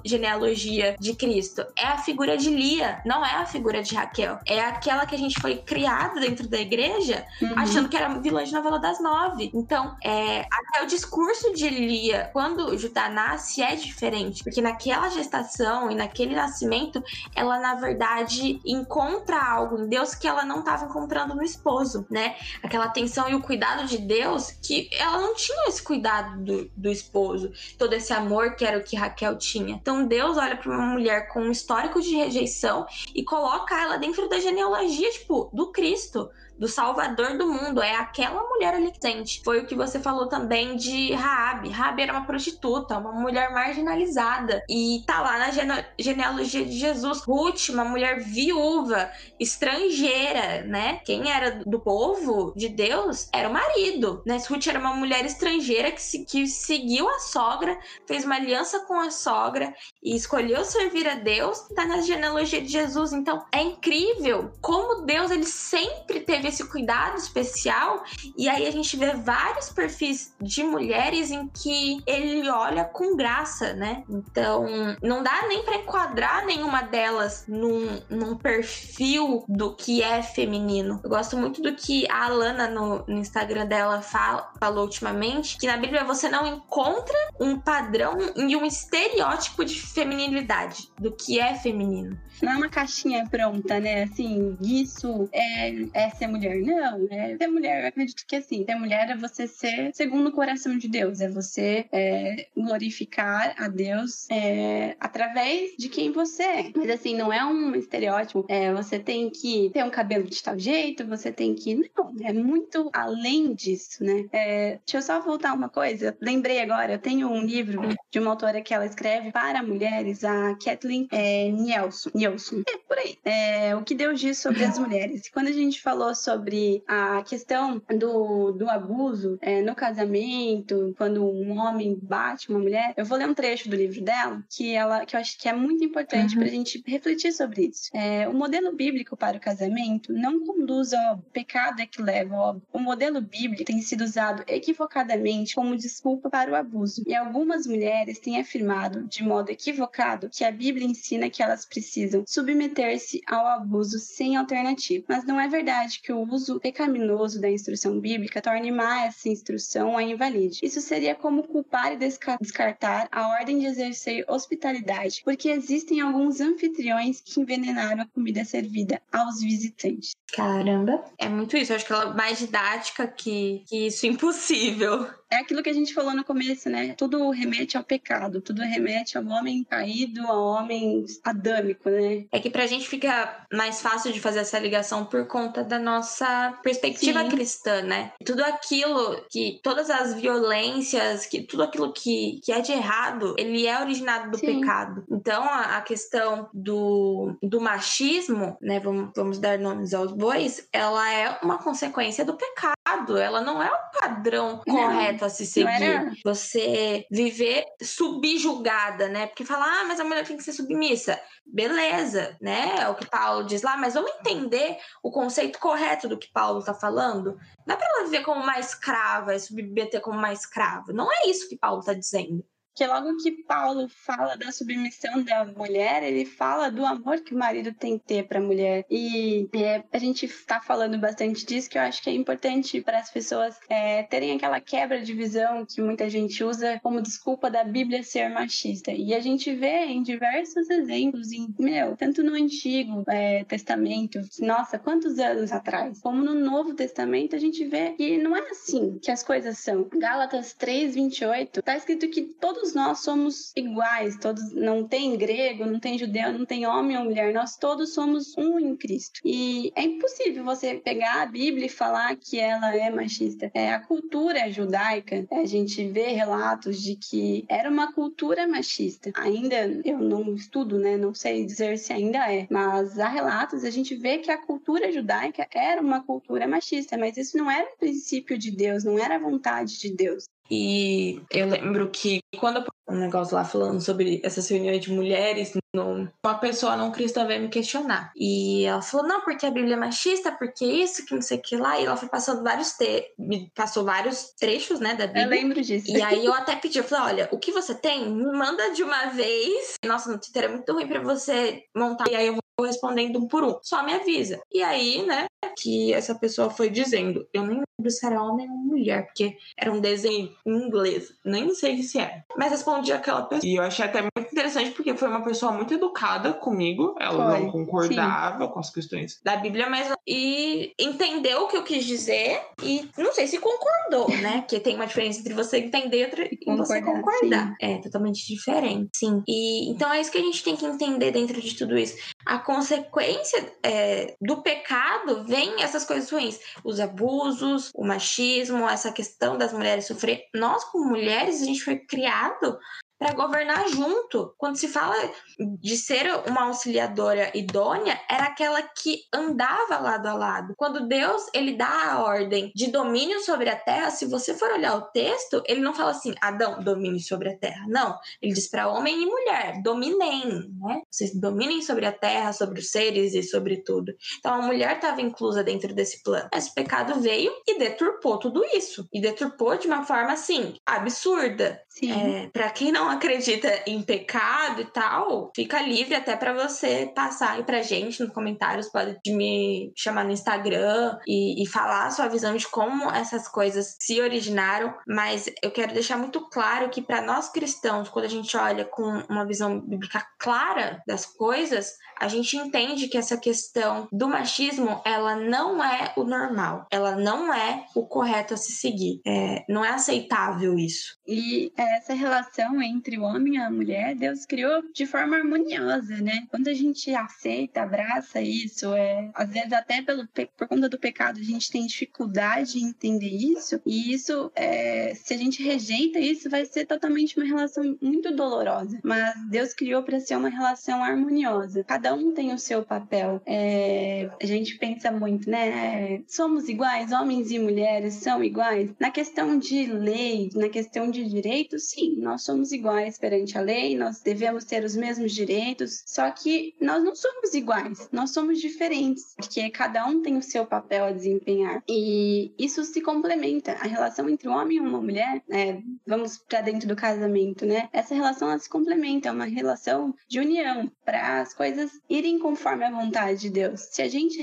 de 1.00 1.14
Cristo? 1.16 1.66
É 1.76 1.86
a 1.86 1.98
figura 1.98 2.38
de 2.38 2.50
Lia, 2.50 3.02
não 3.06 3.26
é 3.26 3.36
a 3.36 3.46
figura 3.46 3.82
de 3.82 3.96
Raquel. 3.96 4.40
É 4.46 4.60
aquela 4.60 5.06
que 5.06 5.16
a 5.16 5.18
gente 5.18 5.40
foi 5.40 5.58
criada 5.58 6.20
dentro 6.20 6.48
da 6.48 6.60
igreja 6.60 7.26
uhum. 7.42 7.54
achando 7.58 7.90
que 7.90 7.98
era 7.98 8.08
vilã 8.20 8.44
de 8.44 8.54
novela 8.54 8.80
das 8.80 9.02
nove. 9.02 9.52
Então, 9.54 9.96
é, 10.04 10.42
até 10.42 10.84
o 10.84 10.88
discurso 10.88 11.54
de 11.54 11.70
Lia, 11.70 12.30
quando 12.34 12.78
Judá 12.78 13.10
nasce, 13.10 13.62
é 13.62 13.76
diferente. 13.76 14.44
Porque 14.44 14.62
naquela 14.62 15.10
gestação 15.10 15.92
e 15.92 15.96
naquele 15.96 16.36
nascimento, 16.36 17.04
ela, 17.36 17.60
na 17.60 17.76
verdade, 17.76 18.60
encontra 18.66 19.42
algo 19.42 19.80
em 19.80 19.88
Deus 19.88 20.16
que 20.16 20.28
ela 20.28 20.46
não 20.46 20.60
estava 20.60 20.86
encontrando 20.86 21.36
no 21.36 21.44
esposo, 21.44 22.06
né? 22.10 22.36
Aquela 22.62 22.86
atenção 22.86 23.30
e 23.30 23.36
o 23.36 23.42
cuidado 23.42 23.86
de 23.86 23.98
Deus 23.98 24.52
que 24.52 24.90
ela 24.94 25.20
não 25.20 25.36
tinha 25.36 25.68
esse 25.68 25.82
cuidado 25.82 26.40
do, 26.44 26.72
do 26.76 26.90
esposo, 26.90 27.52
todo 27.78 27.94
esse 27.94 28.14
amor 28.14 28.56
que 28.56 28.66
era 28.66 28.78
o 28.78 28.84
que 28.84 28.96
Raquel 28.96 29.38
tinha. 29.38 29.80
Então, 29.84 30.08
Deus 30.08 30.38
olha 30.38 30.56
para 30.56 30.72
uma 30.72 30.86
mulher 30.86 31.28
com 31.28 31.42
um 31.42 31.52
histórico 31.52 32.02
de 32.02 32.16
rejeição 32.16 32.88
e 33.14 33.22
coloca 33.22 33.78
ela 33.78 33.98
dentro 33.98 34.30
da 34.30 34.40
genealogia, 34.40 35.12
tipo, 35.12 35.50
do 35.52 35.74
Cristo 35.74 36.30
do 36.58 36.68
Salvador 36.68 37.38
do 37.38 37.48
mundo. 37.48 37.82
É 37.82 37.96
aquela 37.96 38.44
mulher 38.44 38.74
ali 38.76 38.92
que 38.92 39.00
sente. 39.02 39.42
Foi 39.44 39.60
o 39.60 39.66
que 39.66 39.76
você 39.76 40.00
falou 40.00 40.28
também 40.28 40.76
de 40.76 41.14
Raabe. 41.14 41.70
Raabe 41.70 42.04
era 42.04 42.14
uma 42.14 42.26
prostituta, 42.26 42.98
uma 42.98 43.12
mulher 43.12 43.52
marginalizada. 43.52 44.64
E 44.70 45.04
tá 45.06 45.22
lá 45.22 45.40
na 45.40 45.52
gene 45.52 45.86
genealogia 46.00 46.66
de 46.66 46.78
Jesus. 46.78 47.22
Ruth, 47.22 47.70
uma 47.70 47.86
mulher 47.86 48.20
viúva, 48.22 49.12
estrangeira, 49.40 50.64
né? 50.66 51.02
Quem 51.06 51.32
era 51.32 51.64
do 51.66 51.80
povo 51.80 52.54
de 52.56 52.70
Deus 52.70 53.30
era 53.34 53.50
o 53.50 53.54
marido, 53.54 54.22
né? 54.26 54.38
Ruth 54.48 54.68
era 54.68 54.80
uma 54.80 54.94
mulher 54.94 55.26
estrangeira 55.26 55.92
que, 55.92 56.02
se, 56.02 56.26
que 56.26 56.48
seguiu 56.48 57.10
a 57.10 57.20
sogra, 57.20 57.78
fez 58.08 58.26
uma 58.26 58.36
aliança 58.36 58.82
com 58.82 59.00
a 59.00 59.10
sogra 59.10 59.74
e 60.02 60.16
escolheu 60.16 60.64
servir 60.64 61.08
a 61.08 61.16
Deus. 61.16 61.60
Tá 61.76 61.86
na 61.86 62.02
genealogia 62.02 62.62
de 62.62 62.68
Jesus. 62.68 63.14
Então 63.14 63.44
é 63.52 63.62
incrível 63.62 64.52
como 64.62 65.06
Deus 65.06 65.32
ele 65.32 65.46
sempre 65.46 66.22
teve 66.22 66.43
teve 66.44 66.48
esse 66.50 66.66
cuidado 66.66 67.18
especial. 67.18 68.04
E 68.38 68.50
aí 68.50 68.68
a 68.68 68.72
gente 68.72 68.98
vê 68.98 69.14
vários 69.14 69.70
perfis 69.70 70.36
de 70.42 70.64
mulheres 70.64 71.32
em 71.32 71.48
que 71.48 72.02
ele 72.06 72.50
olha 72.50 72.84
com 72.84 73.16
graça, 73.16 73.74
né? 73.74 74.04
Então, 74.10 74.66
não 75.02 75.24
dá 75.24 75.48
nem 75.48 75.64
para 75.64 75.78
enquadrar 75.78 76.46
nenhuma 76.46 76.82
delas 76.82 77.46
num, 77.48 78.02
num 78.10 78.36
perfil 78.36 79.46
do 79.48 79.74
que 79.76 80.04
é 80.04 80.22
feminino. 80.22 81.00
Eu 81.04 81.10
gosto 81.10 81.38
muito 81.38 81.62
do 81.62 81.74
que 81.74 82.10
a 82.10 82.26
Alana 82.26 82.68
no, 82.68 83.06
no 83.08 83.18
Instagram 83.18 83.66
dela 83.66 84.02
fala, 84.02 84.52
falou 84.60 84.84
ultimamente, 84.84 85.58
que 85.58 85.68
na 85.68 85.78
Bíblia 85.78 86.04
você 86.04 86.30
não 86.30 86.46
encontra 86.46 87.18
um 87.40 87.60
padrão 87.60 88.18
e 88.36 88.56
um 88.56 88.66
estereótipo 88.66 89.64
de 89.64 89.80
feminilidade, 89.80 90.92
do 91.00 91.12
que 91.12 91.40
é 91.40 91.56
feminino. 91.56 92.18
Não 92.42 92.54
é 92.54 92.56
uma 92.58 92.70
caixinha 92.70 93.28
pronta, 93.30 93.80
né? 93.80 94.04
Assim, 94.04 94.58
isso 94.62 95.30
é, 95.32 95.72
é 95.94 96.10
ser 96.10 96.28
mulher. 96.34 96.62
Não, 96.62 97.08
é 97.10 97.38
ser 97.38 97.48
mulher. 97.48 97.82
Eu 97.82 97.88
acredito 97.88 98.24
que 98.28 98.36
assim, 98.36 98.66
ser 98.66 98.76
mulher 98.76 99.10
é 99.10 99.16
você 99.16 99.48
ser 99.48 99.92
segundo 99.94 100.28
o 100.28 100.32
coração 100.32 100.78
de 100.78 100.88
Deus, 100.88 101.22
é 101.22 101.30
você 101.30 101.86
é, 101.92 102.48
glorificar 102.56 103.56
a 103.58 103.68
Deus 103.68 104.30
é, 104.30 104.96
através 105.00 105.76
de 105.78 105.90
quem 105.90 106.12
você 106.12 106.44
é. 106.44 106.72
Mas 106.76 106.90
assim, 106.90 107.16
não 107.16 107.32
é 107.32 107.44
um 107.46 107.76
estereótipo. 107.76 108.46
É, 108.48 108.74
você 108.74 109.00
tem 109.00 109.30
que 109.30 109.70
ter 109.74 109.84
um 109.84 109.90
cabelo 109.90 110.24
de 110.24 110.42
tal 110.42 110.58
jeito, 110.58 111.06
você 111.06 111.32
tem 111.32 111.54
que. 111.54 111.76
Não, 111.76 112.14
é 112.22 112.34
muito 112.34 112.90
além 112.94 113.54
disso, 113.54 114.04
né? 114.04 114.26
É, 114.32 114.80
deixa 114.86 114.98
eu 114.98 115.02
só 115.02 115.20
voltar 115.22 115.54
uma 115.54 115.70
coisa. 115.70 116.18
Lembrei 116.22 116.60
agora, 116.62 116.94
eu 116.94 117.00
tenho 117.00 117.30
um 117.30 117.44
livro 117.44 117.82
de 118.12 118.20
uma 118.20 118.32
autora 118.32 118.62
que 118.62 118.74
ela 118.74 118.86
escreve 118.86 119.32
para 119.32 119.64
mulheres, 119.64 120.24
a 120.24 120.56
Kathleen 120.56 121.08
é, 121.12 121.50
Nielsen. 121.50 122.12
Nielsen. 122.16 122.64
É 122.68 122.78
por 122.78 122.98
aí. 122.98 123.18
É, 123.24 123.76
o 123.76 123.84
que 123.84 123.96
Deus 123.96 124.20
diz 124.20 124.38
sobre 124.38 124.64
as 124.64 124.78
mulheres. 124.78 125.30
Quando 125.30 125.48
a 125.48 125.52
gente 125.52 125.82
falou 125.82 126.14
sobre 126.24 126.84
a 126.88 127.22
questão 127.24 127.82
do, 128.00 128.52
do 128.52 128.70
abuso 128.70 129.38
é, 129.42 129.62
no 129.62 129.76
casamento, 129.76 130.94
quando 130.98 131.24
um 131.24 131.60
homem 131.60 131.98
bate 132.02 132.50
uma 132.50 132.60
mulher, 132.60 132.94
eu 132.98 133.06
vou 133.06 133.18
ler 133.18 133.28
um 133.28 133.34
trecho 133.34 133.70
do 133.70 133.76
livro 133.76 134.02
dela 134.02 134.44
que 134.50 134.74
ela 134.74 135.06
que 135.06 135.16
eu 135.16 135.20
acho 135.20 135.38
que 135.38 135.48
é 135.48 135.54
muito 135.54 135.84
importante 135.84 136.34
uhum. 136.34 136.40
para 136.40 136.48
a 136.48 136.52
gente 136.52 136.84
refletir 136.86 137.32
sobre 137.32 137.68
isso. 137.68 137.90
É, 137.94 138.28
o 138.28 138.34
modelo 138.34 138.74
bíblico 138.76 139.16
para 139.16 139.38
o 139.38 139.40
casamento 139.40 140.12
não 140.12 140.46
conduz 140.46 140.94
ao 140.94 141.18
pecado 141.32 141.82
é 141.82 141.86
que 141.86 142.02
leva 142.02 142.36
ao 142.36 142.62
O 142.72 142.80
modelo 142.80 143.22
bíblico 143.22 143.66
tem 143.66 143.82
sido 143.82 144.04
usado 144.04 144.44
equivocadamente 144.48 145.56
como 145.56 145.76
desculpa 145.76 146.30
para 146.30 146.52
o 146.52 146.56
abuso. 146.56 147.04
E 147.06 147.14
algumas 147.14 147.68
mulheres 147.68 148.20
têm 148.20 148.40
afirmado, 148.40 149.04
de 149.04 149.24
modo 149.24 149.44
modo 149.44 149.50
equivocado 149.50 150.30
que 150.30 150.44
a 150.44 150.52
Bíblia 150.52 150.88
ensina 150.88 151.30
que 151.30 151.44
elas 151.44 151.66
precisam 151.66 152.24
submeter-se 152.26 153.22
ao 153.28 153.46
abuso 153.46 154.00
sem 154.00 154.36
alternativa. 154.38 155.06
Mas 155.08 155.26
não 155.26 155.40
é 155.40 155.48
verdade 155.48 156.00
que 156.02 156.13
o 156.14 156.28
uso 156.32 156.60
pecaminoso 156.60 157.42
da 157.42 157.50
instrução 157.50 158.00
bíblica 158.00 158.42
torne 158.42 158.72
má 158.72 159.06
essa 159.06 159.30
instrução 159.30 159.98
a 159.98 160.04
invalide. 160.04 160.60
Isso 160.64 160.82
seria 160.82 161.16
como 161.16 161.44
culpar 161.44 161.94
e 161.94 161.98
descartar 161.98 163.08
a 163.12 163.30
ordem 163.30 163.60
de 163.60 163.66
exercer 163.66 164.26
hospitalidade, 164.28 165.22
porque 165.24 165.50
existem 165.50 166.02
alguns 166.02 166.40
anfitriões 166.40 167.22
que 167.22 167.40
envenenaram 167.40 168.04
a 168.04 168.08
comida 168.08 168.46
servida 168.46 169.02
aos 169.12 169.42
visitantes. 169.42 170.12
Caramba, 170.34 171.04
é 171.18 171.30
muito 171.30 171.56
isso. 171.56 171.72
Eu 171.72 171.76
acho 171.76 171.86
que 171.86 171.94
ela 171.94 172.12
é 172.12 172.14
mais 172.14 172.40
didática 172.40 173.08
que, 173.08 173.64
que 173.68 173.88
isso 173.88 174.06
impossível. 174.08 175.08
É 175.34 175.38
aquilo 175.38 175.64
que 175.64 175.70
a 175.70 175.74
gente 175.74 175.96
falou 175.96 176.14
no 176.14 176.24
começo, 176.24 176.70
né? 176.70 176.94
Tudo 176.96 177.32
remete 177.32 177.76
ao 177.76 177.84
pecado, 177.84 178.40
tudo 178.40 178.62
remete 178.62 179.18
ao 179.18 179.26
homem 179.26 179.64
caído, 179.64 180.22
ao 180.28 180.44
homem 180.44 181.04
adâmico, 181.24 181.90
né? 181.90 182.26
É 182.32 182.40
que 182.40 182.52
pra 182.52 182.68
gente 182.68 182.88
fica 182.88 183.44
mais 183.52 183.82
fácil 183.82 184.14
de 184.14 184.20
fazer 184.20 184.40
essa 184.40 184.60
ligação 184.60 185.06
por 185.06 185.26
conta 185.26 185.64
da 185.64 185.80
nossa 185.80 186.56
perspectiva 186.62 187.24
Sim. 187.24 187.30
cristã, 187.30 187.82
né? 187.82 188.12
Tudo 188.24 188.44
aquilo 188.44 189.26
que, 189.28 189.60
todas 189.64 189.90
as 189.90 190.14
violências, 190.14 191.26
que 191.26 191.42
tudo 191.42 191.64
aquilo 191.64 191.92
que, 191.92 192.40
que 192.44 192.52
é 192.52 192.62
de 192.62 192.72
errado, 192.72 193.34
ele 193.36 193.66
é 193.66 193.82
originado 193.82 194.30
do 194.30 194.38
Sim. 194.38 194.60
pecado. 194.60 195.04
Então, 195.10 195.44
a, 195.44 195.78
a, 195.78 195.82
questão 195.82 196.48
do, 196.54 197.36
do 197.42 197.60
machismo, 197.60 198.56
né? 198.62 198.80
Vamos, 198.80 199.10
vamos 199.16 199.40
dar 199.40 199.58
nomes 199.58 199.96
aos 199.96 200.12
bois, 200.12 200.68
ela 200.72 201.12
é 201.12 201.40
uma 201.42 201.58
consequência 201.58 202.24
do 202.24 202.36
pecado. 202.36 202.74
Ela 202.86 203.42
não 203.42 203.64
é 203.64 203.72
o 203.72 204.00
padrão 204.00 204.62
não. 204.68 204.76
correto 204.76 205.26
a 205.26 205.30
se 205.30 205.46
seguir. 205.46 206.22
Você 206.24 207.06
viver 207.10 207.66
subjugada, 207.82 209.08
né? 209.08 209.28
Porque 209.28 209.46
falar, 209.46 209.82
ah, 209.82 209.84
mas 209.86 210.00
a 210.00 210.04
mulher 210.04 210.26
tem 210.26 210.36
que 210.36 210.44
ser 210.44 210.54
submissa. 210.54 211.20
Beleza, 211.46 212.38
né? 212.42 212.76
É 212.82 212.90
o 212.90 212.96
que 212.96 213.10
Paulo 213.10 213.46
diz 213.46 213.62
lá, 213.62 213.78
mas 213.78 213.94
vamos 213.94 214.12
entender 214.20 214.78
o 215.02 215.12
conceito 215.12 215.60
correto 215.60 216.08
do 216.08 216.18
que 216.18 216.32
Paulo 216.32 216.60
está 216.60 216.74
falando. 216.74 217.38
Não 217.66 217.76
é 217.76 217.78
para 217.78 217.88
ela 217.88 218.04
viver 218.06 218.24
como 218.24 218.42
uma 218.42 218.60
escrava 218.60 219.34
e 219.34 219.40
submeter 219.40 220.02
como 220.02 220.18
uma 220.18 220.34
escrava. 220.34 220.92
Não 220.92 221.10
é 221.12 221.30
isso 221.30 221.48
que 221.48 221.58
Paulo 221.58 221.80
está 221.80 221.94
dizendo 221.94 222.46
que 222.76 222.86
logo 222.86 223.18
que 223.18 223.32
Paulo 223.44 223.88
fala 223.88 224.36
da 224.36 224.52
submissão 224.52 225.24
da 225.24 225.46
mulher, 225.46 226.04
ele 226.04 226.26
fala 226.26 226.70
do 226.70 226.86
amor 226.86 227.22
que 227.22 227.34
o 227.34 227.38
marido 227.38 227.74
tem 227.74 227.98
que 227.98 228.06
ter 228.06 228.28
para 228.28 228.40
a 228.40 228.42
mulher. 228.42 228.86
E 228.90 229.48
é, 229.54 229.84
a 229.92 229.98
gente 229.98 230.26
está 230.26 230.60
falando 230.60 230.98
bastante 230.98 231.46
disso, 231.46 231.70
que 231.70 231.78
eu 231.78 231.82
acho 231.82 232.02
que 232.02 232.10
é 232.10 232.14
importante 232.14 232.82
para 232.82 232.98
as 232.98 233.12
pessoas 233.12 233.58
é, 233.70 234.04
terem 234.04 234.36
aquela 234.36 234.60
quebra 234.60 235.02
de 235.02 235.14
visão 235.14 235.66
que 235.66 235.82
muita 235.82 236.10
gente 236.10 236.44
usa 236.44 236.80
como 236.82 237.02
desculpa 237.02 237.50
da 237.50 237.64
Bíblia 237.64 238.04
ser 238.04 238.30
machista. 238.30 238.92
E 238.92 239.14
a 239.14 239.20
gente 239.20 239.54
vê 239.54 239.86
em 239.86 240.02
diversos 240.02 240.70
exemplos, 240.70 241.32
em, 241.32 241.54
meu, 241.60 241.96
tanto 241.96 242.24
no 242.24 242.34
Antigo 242.34 243.04
é, 243.08 243.44
Testamento, 243.44 244.20
nossa, 244.40 244.80
quantos 244.80 245.20
anos 245.20 245.52
atrás, 245.52 246.00
como 246.00 246.24
no 246.24 246.34
Novo 246.34 246.74
Testamento, 246.74 247.36
a 247.36 247.40
gente 247.40 247.66
vê 247.66 247.92
que 247.92 248.18
não 248.18 248.36
é 248.36 248.50
assim 248.50 248.98
que 249.00 249.12
as 249.12 249.24
coisas 249.24 249.58
são. 249.60 249.88
Gálatas 249.94 250.54
3, 250.54 250.96
28, 250.96 251.62
tá 251.62 251.76
escrito 251.76 252.10
que 252.10 252.22
todos 252.22 252.63
todos 252.64 252.74
nós 252.74 253.00
somos 253.00 253.52
iguais, 253.58 254.18
todos 254.18 254.54
não 254.54 254.88
tem 254.88 255.18
grego, 255.18 255.66
não 255.66 255.82
tem 255.82 255.98
judeu, 255.98 256.32
não 256.32 256.46
tem 256.46 256.66
homem 256.66 256.98
ou 256.98 257.04
mulher, 257.04 257.34
nós 257.34 257.58
todos 257.58 257.94
somos 257.94 258.38
um 258.38 258.58
em 258.58 258.74
Cristo. 258.74 259.20
E 259.26 259.70
é 259.76 259.84
impossível 259.84 260.46
você 260.46 260.76
pegar 260.76 261.24
a 261.24 261.26
Bíblia 261.26 261.66
e 261.66 261.70
falar 261.70 262.16
que 262.16 262.40
ela 262.40 262.74
é 262.74 262.90
machista. 262.90 263.52
É 263.54 263.74
a 263.74 263.82
cultura 263.82 264.50
judaica, 264.50 265.28
a 265.30 265.44
gente 265.44 265.86
vê 265.90 266.08
relatos 266.08 266.82
de 266.82 266.96
que 266.96 267.44
era 267.50 267.70
uma 267.70 267.92
cultura 267.92 268.48
machista. 268.48 269.12
Ainda 269.16 269.82
eu 269.84 270.00
não 270.00 270.34
estudo, 270.34 270.80
né, 270.80 270.96
não 270.96 271.14
sei 271.14 271.46
dizer 271.46 271.78
se 271.78 271.92
ainda 271.92 272.32
é, 272.32 272.48
mas 272.50 272.98
há 272.98 273.10
relatos 273.10 273.66
a 273.66 273.70
gente 273.70 273.94
vê 273.94 274.20
que 274.20 274.32
a 274.32 274.38
cultura 274.38 274.90
judaica 274.90 275.46
era 275.54 275.82
uma 275.82 276.02
cultura 276.02 276.48
machista, 276.48 276.98
mas 276.98 277.18
isso 277.18 277.38
não 277.38 277.52
era 277.52 277.70
o 277.74 277.78
princípio 277.78 278.38
de 278.38 278.52
Deus, 278.52 278.86
não 278.86 278.98
era 278.98 279.16
a 279.16 279.20
vontade 279.20 279.78
de 279.78 279.92
Deus. 279.92 280.24
E 280.50 281.22
eu 281.32 281.48
lembro 281.48 281.90
que 281.90 282.20
quando 282.38 282.66
um 282.88 282.98
negócio 282.98 283.36
lá 283.36 283.46
falando 283.46 283.82
sobre 283.82 284.22
essas 284.24 284.48
reuniões 284.48 284.82
de 284.82 284.92
mulheres, 284.92 285.54
uma 285.76 286.36
pessoa 286.40 286.76
não 286.76 286.92
cristã 286.92 287.26
veio 287.26 287.42
me 287.42 287.50
questionar. 287.50 288.12
E 288.16 288.66
ela 288.66 288.82
falou: 288.82 289.08
não, 289.08 289.22
porque 289.22 289.46
a 289.46 289.52
Bíblia 289.52 289.76
é 289.76 289.80
machista, 289.80 290.32
porque 290.32 290.66
isso, 290.66 291.06
que 291.06 291.16
não 291.16 291.22
sei 291.22 291.38
o 291.38 291.42
que 291.42 291.56
lá. 291.56 291.80
E 291.80 291.86
ela 291.86 291.98
foi 291.98 292.10
passando 292.10 292.44
vários 292.44 292.74
te 292.74 293.14
me 293.18 293.50
passou 293.56 293.84
vários 293.84 294.34
trechos, 294.40 294.80
né, 294.80 294.96
da 294.96 295.08
Bíblia. 295.08 295.24
Eu 295.24 295.30
lembro 295.30 295.62
disso. 295.62 295.90
E 295.90 296.02
aí 296.02 296.26
eu 296.26 296.34
até 296.34 296.56
pedi, 296.56 296.78
eu 296.78 296.84
falei: 296.84 297.14
olha, 297.14 297.30
o 297.32 297.40
que 297.40 297.52
você 297.52 297.74
tem, 297.74 298.10
me 298.10 298.38
manda 298.38 298.72
de 298.72 298.84
uma 298.84 299.08
vez. 299.08 299.76
Nossa, 299.86 300.12
no 300.12 300.20
Twitter 300.20 300.44
é 300.46 300.48
muito 300.50 300.72
ruim 300.72 300.88
pra 300.88 301.02
você 301.02 301.64
montar. 301.76 302.10
E 302.12 302.16
aí 302.16 302.28
eu 302.28 302.43
vou 302.58 302.68
respondendo 302.68 303.20
um 303.20 303.28
por 303.28 303.44
um. 303.44 303.58
Só 303.62 303.84
me 303.84 303.94
avisa. 303.94 304.42
E 304.52 304.62
aí, 304.62 305.04
né, 305.06 305.26
que 305.58 305.94
essa 305.94 306.16
pessoa 306.16 306.50
foi 306.50 306.70
dizendo. 306.70 307.28
Eu 307.34 307.46
nem 307.46 307.58
lembro 307.58 307.92
se 307.92 308.06
era 308.06 308.22
homem 308.22 308.50
ou 308.50 308.56
mulher, 308.56 309.06
porque 309.06 309.36
era 309.58 309.72
um 309.72 309.80
desenho 309.80 310.32
em 310.46 310.54
inglês. 310.54 311.14
Nem 311.26 311.54
sei 311.54 311.82
se 311.84 312.00
é. 312.00 312.24
Mas 312.38 312.52
respondi 312.52 312.92
aquela 312.92 313.24
pessoa. 313.24 313.50
E 313.50 313.56
eu 313.58 313.64
achei 313.64 313.86
até 313.86 314.02
muito 314.02 314.32
interessante, 314.32 314.72
porque 314.72 314.96
foi 314.96 315.08
uma 315.08 315.24
pessoa 315.24 315.52
muito 315.52 315.74
educada 315.74 316.34
comigo. 316.34 316.96
Ela 317.00 317.32
foi. 317.32 317.40
não 317.42 317.52
concordava 317.52 318.46
Sim. 318.46 318.52
com 318.52 318.60
as 318.60 318.70
questões 318.70 319.20
da 319.24 319.36
Bíblia, 319.36 319.70
mas. 319.70 319.92
E 320.08 320.74
entendeu 320.80 321.44
o 321.44 321.48
que 321.48 321.58
eu 321.58 321.64
quis 321.64 321.86
dizer. 321.86 322.42
E 322.62 322.90
não 322.98 323.14
sei 323.14 323.28
se 323.28 323.40
concordou, 323.40 324.10
né? 324.22 324.42
Porque 324.42 324.60
tem 324.60 324.76
uma 324.76 324.88
diferença 324.88 325.20
entre 325.20 325.34
você 325.34 325.58
entender 325.58 326.30
e, 326.32 326.40
e 326.42 326.56
você 326.56 326.82
concordar. 326.82 327.50
Sim. 327.50 327.56
É 327.62 327.78
totalmente 327.78 328.26
diferente. 328.28 328.90
Sim. 328.96 329.24
E 329.28 329.70
então 329.70 329.92
é 329.92 330.00
isso 330.00 330.12
que 330.12 330.18
a 330.18 330.22
gente 330.22 330.44
tem 330.44 330.56
que 330.56 330.66
entender 330.66 331.12
dentro 331.12 331.40
de 331.40 331.56
tudo 331.56 331.78
isso. 331.78 331.96
A 332.34 332.40
consequência 332.40 333.56
é, 333.62 334.16
do 334.20 334.42
pecado 334.42 335.24
vem 335.24 335.62
essas 335.62 335.86
coisas 335.86 336.10
ruins. 336.10 336.40
Os 336.64 336.80
abusos, 336.80 337.70
o 337.76 337.86
machismo, 337.86 338.68
essa 338.68 338.92
questão 338.92 339.38
das 339.38 339.54
mulheres 339.54 339.86
sofrer. 339.86 340.24
Nós, 340.34 340.64
como 340.64 340.90
mulheres, 340.90 341.44
a 341.44 341.46
gente 341.46 341.64
foi 341.64 341.78
criado 341.78 342.58
para 343.04 343.14
governar 343.14 343.68
junto. 343.68 344.34
Quando 344.38 344.56
se 344.56 344.70
fala 344.70 344.96
de 345.38 345.76
ser 345.76 346.10
uma 346.26 346.44
auxiliadora 346.46 347.38
idônea, 347.38 348.00
era 348.10 348.24
aquela 348.24 348.62
que 348.62 349.02
andava 349.14 349.78
lado 349.78 350.08
a 350.08 350.14
lado. 350.14 350.54
Quando 350.56 350.88
Deus 350.88 351.28
ele 351.34 351.58
dá 351.58 351.92
a 351.92 352.02
ordem 352.02 352.50
de 352.56 352.72
domínio 352.72 353.20
sobre 353.20 353.50
a 353.50 353.58
terra, 353.58 353.92
se 353.92 354.06
você 354.06 354.34
for 354.34 354.52
olhar 354.52 354.78
o 354.78 354.84
texto, 354.84 355.44
ele 355.46 355.60
não 355.60 355.74
fala 355.74 355.92
assim, 355.92 356.16
Adão, 356.22 356.64
domine 356.64 357.02
sobre 357.02 357.30
a 357.30 357.38
terra. 357.38 357.66
Não, 357.68 357.98
ele 358.22 358.34
diz 358.34 358.50
para 358.50 358.70
homem 358.70 359.04
e 359.04 359.06
mulher, 359.06 359.62
dominem, 359.62 360.50
né? 360.62 360.82
Vocês 360.90 361.14
dominem 361.14 361.62
sobre 361.62 361.86
a 361.86 361.92
terra, 361.92 362.32
sobre 362.32 362.62
os 362.62 362.70
seres 362.70 363.14
e 363.14 363.22
sobre 363.22 363.58
tudo. 363.64 363.94
Então 364.20 364.34
a 364.34 364.42
mulher 364.42 364.78
estava 364.78 365.02
inclusa 365.02 365.44
dentro 365.44 365.74
desse 365.76 366.02
plano. 366.04 366.30
Mas 366.34 366.48
o 366.48 366.54
pecado 366.54 367.02
veio 367.02 367.34
e 367.46 367.60
deturpou 367.60 368.18
tudo 368.18 368.46
isso. 368.56 368.88
E 368.94 369.02
deturpou 369.02 369.58
de 369.58 369.68
uma 369.68 369.84
forma 369.84 370.14
assim, 370.14 370.56
absurda. 370.66 371.62
É, 371.82 372.28
para 372.28 372.50
quem 372.52 372.72
não 372.72 372.93
acredita 372.94 373.64
em 373.68 373.82
pecado 373.82 374.62
e 374.62 374.66
tal, 374.66 375.32
fica 375.36 375.62
livre 375.62 375.96
até 375.96 376.16
para 376.16 376.34
você 376.34 376.92
passar 376.96 377.34
aí 377.34 377.44
pra 377.44 377.62
gente 377.62 378.02
nos 378.02 378.14
comentários, 378.14 378.70
pode 378.70 378.98
me 379.08 379.72
chamar 379.76 380.04
no 380.04 380.12
Instagram 380.12 380.98
e, 381.08 381.44
e 381.44 381.48
falar 381.48 381.86
a 381.86 381.92
sua 381.92 382.08
visão 382.08 382.36
de 382.36 382.48
como 382.48 382.90
essas 382.90 383.28
coisas 383.28 383.76
se 383.80 384.02
originaram, 384.02 384.74
mas 384.88 385.30
eu 385.42 385.52
quero 385.52 385.74
deixar 385.74 385.98
muito 385.98 386.22
claro 386.30 386.70
que 386.70 386.82
para 386.82 387.02
nós 387.02 387.30
cristãos, 387.30 387.90
quando 387.90 388.06
a 388.06 388.10
gente 388.10 388.36
olha 388.38 388.66
com 388.66 389.04
uma 389.10 389.26
visão 389.26 389.60
bíblica 389.60 390.06
clara 390.18 390.82
das 390.88 391.06
coisas, 391.06 391.74
a 392.00 392.08
gente 392.08 392.36
entende 392.36 392.88
que 392.88 392.98
essa 392.98 393.18
questão 393.18 393.88
do 393.92 394.08
machismo, 394.08 394.82
ela 394.86 395.16
não 395.16 395.64
é 395.64 395.94
o 395.96 396.04
normal, 396.04 396.68
ela 396.72 396.96
não 396.96 397.34
é 397.34 397.66
o 397.76 397.86
correto 397.86 398.34
a 398.34 398.38
se 398.38 398.52
seguir. 398.52 399.02
É, 399.06 399.46
não 399.48 399.64
é 399.64 399.70
aceitável 399.70 400.58
isso. 400.58 400.98
E 401.08 401.52
essa 401.58 401.94
relação 401.94 402.62
entre 402.62 402.83
o 402.98 403.04
homem 403.04 403.36
e 403.36 403.38
a 403.38 403.50
mulher, 403.50 403.96
Deus 403.96 404.26
criou 404.26 404.64
de 404.74 404.86
forma 404.86 405.18
harmoniosa, 405.18 405.98
né? 405.98 406.28
Quando 406.30 406.48
a 406.48 406.54
gente 406.54 406.94
aceita, 406.94 407.62
abraça 407.62 408.22
isso, 408.22 408.74
é, 408.74 409.10
às 409.14 409.30
vezes 409.30 409.54
até 409.54 409.82
pelo, 409.82 410.08
por 410.38 410.48
conta 410.48 410.70
do 410.70 410.80
pecado 410.80 411.20
a 411.20 411.24
gente 411.24 411.52
tem 411.52 411.66
dificuldade 411.66 412.60
em 412.60 412.68
entender 412.70 413.16
isso, 413.16 413.62
e 413.66 413.94
isso, 413.94 414.32
é, 414.36 414.94
se 414.96 415.14
a 415.14 415.18
gente 415.18 415.44
rejeita 415.44 416.00
isso, 416.00 416.30
vai 416.30 416.46
ser 416.46 416.66
totalmente 416.66 417.18
uma 417.18 417.26
relação 417.26 417.78
muito 417.82 418.14
dolorosa. 418.14 418.80
Mas 418.84 419.14
Deus 419.30 419.54
criou 419.54 419.84
para 419.84 420.00
ser 420.00 420.16
uma 420.16 420.30
relação 420.30 420.84
harmoniosa. 420.84 421.64
Cada 421.64 421.94
um 421.94 422.12
tem 422.14 422.34
o 422.34 422.40
seu 422.40 422.64
papel. 422.64 423.22
É, 423.26 424.10
a 424.22 424.26
gente 424.26 424.58
pensa 424.58 424.92
muito, 424.92 425.30
né? 425.30 426.02
Somos 426.08 426.50
iguais, 426.50 426.92
homens 426.92 427.32
e 427.32 427.40
mulheres 427.40 427.96
são 427.96 428.24
iguais. 428.24 428.72
Na 428.80 428.92
questão 428.92 429.38
de 429.38 429.66
lei, 429.66 430.30
na 430.36 430.50
questão 430.50 430.90
de 430.90 431.06
direito, 431.06 431.60
sim, 431.60 431.96
nós 431.98 432.24
somos 432.24 432.52
iguais 432.52 432.73
iguais 432.74 432.98
perante 432.98 433.38
a 433.38 433.42
lei, 433.42 433.78
nós 433.78 434.02
devemos 434.02 434.44
ter 434.46 434.64
os 434.64 434.76
mesmos 434.76 435.14
direitos, 435.14 435.84
só 435.86 436.10
que 436.10 436.56
nós 436.60 436.84
não 436.84 436.96
somos 436.96 437.34
iguais, 437.34 437.88
nós 437.92 438.12
somos 438.12 438.40
diferentes, 438.40 439.14
porque 439.16 439.50
cada 439.50 439.86
um 439.86 440.02
tem 440.02 440.18
o 440.18 440.24
seu 440.24 440.46
papel 440.46 440.86
a 440.86 440.92
desempenhar. 440.92 441.64
E 441.70 442.34
isso 442.38 442.64
se 442.64 442.82
complementa. 442.82 443.54
A 443.54 443.68
relação 443.68 444.10
entre 444.10 444.28
um 444.28 444.34
homem 444.34 444.58
e 444.58 444.60
uma 444.60 444.82
mulher, 444.82 445.22
né, 445.28 445.62
vamos 445.86 446.18
para 446.18 446.42
dentro 446.42 446.68
do 446.68 446.76
casamento, 446.76 447.46
né? 447.46 447.70
Essa 447.72 447.94
relação 447.94 448.30
ela 448.30 448.40
se 448.40 448.50
complementa, 448.50 449.10
é 449.10 449.12
uma 449.12 449.26
relação 449.26 449.94
de 450.08 450.20
união 450.20 450.72
para 450.84 451.22
as 451.22 451.34
coisas 451.34 451.72
irem 451.90 452.20
conforme 452.20 452.66
a 452.66 452.72
vontade 452.72 453.22
de 453.22 453.30
Deus. 453.30 453.62
Se 453.72 453.82
a 453.82 453.88
gente 453.88 454.20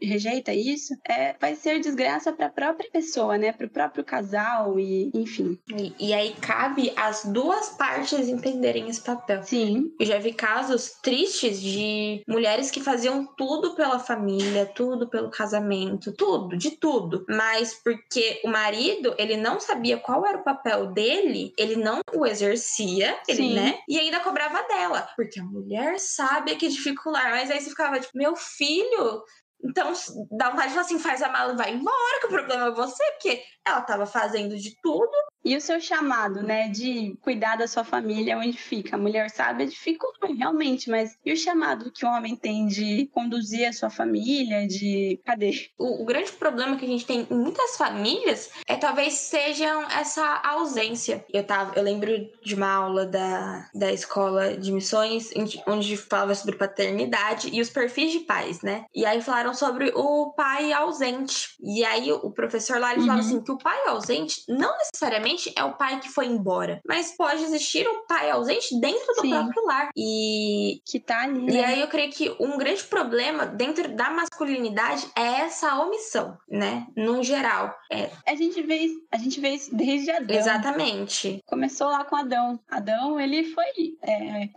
rejeita 0.00 0.52
isso, 0.52 0.94
é, 1.04 1.34
vai 1.40 1.54
ser 1.54 1.80
desgraça 1.80 2.32
para 2.32 2.46
a 2.46 2.50
própria 2.50 2.90
pessoa, 2.90 3.36
né? 3.36 3.52
Para 3.52 3.66
o 3.66 3.70
próprio 3.70 4.04
casal 4.04 4.78
e 4.78 5.10
enfim. 5.14 5.58
E, 5.74 6.08
e 6.08 6.14
aí 6.14 6.34
cabe 6.40 6.92
as 6.96 7.24
duas 7.24 7.70
partes 7.78 8.28
entenderem 8.28 8.88
esse 8.88 9.00
papel. 9.00 9.42
Sim. 9.44 9.94
Eu 9.98 10.04
já 10.04 10.18
vi 10.18 10.34
casos 10.34 10.92
tristes 11.02 11.60
de 11.60 12.22
mulheres 12.28 12.70
que 12.70 12.82
faziam 12.82 13.24
tudo 13.36 13.74
pela 13.74 13.98
família, 13.98 14.66
tudo 14.66 15.08
pelo 15.08 15.30
casamento, 15.30 16.12
tudo, 16.12 16.58
de 16.58 16.72
tudo. 16.72 17.24
Mas 17.28 17.80
porque 17.82 18.40
o 18.44 18.48
marido, 18.48 19.14
ele 19.16 19.36
não 19.36 19.60
sabia 19.60 19.96
qual 19.96 20.26
era 20.26 20.38
o 20.38 20.44
papel 20.44 20.92
dele, 20.92 21.52
ele 21.56 21.76
não 21.76 22.00
o 22.14 22.26
exercia, 22.26 23.18
ele, 23.28 23.54
né? 23.54 23.78
E 23.88 23.98
ainda 23.98 24.20
cobrava 24.20 24.62
dela. 24.64 25.08
Porque 25.16 25.40
a 25.40 25.44
mulher 25.44 25.98
sabe 26.00 26.56
que 26.56 26.68
dificular. 26.68 27.30
Mas 27.30 27.50
aí 27.50 27.60
você 27.60 27.70
ficava 27.70 28.00
tipo, 28.00 28.18
meu 28.18 28.34
filho, 28.34 29.22
então, 29.62 29.92
dá 30.30 30.50
vontade 30.50 30.68
de 30.68 30.74
falar 30.74 30.86
assim, 30.86 30.98
faz 30.98 31.22
a 31.22 31.28
mala 31.28 31.52
e 31.52 31.56
vai 31.56 31.72
embora, 31.72 32.20
que 32.20 32.26
o 32.26 32.30
problema 32.30 32.66
é 32.66 32.70
você, 32.70 33.02
porque 33.12 33.42
ela 33.66 33.80
estava 33.80 34.06
fazendo 34.06 34.56
de 34.56 34.74
tudo 34.80 35.10
e 35.44 35.56
o 35.56 35.60
seu 35.60 35.80
chamado, 35.80 36.42
né, 36.42 36.68
de 36.68 37.16
cuidar 37.22 37.56
da 37.56 37.66
sua 37.66 37.84
família, 37.84 38.36
onde 38.36 38.52
fica? 38.52 38.96
A 38.96 38.98
mulher 38.98 39.30
sabe, 39.30 39.66
dificulta 39.66 40.26
realmente, 40.26 40.90
mas 40.90 41.16
e 41.24 41.32
o 41.32 41.36
chamado 41.36 41.90
que 41.90 42.04
o 42.04 42.08
homem 42.08 42.36
tem 42.36 42.66
de 42.66 43.08
conduzir 43.12 43.68
a 43.68 43.72
sua 43.72 43.90
família, 43.90 44.66
de. 44.66 45.20
Cadê? 45.24 45.70
O, 45.78 46.02
o 46.02 46.04
grande 46.04 46.32
problema 46.32 46.76
que 46.76 46.84
a 46.84 46.88
gente 46.88 47.06
tem 47.06 47.26
em 47.30 47.34
muitas 47.34 47.76
famílias 47.76 48.50
é 48.66 48.76
talvez 48.76 49.14
sejam 49.14 49.82
essa 49.90 50.40
ausência. 50.44 51.24
Eu, 51.32 51.44
tava, 51.44 51.72
eu 51.76 51.82
lembro 51.82 52.10
de 52.42 52.54
uma 52.54 52.70
aula 52.70 53.06
da, 53.06 53.68
da 53.74 53.92
escola 53.92 54.56
de 54.56 54.72
missões, 54.72 55.30
onde 55.66 55.96
falava 55.96 56.34
sobre 56.34 56.56
paternidade 56.56 57.48
e 57.52 57.60
os 57.60 57.70
perfis 57.70 58.12
de 58.12 58.20
pais, 58.20 58.60
né? 58.62 58.84
E 58.94 59.06
aí 59.06 59.22
falaram 59.22 59.54
sobre 59.54 59.92
o 59.94 60.32
pai 60.32 60.72
ausente. 60.72 61.56
E 61.60 61.84
aí 61.84 62.12
o 62.12 62.30
professor 62.30 62.78
lá 62.78 62.92
ele 62.92 63.00
uhum. 63.00 63.06
falava 63.06 63.26
assim: 63.26 63.42
que 63.42 63.52
o 63.52 63.58
pai 63.58 63.78
ausente 63.86 64.42
não 64.48 64.76
necessariamente 64.78 65.27
necessariamente 65.28 65.52
é 65.54 65.64
o 65.64 65.74
pai 65.74 66.00
que 66.00 66.08
foi 66.08 66.26
embora, 66.26 66.80
mas 66.86 67.12
pode 67.16 67.42
existir 67.42 67.86
um 67.86 68.06
pai 68.06 68.30
ausente 68.30 68.78
dentro 68.80 69.14
do 69.14 69.20
Sim. 69.20 69.30
próprio 69.30 69.64
lar. 69.66 69.90
E 69.96 70.80
que 70.84 70.98
tá 70.98 71.22
ali. 71.22 71.46
Né? 71.46 71.52
E 71.52 71.64
aí 71.64 71.80
eu 71.80 71.88
creio 71.88 72.10
que 72.10 72.34
um 72.40 72.56
grande 72.56 72.82
problema 72.84 73.46
dentro 73.46 73.88
da 73.94 74.10
masculinidade 74.10 75.06
é 75.14 75.40
essa 75.42 75.78
omissão, 75.80 76.36
né? 76.48 76.86
No 76.96 77.22
geral. 77.22 77.74
É... 77.90 78.10
A 78.26 78.34
gente 78.34 78.62
vê 78.62 78.76
isso, 78.76 79.02
a 79.12 79.18
gente 79.18 79.40
vê 79.40 79.50
isso 79.50 79.74
desde 79.74 80.10
Adão. 80.10 80.36
Exatamente. 80.36 81.42
Começou 81.46 81.88
lá 81.88 82.04
com 82.04 82.16
Adão. 82.16 82.58
Adão, 82.70 83.20
ele 83.20 83.44
foi 83.44 83.64
é, 84.02 84.44
é, 84.44 84.50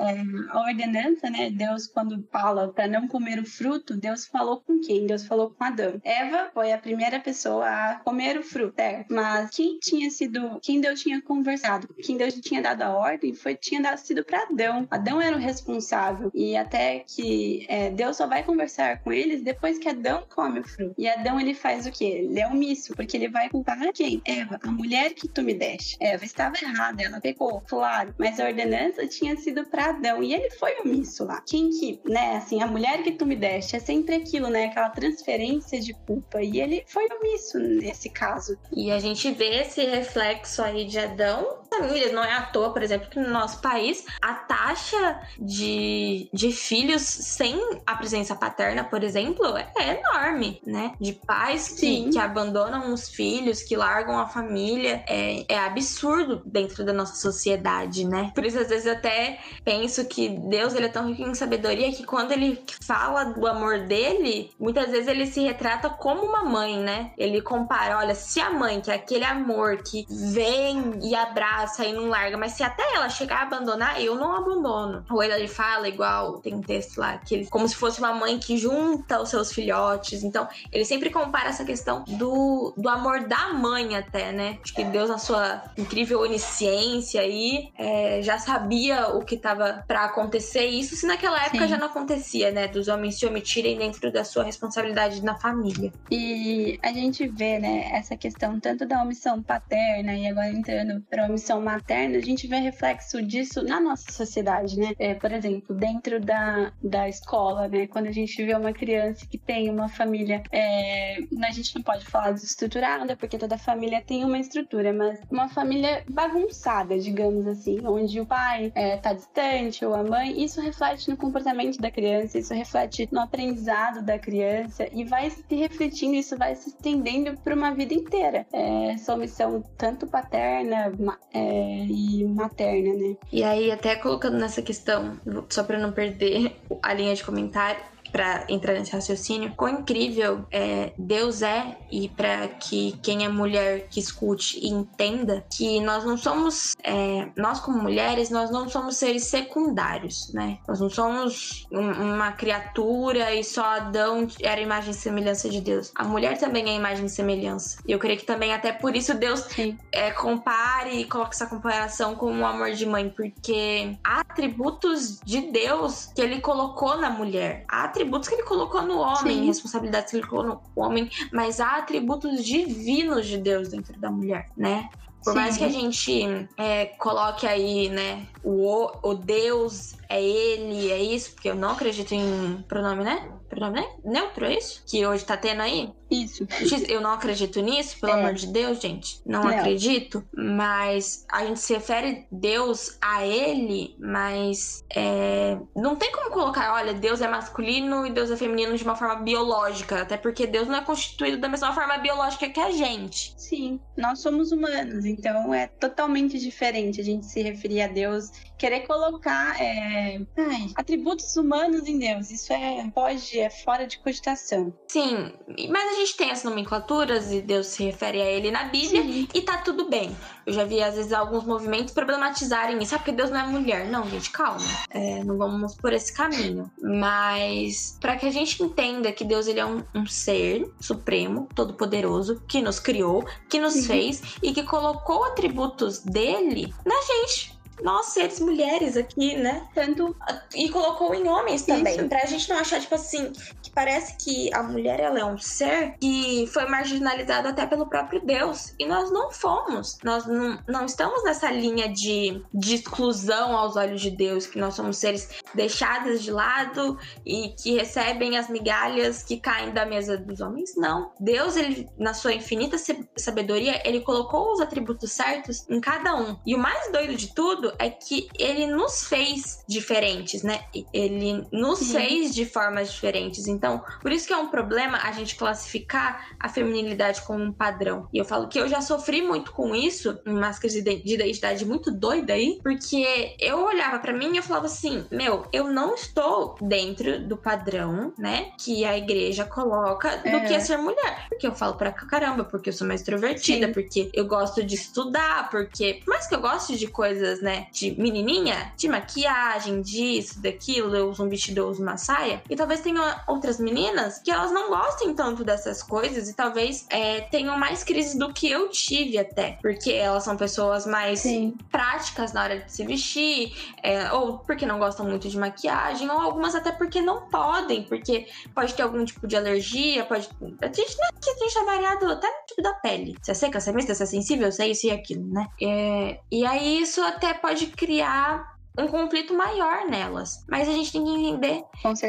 a 0.50 0.60
ordenança, 0.60 1.30
né? 1.30 1.50
Deus 1.50 1.88
quando 1.88 2.26
fala 2.32 2.72
para 2.72 2.88
não 2.88 3.08
comer 3.08 3.40
o 3.40 3.46
fruto, 3.46 3.98
Deus 3.98 4.26
falou 4.28 4.62
com 4.62 4.80
quem? 4.80 5.06
Deus 5.06 5.26
falou 5.26 5.50
com 5.50 5.64
Adão. 5.64 6.00
Eva 6.04 6.50
foi 6.54 6.72
a 6.72 6.78
primeira 6.78 7.20
pessoa 7.20 7.66
a 7.66 7.96
comer 8.00 8.38
o 8.38 8.44
fruto, 8.44 8.76
certo? 8.76 9.14
Mas 9.14 9.50
quem 9.50 9.80
tinha 9.80 10.10
sido 10.10 10.61
quem 10.62 10.80
Deus 10.82 11.02
tinha 11.02 11.22
conversado, 11.22 11.88
quem 12.02 12.18
Deus 12.18 12.34
tinha 12.36 12.62
dado 12.62 12.82
a 12.82 12.96
ordem 12.96 13.34
foi 13.34 13.56
tinha 13.56 13.82
dado, 13.82 13.98
sido 13.98 14.24
para 14.24 14.44
Adão. 14.44 14.88
Adão 14.90 15.22
era 15.22 15.36
o 15.36 15.40
responsável 15.40 16.32
e 16.34 16.56
até 16.56 17.00
que 17.08 17.66
é, 17.68 17.90
Deus 17.90 18.18
só 18.18 18.28
vai 18.28 18.44
conversar 18.44 19.02
com 19.04 19.12
eles 19.12 19.42
depois 19.42 19.78
que 19.78 19.90
Adão 19.90 20.26
come 20.34 20.60
o 20.60 20.64
fruto. 20.64 20.96
E 20.98 21.08
Adão 21.08 21.40
ele 21.40 21.54
faz 21.54 21.86
o 21.86 21.92
que? 21.92 22.06
Ele 22.06 22.40
é 22.40 22.48
omisso 22.48 22.94
porque 22.96 23.18
ele 23.18 23.30
vai 23.30 23.50
culpar 23.50 23.92
quem? 23.94 24.22
Eva, 24.26 24.60
a 24.62 24.72
mulher 24.72 25.14
que 25.14 25.28
tu 25.28 25.42
me 25.42 25.54
deste. 25.54 25.98
Eva 26.00 26.24
estava 26.24 26.56
errada, 26.62 27.02
ela 27.04 27.20
pecou, 27.20 27.62
claro, 27.62 28.14
mas 28.18 28.40
a 28.40 28.46
ordenança 28.46 29.08
tinha 29.08 29.36
sido 29.38 29.66
para 29.66 29.90
Adão 29.90 30.24
e 30.24 30.34
ele 30.34 30.50
foi 30.52 30.80
omisso 30.80 31.26
lá. 31.26 31.42
Quem 31.48 31.70
que, 31.70 32.00
né? 32.06 32.38
Assim, 32.38 32.62
a 32.62 32.68
mulher 32.68 33.04
que 33.04 33.12
tu 33.12 33.26
me 33.26 33.36
deste 33.36 33.76
é 33.76 33.80
sempre 33.80 34.16
aquilo, 34.16 34.50
né? 34.50 34.66
Aquela 34.66 34.90
transferência 34.90 35.80
de 35.80 35.94
culpa 35.94 36.42
e 36.42 36.60
ele 36.60 36.84
foi 36.88 37.08
omisso 37.18 37.60
nesse 37.60 38.10
caso. 38.10 38.58
E 38.72 38.92
a 38.92 39.00
gente 39.00 39.32
vê 39.32 39.62
esse 39.62 39.84
reflexo 39.86 40.51
sexo 40.52 40.62
aí 40.62 40.86
de 40.86 41.00
Adão. 41.00 41.62
Famílias, 41.70 42.12
não 42.12 42.24
é 42.24 42.34
à 42.34 42.42
toa, 42.42 42.74
por 42.74 42.84
exemplo, 42.84 43.10
que 43.10 43.18
no 43.18 43.30
nosso 43.30 43.62
país 43.62 44.06
a 44.22 44.34
taxa 44.34 45.22
de, 45.40 46.30
de 46.34 46.52
filhos 46.52 47.02
sem 47.02 47.58
a 47.88 47.96
presença 47.96 48.36
paterna, 48.36 48.84
por 48.84 49.02
exemplo, 49.04 49.46
é, 49.56 49.98
enorme, 49.98 50.62
né? 50.68 50.94
De 51.00 51.14
pais 51.14 51.70
que, 51.70 52.10
que, 52.10 52.20
abandonam 52.20 52.94
os 52.94 53.08
filhos, 53.08 53.64
que 53.64 53.78
largam 53.78 54.20
a 54.20 54.28
família. 54.28 55.02
É, 55.08 55.46
é 55.48 55.58
absurdo 55.60 56.42
dentro 56.46 56.84
da 56.84 56.92
nossa 56.92 57.16
sociedade, 57.16 58.06
né? 58.06 58.32
Por 58.36 58.46
isso, 58.46 58.60
às 58.60 58.68
vezes, 58.68 58.86
eu 58.86 58.94
até 58.94 59.40
penso 59.64 60.04
que 60.06 60.28
Deus 60.28 60.76
ele 60.76 60.88
é 60.88 60.90
tão 60.90 61.08
rico 61.08 61.30
em 61.30 61.34
sabedoria 61.34 61.92
que 61.94 62.04
quando 62.04 62.34
ele 62.34 62.62
fala 62.82 63.24
do 63.24 63.48
amor 63.48 63.80
dele, 63.80 64.52
muitas 64.60 64.92
vezes 64.92 65.08
ele 65.08 65.26
se 65.26 65.40
retrata 65.42 65.90
como 65.90 66.24
uma 66.24 66.44
mãe, 66.44 66.78
né? 66.78 67.14
Ele 67.18 67.42
compara, 67.42 67.98
olha, 67.98 68.14
se 68.14 68.42
a 68.42 68.50
mãe, 68.50 68.82
que 68.82 68.92
é 68.92 68.96
aquele 68.96 69.24
amor 69.24 69.78
que 69.78 70.06
vem 70.42 70.94
e 71.04 71.14
abraça 71.14 71.86
e 71.86 71.94
não 71.94 72.08
larga, 72.08 72.36
mas 72.36 72.54
se 72.54 72.64
até 72.64 72.84
ela 72.96 73.08
chegar 73.10 73.42
a 73.42 73.44
abandonar, 73.44 74.02
eu 74.02 74.16
não 74.16 74.36
abandono. 74.36 75.06
Ou 75.12 75.22
ele 75.22 75.48
fala 75.48 75.88
igual, 75.88 76.40
tem 76.40 76.56
um 76.56 76.62
texto 76.62 76.98
lá, 76.98 77.18
que 77.20 77.36
ele, 77.36 77.46
como 77.46 77.68
se 77.68 77.76
fosse 77.76 78.00
uma 78.00 78.12
mãe 78.12 78.40
que 78.40 78.58
junta 78.58 79.22
os 79.22 79.30
seus 79.30 79.54
filhotes. 79.54 80.24
Então, 80.24 80.48
ele 80.72 80.84
sempre 80.84 81.12
compara 81.12 81.50
essa 81.50 81.64
questão 81.64 82.04
do, 82.08 82.74
do 82.76 82.90
amor 82.90 83.22
da 83.28 83.54
mãe 83.54 83.96
até, 83.96 84.32
né? 84.32 84.58
Acho 84.64 84.74
que 84.74 84.84
Deus, 84.84 85.10
na 85.10 85.20
sua 85.20 85.62
incrível 85.78 86.22
onisciência 86.22 87.22
aí, 87.22 87.70
é, 87.78 88.22
já 88.24 88.40
sabia 88.40 89.10
o 89.10 89.24
que 89.24 89.38
tava 89.38 89.84
para 89.88 90.06
acontecer. 90.06 90.66
Isso 90.66 90.96
se 90.96 91.06
naquela 91.06 91.40
época 91.46 91.66
Sim. 91.66 91.70
já 91.70 91.78
não 91.78 91.86
acontecia, 91.86 92.52
né? 92.52 92.68
Dos 92.68 92.88
homens 92.88 93.20
se 93.20 93.28
omitirem 93.28 93.78
dentro 93.78 94.12
da 94.12 94.24
sua 94.24 94.44
responsabilidade 94.44 95.24
na 95.24 95.36
família. 95.36 95.92
E 96.10 96.80
a 96.82 96.92
gente 96.92 97.28
vê, 97.28 97.60
né, 97.60 97.92
essa 97.94 98.18
questão 98.18 98.60
tanto 98.60 98.86
da 98.86 99.02
omissão 99.04 99.42
paterna 99.44 100.14
e 100.14 100.31
agora 100.32 100.50
entrando 100.50 101.02
para 101.10 101.24
a 101.24 101.30
omissão 101.30 101.62
materna, 101.62 102.18
a 102.18 102.22
gente 102.22 102.48
vê 102.48 102.58
reflexo 102.58 103.22
disso 103.22 103.64
na 103.64 103.80
nossa 103.80 104.12
sociedade, 104.12 104.78
né? 104.78 104.94
É, 104.98 105.14
por 105.14 105.32
exemplo, 105.32 105.76
dentro 105.76 106.20
da, 106.20 106.72
da 106.84 107.08
escola, 107.08 107.68
né? 107.68 107.88
Quando 107.88 108.08
a 108.08 108.12
gente 108.12 108.44
vê 108.44 108.54
uma 108.56 108.74
criança 108.74 109.26
que 109.26 109.38
tem 109.38 109.70
uma 109.70 109.88
família, 109.88 110.42
é, 110.52 111.18
a 111.44 111.52
gente 111.52 111.76
não 111.76 111.84
pode 111.84 112.06
falar 112.06 112.32
desestruturada, 112.32 113.16
porque 113.16 113.38
toda 113.38 113.58
família 113.58 114.02
tem 114.02 114.24
uma 114.24 114.40
estrutura, 114.40 114.94
mas 114.94 115.20
uma 115.30 115.50
família 115.50 116.04
bagunçada, 116.10 116.98
digamos 116.98 117.48
assim, 117.48 117.80
onde 117.86 118.20
o 118.20 118.26
pai 118.26 118.72
é, 118.76 118.98
tá 118.98 119.14
distante 119.14 119.86
ou 119.86 119.94
a 119.94 120.04
mãe, 120.04 120.44
isso 120.44 120.62
reflete 120.62 121.10
no 121.10 121.18
comportamento 121.18 121.78
da 121.78 121.92
criança, 121.92 122.38
isso 122.38 122.54
reflete 122.54 123.08
no 123.12 123.20
aprendizado 123.20 124.04
da 124.04 124.18
criança 124.18 124.88
e 124.92 125.04
vai 125.04 125.30
se 125.30 125.44
refletindo, 125.56 126.16
isso 126.16 126.38
vai 126.38 126.56
se 126.56 126.70
estendendo 126.70 127.38
para 127.42 127.56
uma 127.56 127.74
vida 127.74 127.94
inteira. 127.94 128.46
É, 128.52 128.92
essa 128.92 129.14
omissão 129.14 129.64
tanto 129.78 130.08
paterna 130.22 130.92
é, 131.34 131.86
e 131.86 132.24
materna, 132.26 132.94
né? 132.94 133.16
E 133.32 133.44
aí, 133.44 133.72
até 133.72 133.96
colocando 133.96 134.38
nessa 134.38 134.62
questão, 134.62 135.18
só 135.50 135.64
para 135.64 135.80
não 135.80 135.92
perder 135.92 136.56
a 136.82 136.94
linha 136.94 137.16
de 137.16 137.24
comentário, 137.24 137.82
para 138.12 138.46
entrar 138.50 138.74
nesse 138.74 138.92
raciocínio, 138.92 139.54
quão 139.56 139.80
incrível 139.80 140.46
é, 140.52 140.94
Deus 140.98 141.42
é 141.42 141.78
e 141.92 142.10
para 142.10 142.48
que 142.48 142.98
quem 143.02 143.26
é 143.26 143.30
mulher 143.30 143.88
que 143.90 144.00
escute 144.00 144.60
e 144.60 144.70
entenda 144.70 145.46
que 145.50 145.80
nós 145.80 146.04
não 146.04 146.18
somos, 146.18 146.76
é, 146.84 147.28
nós 147.36 147.60
como 147.60 147.82
mulheres, 147.82 148.30
nós 148.30 148.52
não 148.52 148.70
somos 148.70 148.98
seres 148.98 149.26
secundários, 149.26 150.32
né? 150.34 150.60
Nós 150.68 150.80
não 150.80 150.90
somos 150.90 151.68
um, 151.72 152.14
uma 152.14 152.32
criatura 152.32 153.34
e 153.34 153.44
só 153.44 153.64
Adão 153.64 154.28
era 154.42 154.60
imagem 154.62 154.92
e 154.92 154.94
semelhança 154.94 155.50
de 155.50 155.62
Deus. 155.62 155.92
A 155.96 156.04
mulher 156.04 156.38
também 156.38 156.70
é 156.70 156.76
imagem 156.76 157.06
e 157.06 157.10
semelhança. 157.10 157.78
E 157.88 157.92
eu 157.92 158.00
creio 158.00 158.20
que 158.20 158.26
também 158.26 158.54
até 158.54 158.72
por 158.72 158.96
isso 158.96 159.14
Deus 159.14 159.46
é, 159.92 160.12
compare 160.12 161.02
e 161.02 161.06
coloca 161.06 161.32
essa 161.32 161.48
comparação 161.48 162.16
com 162.16 162.40
o 162.40 162.46
amor 162.46 162.72
de 162.72 162.86
mãe, 162.86 163.10
porque 163.10 163.98
há 164.04 164.22
atributos 164.22 165.20
de 165.24 165.52
Deus 165.52 166.12
que 166.14 166.22
ele 166.22 166.42
colocou 166.42 166.98
na 166.98 167.10
mulher. 167.10 167.66
Há 167.68 167.86
atributos 167.86 168.01
que 168.06 168.36
ele 168.36 168.44
colocou 168.44 168.82
no 168.82 169.00
homem, 169.00 169.40
Sim. 169.40 169.46
responsabilidades 169.46 170.12
que 170.12 170.18
ele 170.18 170.28
colocou 170.28 170.54
no 170.76 170.84
homem, 170.84 171.10
mas 171.32 171.60
há 171.60 171.78
atributos 171.78 172.44
divinos 172.44 173.28
de 173.28 173.38
Deus 173.38 173.70
dentro 173.70 174.00
da 174.00 174.12
mulher, 174.12 174.46
né? 174.56 174.90
Por 175.24 175.34
Sim. 175.34 175.40
mais 175.40 175.58
que 175.58 175.64
a 175.64 175.70
gente 175.70 176.50
é, 176.58 176.86
coloque 176.98 177.46
aí, 177.46 177.90
né, 177.90 178.28
o, 178.44 178.90
o 179.04 179.14
Deus 179.14 180.01
é 180.12 180.22
ele, 180.22 180.92
é 180.92 181.02
isso, 181.02 181.32
porque 181.34 181.50
eu 181.50 181.56
não 181.56 181.72
acredito 181.72 182.14
em 182.14 182.64
pronome, 182.68 183.04
né? 183.04 183.32
Pronome 183.50 183.80
né? 183.80 183.88
neutro, 184.04 184.46
é 184.46 184.58
isso? 184.58 184.84
Que 184.86 185.06
hoje 185.06 185.24
tá 185.24 185.38
tendo 185.38 185.62
aí? 185.62 185.92
Isso. 186.10 186.46
Eu 186.90 187.00
não 187.00 187.12
acredito 187.12 187.62
nisso, 187.62 187.98
pelo 188.00 188.14
é. 188.14 188.20
amor 188.20 188.34
de 188.34 188.48
Deus, 188.48 188.82
gente. 188.82 189.22
Não, 189.26 189.44
não, 189.44 189.50
acredito. 189.50 190.22
Mas 190.36 191.26
a 191.32 191.46
gente 191.46 191.62
se 191.62 191.74
refere 191.74 192.28
Deus 192.30 192.98
a 193.02 193.26
ele, 193.26 193.96
mas 193.98 194.84
é... 194.94 195.58
não 195.74 195.96
tem 195.96 196.12
como 196.12 196.32
colocar, 196.32 196.74
olha, 196.74 196.94
Deus 196.94 197.22
é 197.22 197.28
masculino 197.30 198.06
e 198.06 198.12
Deus 198.12 198.30
é 198.30 198.36
feminino 198.36 198.76
de 198.76 198.84
uma 198.84 198.96
forma 198.96 199.16
biológica. 199.16 200.02
Até 200.02 200.18
porque 200.18 200.46
Deus 200.46 200.68
não 200.68 200.76
é 200.76 200.82
constituído 200.82 201.38
da 201.38 201.48
mesma 201.48 201.74
forma 201.74 201.98
biológica 201.98 202.50
que 202.50 202.60
a 202.60 202.72
gente. 202.72 203.34
Sim, 203.38 203.80
nós 203.96 204.20
somos 204.20 204.52
humanos, 204.52 205.06
então 205.06 205.54
é 205.54 205.68
totalmente 205.68 206.38
diferente 206.38 207.00
a 207.00 207.04
gente 207.04 207.26
se 207.26 207.42
referir 207.42 207.82
a 207.82 207.88
Deus, 207.88 208.32
querer 208.58 208.82
colocar 208.82 209.60
é... 209.62 210.01
Ai, 210.38 210.70
atributos 210.76 211.36
humanos 211.36 211.88
em 211.88 211.98
Deus. 212.00 212.32
Isso 212.32 212.52
é 212.54 212.90
pode, 212.94 213.40
é 213.40 213.50
fora 213.50 213.86
de 213.88 214.00
cogitação. 214.00 214.74
Sim, 214.88 215.34
mas 215.70 215.94
a 215.94 215.96
gente 215.96 216.18
tem 216.18 216.32
as 216.32 216.44
nomenclaturas 216.44 217.32
e 217.32 217.42
Deus 217.42 217.68
se 217.68 217.84
refere 217.84 218.22
a 218.22 218.26
ele 218.26 218.52
na 218.52 218.66
Bíblia 218.66 219.02
Sim. 219.02 219.28
e 219.34 219.42
tá 219.42 219.58
tudo 219.58 219.90
bem. 219.90 220.16
Eu 220.46 220.54
já 220.54 220.64
vi, 220.64 220.82
às 220.82 220.96
vezes, 220.96 221.14
alguns 221.14 221.46
movimentos 221.46 221.94
problematizarem 221.94 222.82
isso. 222.82 222.96
Ah, 222.96 222.98
porque 222.98 223.12
Deus 223.12 223.30
não 223.30 223.40
é 223.40 223.44
mulher. 223.44 223.88
Não, 223.88 224.10
gente, 224.10 224.32
calma. 224.32 224.66
É, 224.90 225.24
não 225.24 225.38
vamos 225.38 225.76
por 225.76 225.94
esse 225.94 226.12
caminho. 226.12 226.72
Mas, 226.82 227.98
para 228.00 228.18
que 228.18 228.26
a 228.26 228.32
gente 228.32 228.62
entenda 228.62 229.12
que 229.12 229.24
Deus 229.24 229.48
ele 229.48 229.60
é 229.60 229.66
um, 229.66 229.84
um 229.94 230.06
ser 230.06 230.72
supremo, 230.80 231.48
todo-poderoso, 231.56 232.42
que 232.48 232.62
nos 232.62 232.80
criou, 232.80 233.26
que 233.50 233.60
nos 233.60 233.76
uhum. 233.76 233.84
fez 233.84 234.22
e 234.42 234.52
que 234.52 234.64
colocou 234.64 235.24
atributos 235.26 236.00
dele 236.00 236.74
na 236.86 236.96
gente 237.02 237.61
nós 237.84 238.08
seres 238.08 238.40
mulheres 238.40 238.98
aqui, 238.98 239.36
né? 239.36 239.68
Tanto 239.74 240.16
e 240.56 240.70
colocou 240.70 241.14
em 241.14 241.28
homens 241.28 241.64
também, 241.64 241.98
Isso. 241.98 242.08
pra 242.08 242.26
gente 242.26 242.50
não 242.50 242.58
achar 242.58 242.80
tipo 242.80 242.96
assim, 242.96 243.32
que 243.62 243.72
parece 243.72 244.18
que 244.18 244.54
a 244.54 244.64
mulher 244.64 245.00
ela 245.00 245.20
é 245.20 245.26
um 245.26 245.38
ser 245.38 245.96
que 246.00 246.48
foi 246.48 246.66
marginalizado 246.66 247.48
até 247.48 247.66
pelo 247.66 247.88
próprio 247.88 248.22
Deus 248.22 248.74
e 248.80 248.86
nós 248.86 249.12
não 249.12 249.32
fomos. 249.32 249.98
Nós 250.04 250.26
não, 250.26 250.60
não 250.68 250.86
estamos 250.86 251.24
nessa 251.24 251.52
linha 251.52 251.90
de, 251.90 252.44
de 252.54 252.76
exclusão 252.76 253.56
aos 253.56 253.76
olhos 253.76 254.02
de 254.02 254.12
Deus, 254.12 254.46
que 254.46 254.60
nós 254.60 254.76
somos 254.76 254.98
seres 254.98 255.30
deixados 255.54 256.22
de 256.22 256.32
lado 256.32 256.98
e 257.26 257.50
que 257.50 257.74
recebem 257.74 258.38
as 258.38 258.50
migalhas 258.50 259.24
que 259.24 259.38
caem 259.38 259.72
da 259.72 259.86
mesa 259.86 260.18
dos 260.18 260.42
homens. 260.42 260.76
Não. 260.76 261.12
Deus, 261.20 261.56
ele 261.56 261.90
na 261.98 262.14
sua 262.14 262.34
infinita 262.34 262.78
sabedoria, 263.18 263.82
ele 263.88 264.02
colocou 264.02 264.54
os 264.54 264.62
atributos 264.62 265.12
certos 265.12 265.68
em 265.70 265.80
cada 265.80 266.16
um. 266.16 266.38
E 266.46 266.56
o 266.56 266.60
mais 266.60 266.92
doido 266.92 267.16
de 267.16 267.34
tudo 267.34 267.71
é 267.80 267.90
que 267.90 268.30
ele 268.38 268.68
nos 268.68 269.04
fez 269.08 269.64
diferentes, 269.68 270.44
né? 270.44 270.62
Ele 270.94 271.46
nos 271.52 271.80
Sim. 271.80 271.94
fez 271.94 272.34
de 272.34 272.46
formas 272.46 272.92
diferentes. 272.92 273.48
Então, 273.48 273.82
por 274.02 274.12
isso 274.12 274.28
que 274.28 274.34
é 274.34 274.38
um 274.38 274.50
problema 274.50 275.00
a 275.04 275.12
gente 275.12 275.36
classificar 275.36 276.36
a 276.40 276.50
feminilidade 276.50 277.22
como 277.22 277.44
um 277.44 277.54
padrão. 277.54 278.08
E 278.14 278.18
eu 278.18 278.26
falo 278.26 278.48
que 278.48 278.60
eu 278.60 278.68
já 278.68 278.82
sofri 278.82 279.22
muito 279.22 279.52
com 279.52 279.76
isso, 279.76 280.20
umas 280.26 280.60
crises 280.60 280.84
de 280.84 281.14
identidade 281.14 281.66
muito 281.66 281.92
doida 281.92 282.34
aí, 282.34 282.60
porque 282.64 283.36
eu 283.40 283.64
olhava 283.64 284.00
para 284.00 284.14
mim 284.14 284.34
e 284.34 284.38
eu 284.38 284.44
falava 284.44 284.66
assim: 284.66 285.06
meu, 285.12 285.46
eu 285.52 285.72
não 285.72 285.96
estou 285.96 286.56
dentro 286.62 287.28
do 287.28 287.38
padrão, 287.38 288.14
né? 288.18 288.52
Que 288.60 288.86
a 288.86 288.98
igreja 288.98 289.46
coloca 289.46 290.18
do 290.18 290.48
que 290.48 290.54
é 290.54 290.60
ser 290.60 290.78
mulher. 290.78 291.26
Porque 291.30 291.48
eu 291.48 291.56
falo 291.56 291.76
pra 291.76 291.92
caramba, 291.92 292.44
porque 292.44 292.70
eu 292.70 292.74
sou 292.74 292.88
mais 292.88 293.02
extrovertida, 293.02 293.68
Sim. 293.68 293.74
porque 293.74 294.10
eu 294.14 294.26
gosto 294.26 294.64
de 294.64 294.76
estudar, 294.76 295.50
porque, 295.50 296.02
por 296.04 296.12
mais 296.12 296.28
que 296.28 296.36
eu 296.36 296.42
goste 296.42 296.78
de 296.78 296.88
coisas, 296.88 297.42
né? 297.42 297.51
De 297.72 297.92
menininha, 298.00 298.74
de 298.78 298.88
maquiagem, 298.88 299.82
disso, 299.82 300.42
daquilo, 300.42 300.96
eu 300.96 301.10
uso 301.10 301.24
um 301.24 301.30
vestido, 301.30 301.60
eu 301.60 301.68
uso 301.70 301.82
uma 301.82 301.98
saia. 301.98 302.42
E 302.50 302.56
talvez 302.56 302.82
tenham 302.82 303.04
outras 303.28 303.60
meninas 303.60 304.20
que 304.20 304.32
elas 304.32 304.52
não 304.52 304.70
gostem 304.70 305.14
tanto 305.14 305.44
dessas 305.44 305.84
coisas 305.84 306.30
e 306.30 306.34
talvez 306.34 306.86
é, 306.90 307.22
tenham 307.22 307.58
mais 307.58 307.84
crise 307.84 308.18
do 308.18 308.34
que 308.34 308.50
eu 308.50 308.70
tive 308.70 309.18
até. 309.18 309.58
Porque 309.62 309.92
elas 309.92 310.24
são 310.24 310.36
pessoas 310.38 310.86
mais 310.86 311.20
Sim. 311.20 311.56
práticas 311.72 312.34
na 312.34 312.44
hora 312.44 312.60
de 312.60 312.72
se 312.72 312.86
vestir, 312.86 313.54
é, 313.84 314.12
ou 314.12 314.40
porque 314.40 314.66
não 314.66 314.80
gostam 314.80 315.06
muito 315.06 315.30
de 315.30 315.38
maquiagem, 315.38 316.10
ou 316.10 316.20
algumas 316.20 316.56
até 316.56 316.72
porque 316.72 317.02
não 317.02 317.28
podem, 317.30 317.84
porque 317.84 318.28
pode 318.54 318.74
ter 318.74 318.84
algum 318.84 319.04
tipo 319.06 319.28
de 319.28 319.36
alergia, 319.36 320.06
pode. 320.06 320.30
A 320.62 320.68
gente, 320.68 320.98
né, 320.98 321.08
que 321.22 321.30
a 321.30 321.34
gente 321.36 321.58
é 321.58 321.64
variado 321.64 322.12
até 322.12 322.28
no 322.28 322.46
tipo 322.48 322.62
da 322.62 322.74
pele. 322.74 323.16
Se 323.22 323.32
é 323.32 323.34
seca, 323.34 323.60
se 323.60 323.70
é 323.70 323.74
mista, 323.74 323.96
se 323.96 324.04
é 324.04 324.06
sensível, 324.06 324.52
se 324.52 324.64
é 324.64 324.68
isso 324.68 324.88
e 324.88 324.92
aquilo, 324.92 325.26
né? 325.28 325.48
É, 325.62 326.20
e 326.32 326.46
aí 326.46 326.82
isso 326.82 327.02
até 327.02 327.34
pode 327.42 327.68
criar 327.68 328.51
um 328.78 328.88
conflito 328.88 329.34
maior 329.34 329.88
nelas. 329.90 330.44
Mas 330.48 330.68
a 330.68 330.72
gente 330.72 330.92
tem 330.92 331.04
que 331.04 331.12
entender 331.12 331.64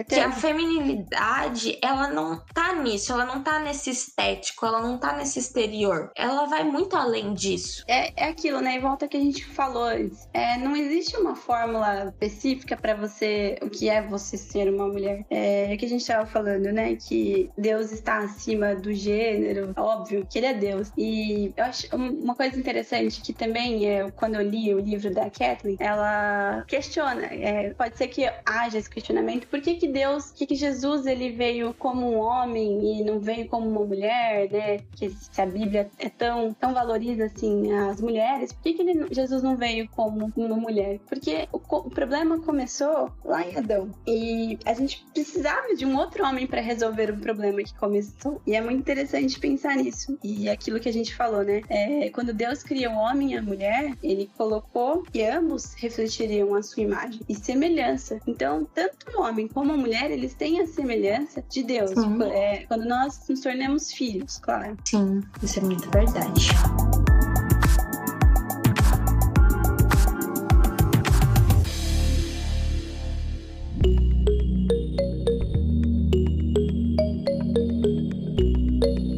que 0.08 0.20
a 0.20 0.32
feminilidade, 0.32 1.78
ela 1.82 2.08
não 2.08 2.40
tá 2.54 2.74
nisso, 2.74 3.12
ela 3.12 3.24
não 3.24 3.42
tá 3.42 3.58
nesse 3.58 3.90
estético, 3.90 4.66
ela 4.66 4.80
não 4.80 4.98
tá 4.98 5.16
nesse 5.16 5.38
exterior. 5.38 6.10
Ela 6.16 6.46
vai 6.46 6.64
muito 6.64 6.96
além 6.96 7.34
disso. 7.34 7.84
É, 7.88 8.24
é 8.24 8.28
aquilo, 8.28 8.60
né? 8.60 8.76
E 8.76 8.80
volta 8.80 9.08
que 9.08 9.16
a 9.16 9.20
gente 9.20 9.44
falou 9.44 9.84
antes. 9.84 10.28
É, 10.32 10.58
não 10.58 10.76
existe 10.76 11.16
uma 11.16 11.34
fórmula 11.34 12.06
específica 12.20 12.76
para 12.76 12.94
você, 12.94 13.58
o 13.62 13.68
que 13.68 13.88
é 13.88 14.02
você 14.02 14.36
ser 14.36 14.72
uma 14.72 14.86
mulher. 14.86 15.24
É, 15.30 15.72
é 15.72 15.76
que 15.76 15.84
a 15.84 15.88
gente 15.88 16.06
tava 16.06 16.26
falando, 16.26 16.66
né? 16.72 16.96
Que 16.96 17.50
Deus 17.56 17.92
está 17.92 18.18
acima 18.18 18.74
do 18.74 18.92
gênero, 18.92 19.72
óbvio 19.76 20.26
que 20.28 20.38
ele 20.38 20.46
é 20.46 20.54
Deus. 20.54 20.92
E 20.96 21.52
eu 21.56 21.64
acho 21.64 21.94
uma 21.94 22.34
coisa 22.34 22.58
interessante 22.58 23.20
que 23.20 23.32
também, 23.32 23.86
é, 23.88 24.10
quando 24.10 24.36
eu 24.36 24.42
li 24.42 24.72
o 24.74 24.80
livro 24.80 25.12
da 25.12 25.30
Kathleen, 25.30 25.76
ela 25.80 26.51
questiona. 26.62 27.24
É, 27.24 27.70
pode 27.70 27.96
ser 27.96 28.08
que 28.08 28.30
haja 28.44 28.78
esse 28.78 28.90
questionamento. 28.90 29.46
Por 29.46 29.60
que, 29.60 29.74
que 29.74 29.88
Deus, 29.88 30.30
que, 30.30 30.46
que 30.46 30.54
Jesus 30.54 31.06
ele 31.06 31.30
veio 31.30 31.74
como 31.74 32.12
um 32.12 32.18
homem 32.18 33.00
e 33.00 33.04
não 33.04 33.18
veio 33.18 33.48
como 33.48 33.68
uma 33.68 33.84
mulher, 33.84 34.50
né? 34.50 34.78
Que 34.94 35.10
se 35.10 35.40
a 35.40 35.46
Bíblia 35.46 35.90
é 35.98 36.08
tão, 36.08 36.52
tão 36.54 36.74
valoriza 36.74 37.24
assim 37.24 37.72
as 37.72 38.00
mulheres, 38.00 38.52
por 38.52 38.62
que, 38.62 38.74
que 38.74 38.82
ele, 38.82 39.06
Jesus 39.10 39.42
não 39.42 39.56
veio 39.56 39.88
como 39.88 40.32
uma 40.36 40.56
mulher? 40.56 40.98
Porque 41.08 41.48
o, 41.52 41.58
o 41.58 41.90
problema 41.90 42.38
começou 42.40 43.10
lá 43.24 43.46
em 43.46 43.56
Adão. 43.56 43.90
E 44.06 44.58
a 44.64 44.74
gente 44.74 45.04
precisava 45.12 45.74
de 45.74 45.86
um 45.86 45.96
outro 45.96 46.24
homem 46.24 46.46
para 46.46 46.60
resolver 46.60 47.10
o 47.10 47.16
problema 47.16 47.62
que 47.62 47.74
começou. 47.74 48.40
E 48.46 48.54
é 48.54 48.60
muito 48.60 48.80
interessante 48.80 49.38
pensar 49.38 49.76
nisso. 49.76 50.18
E 50.22 50.48
aquilo 50.48 50.80
que 50.80 50.88
a 50.88 50.92
gente 50.92 51.14
falou, 51.14 51.42
né? 51.42 51.62
É, 51.68 52.10
quando 52.10 52.32
Deus 52.32 52.62
criou 52.62 52.94
o 52.94 52.98
homem 52.98 53.32
e 53.32 53.36
a 53.36 53.42
mulher, 53.42 53.96
ele 54.02 54.30
colocou 54.36 55.02
que 55.02 55.22
ambos 55.24 55.74
refletiriam 55.74 56.41
criam 56.42 56.54
a 56.54 56.62
sua 56.62 56.82
imagem 56.82 57.20
e 57.28 57.34
semelhança. 57.34 58.18
Então, 58.26 58.66
tanto 58.74 59.16
o 59.16 59.22
homem 59.22 59.48
como 59.48 59.72
a 59.72 59.76
mulher, 59.76 60.10
eles 60.10 60.34
têm 60.34 60.60
a 60.60 60.66
semelhança 60.66 61.42
de 61.48 61.62
Deus. 61.62 61.92
É, 62.32 62.64
quando 62.66 62.84
nós 62.84 63.20
nos 63.28 63.40
tornamos 63.40 63.92
filhos, 63.92 64.38
claro. 64.38 64.76
Sim, 64.84 65.22
isso 65.42 65.58
é 65.58 65.62
muito 65.62 65.88
verdade. 65.90 66.48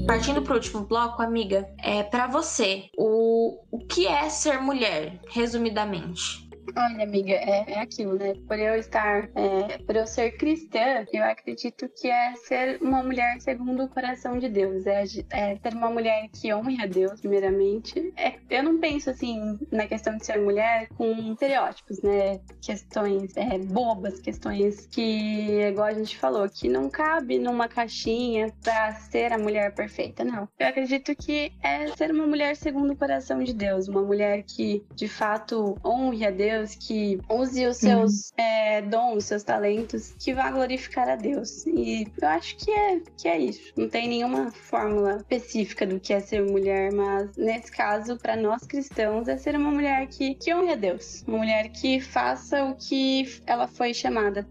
partindo 0.06 0.42
para 0.42 0.52
o 0.52 0.56
último 0.56 0.84
bloco, 0.84 1.20
amiga, 1.20 1.68
é 1.76 2.02
para 2.02 2.28
você 2.28 2.84
o, 2.96 3.58
o 3.70 3.78
que 3.80 4.06
é 4.06 4.30
ser 4.30 4.58
mulher, 4.60 5.20
resumidamente? 5.28 6.44
Olha, 6.76 7.04
amiga, 7.04 7.32
é, 7.32 7.64
é 7.68 7.78
aquilo, 7.80 8.14
né? 8.14 8.34
Por 8.48 8.58
eu 8.58 8.74
estar, 8.74 9.28
é, 9.34 9.78
por 9.78 9.94
eu 9.94 10.06
ser 10.06 10.32
cristã, 10.32 11.06
eu 11.12 11.22
acredito 11.22 11.88
que 11.88 12.10
é 12.10 12.34
ser 12.34 12.82
uma 12.82 13.00
mulher 13.00 13.40
segundo 13.40 13.84
o 13.84 13.88
coração 13.88 14.38
de 14.38 14.48
Deus. 14.48 14.84
É, 14.84 15.04
é 15.30 15.56
ser 15.56 15.74
uma 15.74 15.88
mulher 15.88 16.28
que 16.32 16.52
honre 16.52 16.82
a 16.82 16.86
Deus, 16.86 17.20
primeiramente. 17.20 18.12
É, 18.16 18.34
eu 18.50 18.64
não 18.64 18.80
penso, 18.80 19.08
assim, 19.08 19.56
na 19.70 19.86
questão 19.86 20.16
de 20.16 20.26
ser 20.26 20.40
mulher 20.40 20.88
com 20.96 21.32
estereótipos, 21.32 22.02
né? 22.02 22.40
Questões 22.60 23.36
é, 23.36 23.56
bobas, 23.56 24.18
questões 24.18 24.86
que, 24.86 25.60
igual 25.60 25.86
a 25.86 25.94
gente 25.94 26.18
falou, 26.18 26.48
que 26.48 26.68
não 26.68 26.90
cabe 26.90 27.38
numa 27.38 27.68
caixinha 27.68 28.52
pra 28.62 28.94
ser 28.94 29.32
a 29.32 29.38
mulher 29.38 29.72
perfeita, 29.74 30.24
não. 30.24 30.48
Eu 30.58 30.66
acredito 30.66 31.14
que 31.14 31.52
é 31.62 31.86
ser 31.88 32.10
uma 32.10 32.26
mulher 32.26 32.56
segundo 32.56 32.92
o 32.92 32.96
coração 32.96 33.42
de 33.44 33.54
Deus, 33.54 33.86
uma 33.86 34.02
mulher 34.02 34.42
que, 34.42 34.84
de 34.94 35.06
fato, 35.06 35.78
honre 35.84 36.26
a 36.26 36.30
Deus 36.30 36.63
Deus, 36.64 36.74
que 36.74 37.20
use 37.28 37.66
os 37.66 37.76
seus 37.76 38.30
uhum. 38.30 38.44
é, 38.44 38.82
dons, 38.82 39.24
seus 39.26 39.42
talentos, 39.42 40.14
que 40.18 40.34
vá 40.34 40.50
glorificar 40.50 41.08
a 41.08 41.16
Deus. 41.16 41.66
E 41.66 42.06
eu 42.20 42.28
acho 42.28 42.56
que 42.56 42.70
é, 42.70 43.00
que 43.16 43.28
é 43.28 43.38
isso. 43.38 43.72
Não 43.76 43.88
tem 43.88 44.08
nenhuma 44.08 44.50
fórmula 44.50 45.16
específica 45.16 45.86
do 45.86 46.00
que 46.00 46.12
é 46.12 46.20
ser 46.20 46.42
mulher, 46.42 46.92
mas 46.92 47.36
nesse 47.36 47.70
caso, 47.70 48.16
para 48.16 48.36
nós 48.36 48.64
cristãos, 48.64 49.28
é 49.28 49.36
ser 49.36 49.54
uma 49.56 49.70
mulher 49.70 50.06
que, 50.08 50.34
que 50.34 50.54
honre 50.54 50.72
a 50.72 50.76
Deus. 50.76 51.22
Uma 51.26 51.38
mulher 51.38 51.68
que 51.68 52.00
faça 52.00 52.64
o 52.64 52.74
que 52.74 53.40
ela 53.46 53.68
foi 53.68 53.92
chamada 53.92 54.46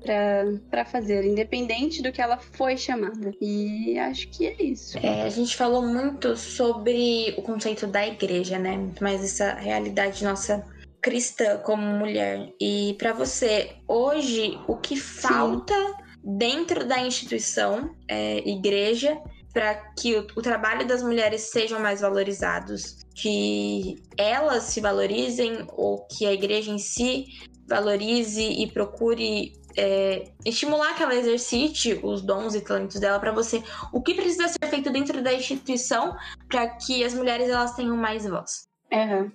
para 0.69 0.85
fazer, 0.85 1.25
independente 1.25 2.01
do 2.01 2.11
que 2.11 2.21
ela 2.21 2.37
foi 2.37 2.77
chamada. 2.77 3.33
E 3.41 3.97
acho 3.97 4.27
que 4.29 4.45
é 4.45 4.55
isso. 4.61 4.97
É, 4.99 5.23
a 5.23 5.29
gente 5.29 5.55
falou 5.55 5.85
muito 5.85 6.37
sobre 6.37 7.33
o 7.37 7.41
conceito 7.41 7.87
da 7.87 8.05
igreja, 8.05 8.59
né? 8.59 8.91
Mais 9.01 9.23
essa 9.23 9.53
realidade 9.53 10.23
nossa 10.23 10.63
cristã, 11.03 11.57
como 11.57 11.83
mulher. 11.83 12.49
E 12.59 12.95
para 12.97 13.11
você, 13.11 13.75
hoje, 13.87 14.57
o 14.67 14.77
que 14.77 14.95
falta 14.95 15.75
Sim. 15.75 16.37
dentro 16.37 16.87
da 16.87 16.99
instituição, 16.99 17.93
é, 18.07 18.37
igreja, 18.49 19.21
para 19.53 19.75
que 19.99 20.15
o, 20.15 20.25
o, 20.35 20.41
trabalho 20.41 20.87
das 20.87 21.03
mulheres 21.03 21.41
sejam 21.51 21.79
mais 21.79 22.01
valorizados, 22.01 22.97
que 23.13 24.01
elas 24.17 24.63
se 24.63 24.79
valorizem 24.79 25.67
ou 25.73 26.07
que 26.07 26.25
a 26.25 26.33
igreja 26.33 26.71
em 26.71 26.79
si 26.79 27.25
valorize 27.67 28.41
e 28.41 28.71
procure 28.71 29.53
é, 29.77 30.31
estimular 30.45 30.95
que 30.95 31.03
ela 31.03 31.15
exercite 31.15 31.99
os 32.01 32.21
dons 32.21 32.55
e 32.55 32.61
talentos 32.61 32.99
dela 32.99 33.19
para 33.19 33.31
você. 33.31 33.61
O 33.91 34.01
que 34.01 34.15
precisa 34.15 34.47
ser 34.47 34.69
feito 34.69 34.89
dentro 34.91 35.21
da 35.21 35.33
instituição 35.33 36.15
para 36.47 36.67
que 36.69 37.03
as 37.03 37.13
mulheres 37.13 37.49
elas 37.49 37.75
tenham 37.75 37.97
mais 37.97 38.25
voz? 38.25 38.67
Uhum. 38.91 39.31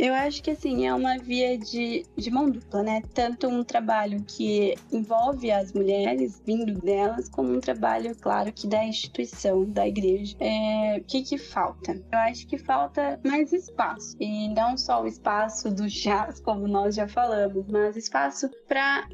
Eu 0.00 0.14
acho 0.14 0.42
que 0.42 0.52
assim, 0.52 0.86
é 0.86 0.94
uma 0.94 1.18
via 1.18 1.58
de, 1.58 2.06
de 2.16 2.30
mão 2.30 2.48
dupla, 2.48 2.82
né? 2.82 3.02
Tanto 3.12 3.46
um 3.48 3.62
trabalho 3.62 4.24
que 4.26 4.74
envolve 4.90 5.50
as 5.50 5.74
mulheres, 5.74 6.40
vindo 6.46 6.72
delas, 6.80 7.28
como 7.28 7.52
um 7.52 7.60
trabalho, 7.60 8.16
claro, 8.18 8.50
que 8.50 8.66
da 8.66 8.82
instituição, 8.82 9.62
da 9.66 9.86
igreja. 9.86 10.34
É, 10.40 10.96
o 10.96 11.04
que 11.04 11.20
que 11.20 11.36
falta? 11.36 12.02
Eu 12.10 12.18
acho 12.20 12.46
que 12.46 12.56
falta 12.56 13.20
mais 13.22 13.52
espaço. 13.52 14.16
E 14.18 14.48
não 14.48 14.74
só 14.74 15.02
o 15.02 15.06
espaço 15.06 15.70
do 15.70 15.86
jazz, 15.86 16.40
como 16.40 16.66
nós 16.66 16.94
já 16.94 17.06
falamos, 17.06 17.66
mas 17.68 17.94
espaço 17.94 18.48
para 18.66 19.06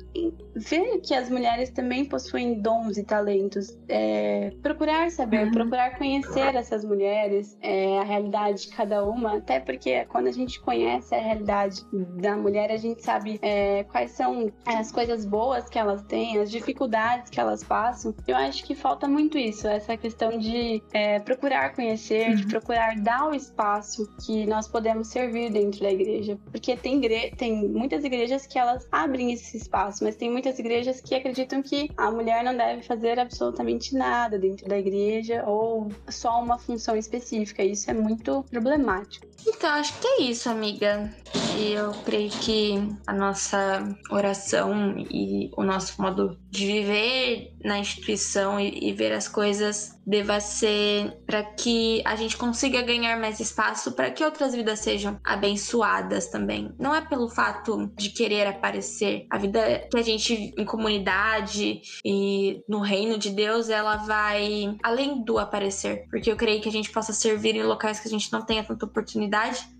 ver 0.54 1.00
que 1.00 1.14
as 1.14 1.28
mulheres 1.28 1.70
também 1.70 2.04
possuem 2.04 2.60
dons 2.60 2.96
e 2.96 3.02
talentos. 3.02 3.76
É, 3.88 4.52
procurar 4.62 5.10
saber, 5.10 5.46
uhum. 5.46 5.50
procurar 5.50 5.98
conhecer 5.98 6.54
essas 6.54 6.84
mulheres, 6.84 7.58
é, 7.60 7.98
a 7.98 8.04
realidade 8.04 8.62
de 8.62 8.68
cada 8.68 9.04
uma, 9.04 9.38
até 9.38 9.58
porque 9.58 10.04
quando 10.04 10.28
a 10.28 10.32
gente 10.32 10.60
conhece 10.60 10.75
a 10.84 11.16
realidade 11.18 11.82
da 11.92 12.36
mulher, 12.36 12.70
a 12.70 12.76
gente 12.76 13.02
sabe 13.02 13.38
é, 13.42 13.84
quais 13.84 14.12
são 14.12 14.52
as 14.64 14.90
coisas 14.92 15.24
boas 15.24 15.68
que 15.68 15.78
elas 15.78 16.02
têm, 16.02 16.38
as 16.38 16.50
dificuldades 16.50 17.30
que 17.30 17.40
elas 17.40 17.62
passam. 17.62 18.14
Eu 18.26 18.36
acho 18.36 18.64
que 18.64 18.74
falta 18.74 19.08
muito 19.08 19.38
isso, 19.38 19.66
essa 19.66 19.96
questão 19.96 20.38
de 20.38 20.82
é, 20.92 21.18
procurar 21.20 21.74
conhecer, 21.74 22.30
uhum. 22.30 22.36
de 22.36 22.46
procurar 22.46 22.96
dar 23.00 23.28
o 23.28 23.34
espaço 23.34 24.06
que 24.24 24.46
nós 24.46 24.68
podemos 24.68 25.08
servir 25.08 25.50
dentro 25.50 25.80
da 25.80 25.90
igreja. 25.90 26.38
Porque 26.50 26.76
tem, 26.76 26.96
igre 26.96 27.32
tem 27.36 27.68
muitas 27.68 28.04
igrejas 28.04 28.46
que 28.46 28.58
elas 28.58 28.86
abrem 28.90 29.32
esse 29.32 29.56
espaço, 29.56 30.04
mas 30.04 30.16
tem 30.16 30.30
muitas 30.30 30.58
igrejas 30.58 31.00
que 31.00 31.14
acreditam 31.14 31.62
que 31.62 31.90
a 31.96 32.10
mulher 32.10 32.42
não 32.44 32.56
deve 32.56 32.82
fazer 32.82 33.18
absolutamente 33.18 33.94
nada 33.94 34.38
dentro 34.38 34.68
da 34.68 34.78
igreja 34.78 35.44
ou 35.46 35.88
só 36.08 36.42
uma 36.42 36.58
função 36.58 36.96
específica. 36.96 37.62
Isso 37.62 37.90
é 37.90 37.94
muito 37.94 38.44
problemático. 38.50 39.26
Então, 39.46 39.70
acho 39.70 39.98
que 39.98 40.06
é 40.06 40.22
isso, 40.22 40.48
amiga. 40.48 41.12
E 41.58 41.72
eu 41.72 41.92
creio 42.04 42.30
que 42.30 42.74
a 43.06 43.12
nossa 43.12 43.96
oração 44.10 44.98
e 45.10 45.50
o 45.56 45.62
nosso 45.62 46.00
modo 46.00 46.38
de 46.50 46.66
viver 46.66 47.54
na 47.64 47.78
instituição 47.78 48.60
e, 48.60 48.90
e 48.90 48.92
ver 48.92 49.12
as 49.12 49.26
coisas 49.26 49.96
deva 50.06 50.38
ser 50.38 51.18
para 51.26 51.42
que 51.42 52.00
a 52.04 52.14
gente 52.14 52.36
consiga 52.36 52.80
ganhar 52.82 53.18
mais 53.18 53.40
espaço 53.40 53.92
para 53.92 54.10
que 54.10 54.24
outras 54.24 54.54
vidas 54.54 54.78
sejam 54.78 55.18
abençoadas 55.24 56.28
também. 56.28 56.72
Não 56.78 56.94
é 56.94 57.00
pelo 57.00 57.28
fato 57.28 57.90
de 57.96 58.10
querer 58.10 58.46
aparecer. 58.46 59.26
A 59.28 59.36
vida 59.36 59.88
que 59.90 59.98
a 59.98 60.02
gente 60.02 60.54
em 60.56 60.64
comunidade 60.64 61.80
e 62.04 62.62
no 62.68 62.80
reino 62.80 63.18
de 63.18 63.30
Deus, 63.30 63.68
ela 63.68 63.96
vai 63.96 64.76
além 64.82 65.24
do 65.24 65.38
aparecer, 65.38 66.06
porque 66.08 66.30
eu 66.30 66.36
creio 66.36 66.60
que 66.60 66.68
a 66.68 66.72
gente 66.72 66.90
possa 66.92 67.12
servir 67.12 67.56
em 67.56 67.64
locais 67.64 67.98
que 67.98 68.06
a 68.06 68.10
gente 68.10 68.32
não 68.32 68.42
tenha 68.42 68.62
tanta 68.62 68.86
oportunidade 68.86 69.25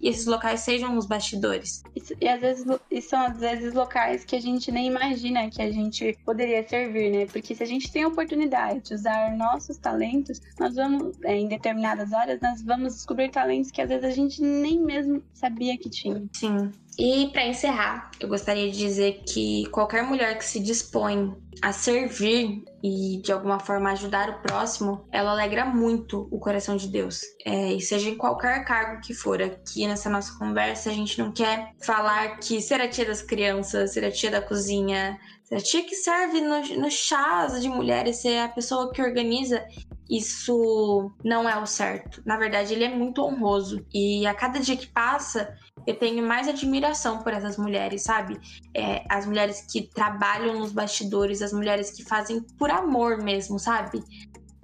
e 0.01 0.09
esses 0.09 0.26
locais 0.26 0.61
sejam 0.61 0.97
os 0.97 1.07
bastidores. 1.07 1.82
E 2.20 2.28
às 2.28 2.40
vezes 2.40 2.66
e 2.90 3.01
são 3.01 3.20
às 3.20 3.38
vezes 3.38 3.74
locais 3.74 4.24
que 4.24 4.36
a 4.36 4.40
gente 4.40 4.70
nem 4.70 4.86
imagina 4.86 5.49
que 5.51 5.62
a 5.62 5.70
gente 5.70 6.18
poderia 6.24 6.66
servir, 6.66 7.11
né? 7.11 7.26
Porque 7.26 7.55
se 7.55 7.62
a 7.62 7.66
gente 7.66 7.90
tem 7.90 8.03
a 8.03 8.09
oportunidade 8.09 8.80
de 8.80 8.94
usar 8.94 9.36
nossos 9.36 9.76
talentos, 9.78 10.40
nós 10.59 10.74
vamos, 10.74 11.16
é, 11.24 11.36
em 11.36 11.49
determinadas 11.49 12.12
áreas, 12.12 12.40
nós 12.40 12.62
vamos 12.62 12.94
descobrir 12.94 13.30
talentos 13.30 13.70
que 13.70 13.80
às 13.80 13.88
vezes 13.88 14.05
a 14.05 14.11
gente 14.11 14.42
nem 14.42 14.80
mesmo 14.80 15.22
sabia 15.32 15.76
que 15.76 15.88
tinha. 15.88 16.22
Sim. 16.32 16.72
E 16.99 17.28
para 17.28 17.47
encerrar, 17.47 18.11
eu 18.18 18.28
gostaria 18.28 18.70
de 18.70 18.78
dizer 18.78 19.22
que 19.26 19.66
qualquer 19.66 20.03
mulher 20.03 20.38
que 20.38 20.44
se 20.44 20.59
dispõe 20.59 21.36
a 21.61 21.72
servir 21.72 22.64
e 22.82 23.20
de 23.22 23.32
alguma 23.32 23.59
forma 23.59 23.90
ajudar 23.92 24.30
o 24.30 24.40
próximo, 24.40 25.07
ela 25.12 25.32
alegra 25.32 25.66
muito 25.66 26.26
o 26.30 26.38
coração 26.38 26.74
de 26.74 26.88
Deus. 26.88 27.20
É, 27.44 27.72
e 27.72 27.80
seja 27.80 28.09
em 28.09 28.16
qualquer 28.16 28.64
cargo 28.64 29.01
que 29.03 29.12
for, 29.12 29.42
aqui 29.42 29.86
nessa 29.86 30.09
nossa 30.09 30.38
conversa, 30.38 30.88
a 30.88 30.92
gente 30.92 31.18
não 31.18 31.32
quer 31.32 31.72
falar 31.82 32.38
que 32.38 32.62
ser 32.62 32.80
a 32.80 32.88
tia 32.88 33.05
das 33.05 33.20
crianças, 33.20 33.92
ser 33.92 34.05
a 34.05 34.11
tia 34.11 34.30
da 34.30 34.40
cozinha, 34.40 35.18
ser 35.44 35.57
a 35.57 35.61
tia 35.61 35.82
que 35.82 35.94
serve 35.94 36.40
no, 36.40 36.62
no 36.80 36.90
chás 36.90 37.61
de 37.61 37.68
mulheres, 37.68 38.16
ser 38.16 38.38
a 38.38 38.49
pessoa 38.49 38.90
que 38.90 39.03
organiza 39.03 39.62
isso 40.09 41.11
não 41.24 41.49
é 41.49 41.57
o 41.59 41.66
certo. 41.66 42.22
Na 42.24 42.36
verdade, 42.36 42.72
ele 42.72 42.84
é 42.84 42.88
muito 42.88 43.22
honroso. 43.22 43.84
E 43.92 44.26
a 44.26 44.34
cada 44.34 44.61
dia 44.61 44.76
que 44.76 44.86
passa, 44.86 45.57
eu 45.87 45.95
tenho 45.95 46.26
mais 46.26 46.49
admiração 46.49 47.22
por 47.22 47.32
essas 47.32 47.57
mulheres, 47.57 48.03
sabe? 48.03 48.39
É, 48.74 49.05
as 49.09 49.24
mulheres 49.24 49.64
que 49.70 49.82
trabalham 49.82 50.59
nos 50.59 50.72
bastidores, 50.72 51.41
as 51.41 51.53
mulheres 51.53 51.91
que 51.91 52.05
fazem 52.05 52.41
por 52.59 52.70
amor 52.70 53.18
mesmo, 53.18 53.59
sabe? 53.59 54.03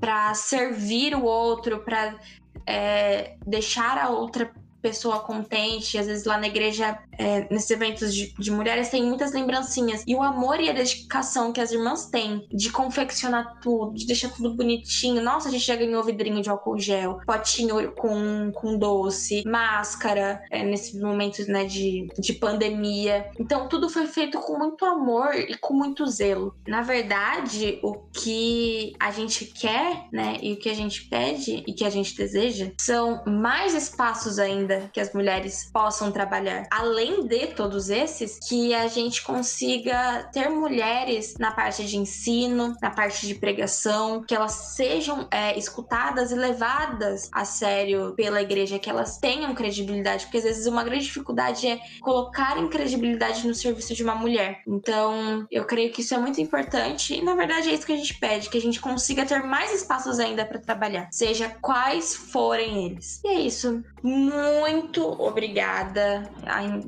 Para 0.00 0.34
servir 0.34 1.14
o 1.14 1.22
outro, 1.22 1.84
para 1.84 2.18
é, 2.66 3.36
deixar 3.46 3.98
a 3.98 4.10
outra 4.10 4.52
pessoa 4.82 5.20
contente. 5.20 5.96
Às 5.96 6.06
vezes 6.06 6.24
lá 6.24 6.36
na 6.36 6.48
igreja, 6.48 6.98
é, 7.18 7.46
nesses 7.50 7.70
eventos 7.70 8.14
de, 8.14 8.34
de, 8.38 8.50
mulheres, 8.50 8.88
tem 8.88 9.02
muitas 9.02 9.32
lembrancinhas. 9.32 10.02
E 10.06 10.14
o 10.14 10.22
amor 10.22 10.60
e 10.60 10.68
a 10.68 10.72
dedicação 10.72 11.52
que 11.52 11.60
as 11.60 11.72
irmãs 11.72 12.06
têm 12.06 12.46
de 12.50 12.70
confeccionar 12.70 13.60
tudo, 13.60 13.94
de 13.94 14.06
deixar 14.06 14.30
tudo 14.30 14.54
bonitinho. 14.54 15.22
Nossa, 15.22 15.48
a 15.48 15.52
gente 15.52 15.66
já 15.66 15.76
ganhou 15.76 16.02
vidrinho 16.02 16.42
de 16.42 16.50
álcool 16.50 16.78
gel, 16.78 17.20
potinho 17.26 17.92
com, 17.92 18.50
com 18.52 18.78
doce, 18.78 19.42
máscara, 19.46 20.42
é, 20.50 20.64
nesses 20.64 21.00
momentos 21.00 21.46
né, 21.46 21.64
de, 21.64 22.08
de 22.18 22.32
pandemia. 22.34 23.26
Então 23.38 23.68
tudo 23.68 23.88
foi 23.88 24.06
feito 24.06 24.38
com 24.40 24.58
muito 24.58 24.84
amor 24.84 25.34
e 25.34 25.56
com 25.58 25.74
muito 25.74 26.06
zelo. 26.06 26.54
Na 26.66 26.82
verdade, 26.82 27.78
o 27.82 27.94
que 28.12 28.94
a 28.98 29.10
gente 29.10 29.46
quer, 29.46 30.06
né, 30.12 30.38
e 30.42 30.52
o 30.52 30.56
que 30.56 30.68
a 30.68 30.74
gente 30.74 31.08
pede 31.08 31.62
e 31.66 31.72
que 31.72 31.84
a 31.84 31.90
gente 31.90 32.16
deseja 32.16 32.70
são 32.78 33.22
mais 33.26 33.74
espaços 33.74 34.38
ainda 34.38 34.90
que 34.92 35.00
as 35.00 35.12
mulheres 35.12 35.70
possam 35.72 36.10
trabalhar. 36.10 36.66
Além 36.70 37.01
de 37.22 37.48
todos 37.48 37.90
esses, 37.90 38.38
que 38.48 38.74
a 38.74 38.86
gente 38.88 39.22
consiga 39.22 40.28
ter 40.32 40.48
mulheres 40.48 41.36
na 41.38 41.50
parte 41.50 41.84
de 41.84 41.96
ensino, 41.96 42.76
na 42.80 42.90
parte 42.90 43.26
de 43.26 43.34
pregação, 43.34 44.22
que 44.22 44.34
elas 44.34 44.52
sejam 44.52 45.26
é, 45.30 45.56
escutadas 45.58 46.30
e 46.30 46.34
levadas 46.34 47.28
a 47.32 47.44
sério 47.44 48.14
pela 48.14 48.40
igreja, 48.40 48.78
que 48.78 48.90
elas 48.90 49.18
tenham 49.18 49.54
credibilidade, 49.54 50.26
porque 50.26 50.38
às 50.38 50.44
vezes 50.44 50.66
uma 50.66 50.84
grande 50.84 51.04
dificuldade 51.04 51.66
é 51.66 51.80
colocar 52.00 52.58
em 52.58 52.68
credibilidade 52.68 53.46
no 53.46 53.54
serviço 53.54 53.94
de 53.94 54.02
uma 54.02 54.14
mulher. 54.14 54.62
Então, 54.66 55.46
eu 55.50 55.64
creio 55.64 55.92
que 55.92 56.00
isso 56.00 56.14
é 56.14 56.18
muito 56.18 56.40
importante 56.40 57.14
e 57.14 57.22
na 57.22 57.34
verdade 57.34 57.70
é 57.70 57.74
isso 57.74 57.86
que 57.86 57.92
a 57.92 57.96
gente 57.96 58.14
pede, 58.18 58.48
que 58.48 58.58
a 58.58 58.60
gente 58.60 58.80
consiga 58.80 59.24
ter 59.24 59.42
mais 59.42 59.72
espaços 59.72 60.18
ainda 60.18 60.44
para 60.44 60.58
trabalhar, 60.58 61.08
seja 61.10 61.48
quais 61.60 62.14
forem 62.14 62.86
eles. 62.86 63.20
E 63.24 63.28
é 63.28 63.40
isso. 63.40 63.82
Muito 64.02 65.04
obrigada. 65.22 66.28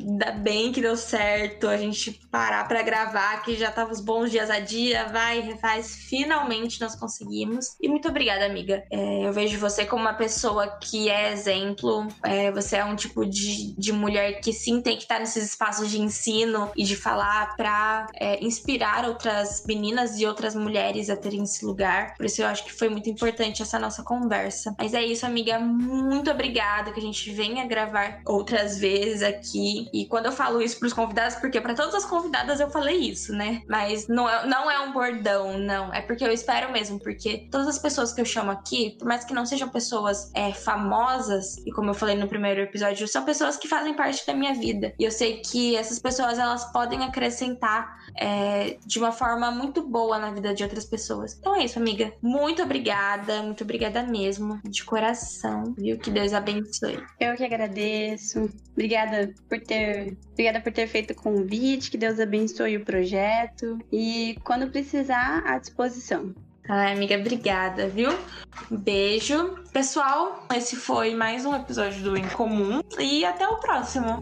Ainda 0.04 0.32
bem 0.32 0.70
que 0.70 0.82
deu 0.82 0.96
certo 0.96 1.66
a 1.66 1.76
gente 1.78 2.12
parar 2.30 2.68
para 2.68 2.82
gravar, 2.82 3.42
que 3.42 3.56
já 3.56 3.70
tava 3.70 3.90
os 3.90 4.00
bons 4.00 4.30
dias 4.30 4.50
a 4.50 4.60
dia. 4.60 5.06
Vai, 5.06 5.40
refaz. 5.40 5.94
Finalmente 5.94 6.80
nós 6.80 6.94
conseguimos. 6.94 7.76
E 7.80 7.88
muito 7.88 8.08
obrigada, 8.08 8.44
amiga. 8.44 8.84
É, 8.90 9.26
eu 9.26 9.32
vejo 9.32 9.58
você 9.58 9.86
como 9.86 10.02
uma 10.02 10.12
pessoa 10.12 10.68
que 10.78 11.08
é 11.08 11.32
exemplo. 11.32 12.06
É, 12.22 12.52
você 12.52 12.76
é 12.76 12.84
um 12.84 12.94
tipo 12.94 13.24
de, 13.24 13.74
de 13.78 13.92
mulher 13.92 14.40
que 14.40 14.52
sim 14.52 14.82
tem 14.82 14.96
que 14.96 15.04
estar 15.04 15.18
nesses 15.18 15.44
espaços 15.44 15.90
de 15.90 16.00
ensino 16.00 16.70
e 16.76 16.84
de 16.84 16.96
falar 16.96 17.56
para 17.56 18.06
é, 18.14 18.44
inspirar 18.44 19.06
outras 19.06 19.64
meninas 19.66 20.20
e 20.20 20.26
outras 20.26 20.54
mulheres 20.54 21.08
a 21.08 21.16
terem 21.16 21.44
esse 21.44 21.64
lugar. 21.64 22.14
Por 22.16 22.26
isso 22.26 22.42
eu 22.42 22.46
acho 22.46 22.64
que 22.64 22.72
foi 22.72 22.90
muito 22.90 23.08
importante 23.08 23.62
essa 23.62 23.78
nossa 23.78 24.02
conversa. 24.02 24.74
Mas 24.78 24.92
é 24.92 25.02
isso, 25.02 25.24
amiga. 25.24 25.58
Muito 25.58 26.30
obrigada 26.30 26.92
que 26.92 27.00
a 27.00 27.02
gente 27.02 27.30
venha 27.30 27.66
gravar 27.66 28.20
outras 28.26 28.78
vezes 28.78 29.22
aqui. 29.22 29.88
E 29.94 30.06
quando 30.06 30.26
eu 30.26 30.32
falo 30.32 30.60
isso 30.60 30.76
pros 30.80 30.92
convidados, 30.92 31.36
porque 31.36 31.60
para 31.60 31.72
todas 31.72 31.94
as 31.94 32.04
convidadas 32.04 32.58
eu 32.58 32.68
falei 32.68 32.96
isso, 32.96 33.32
né? 33.32 33.62
Mas 33.68 34.08
não 34.08 34.28
é, 34.28 34.44
não 34.44 34.68
é 34.68 34.80
um 34.80 34.92
bordão, 34.92 35.56
não. 35.56 35.94
É 35.94 36.00
porque 36.00 36.24
eu 36.24 36.32
espero 36.32 36.72
mesmo, 36.72 36.98
porque 36.98 37.46
todas 37.48 37.68
as 37.68 37.78
pessoas 37.78 38.12
que 38.12 38.20
eu 38.20 38.24
chamo 38.24 38.50
aqui, 38.50 38.96
por 38.98 39.06
mais 39.06 39.24
que 39.24 39.32
não 39.32 39.46
sejam 39.46 39.68
pessoas 39.68 40.32
é, 40.34 40.52
famosas, 40.52 41.58
e 41.64 41.70
como 41.70 41.90
eu 41.90 41.94
falei 41.94 42.16
no 42.16 42.26
primeiro 42.26 42.60
episódio, 42.60 43.06
são 43.06 43.24
pessoas 43.24 43.56
que 43.56 43.68
fazem 43.68 43.94
parte 43.94 44.26
da 44.26 44.34
minha 44.34 44.52
vida. 44.52 44.92
E 44.98 45.04
eu 45.04 45.12
sei 45.12 45.40
que 45.40 45.76
essas 45.76 46.00
pessoas 46.00 46.40
elas 46.40 46.64
podem 46.72 47.04
acrescentar 47.04 48.03
é, 48.16 48.76
de 48.86 48.98
uma 48.98 49.12
forma 49.12 49.50
muito 49.50 49.82
boa 49.82 50.18
na 50.18 50.30
vida 50.30 50.54
de 50.54 50.62
outras 50.62 50.84
pessoas. 50.84 51.36
Então 51.38 51.54
é 51.54 51.64
isso, 51.64 51.78
amiga. 51.78 52.12
Muito 52.22 52.62
obrigada, 52.62 53.42
muito 53.42 53.64
obrigada 53.64 54.02
mesmo, 54.02 54.60
de 54.64 54.84
coração, 54.84 55.74
viu? 55.76 55.98
Que 55.98 56.10
Deus 56.10 56.32
abençoe. 56.32 57.02
Eu 57.18 57.34
que 57.36 57.44
agradeço. 57.44 58.48
Obrigada 58.72 59.32
por 59.48 59.60
ter 59.60 60.16
obrigada 60.32 60.60
por 60.60 60.72
ter 60.72 60.86
feito 60.86 61.12
o 61.12 61.16
convite, 61.16 61.90
que 61.90 61.98
Deus 61.98 62.18
abençoe 62.18 62.76
o 62.76 62.84
projeto 62.84 63.78
e 63.92 64.36
quando 64.44 64.70
precisar, 64.70 65.42
à 65.46 65.58
disposição. 65.58 66.34
Ai, 66.68 66.92
amiga, 66.92 67.16
obrigada, 67.16 67.88
viu? 67.88 68.10
Beijo. 68.70 69.62
Pessoal, 69.70 70.46
esse 70.54 70.76
foi 70.76 71.14
mais 71.14 71.44
um 71.44 71.54
episódio 71.54 72.02
do 72.02 72.16
Em 72.16 72.26
Comum 72.30 72.80
e 72.98 73.24
até 73.24 73.46
o 73.46 73.56
próximo. 73.56 74.18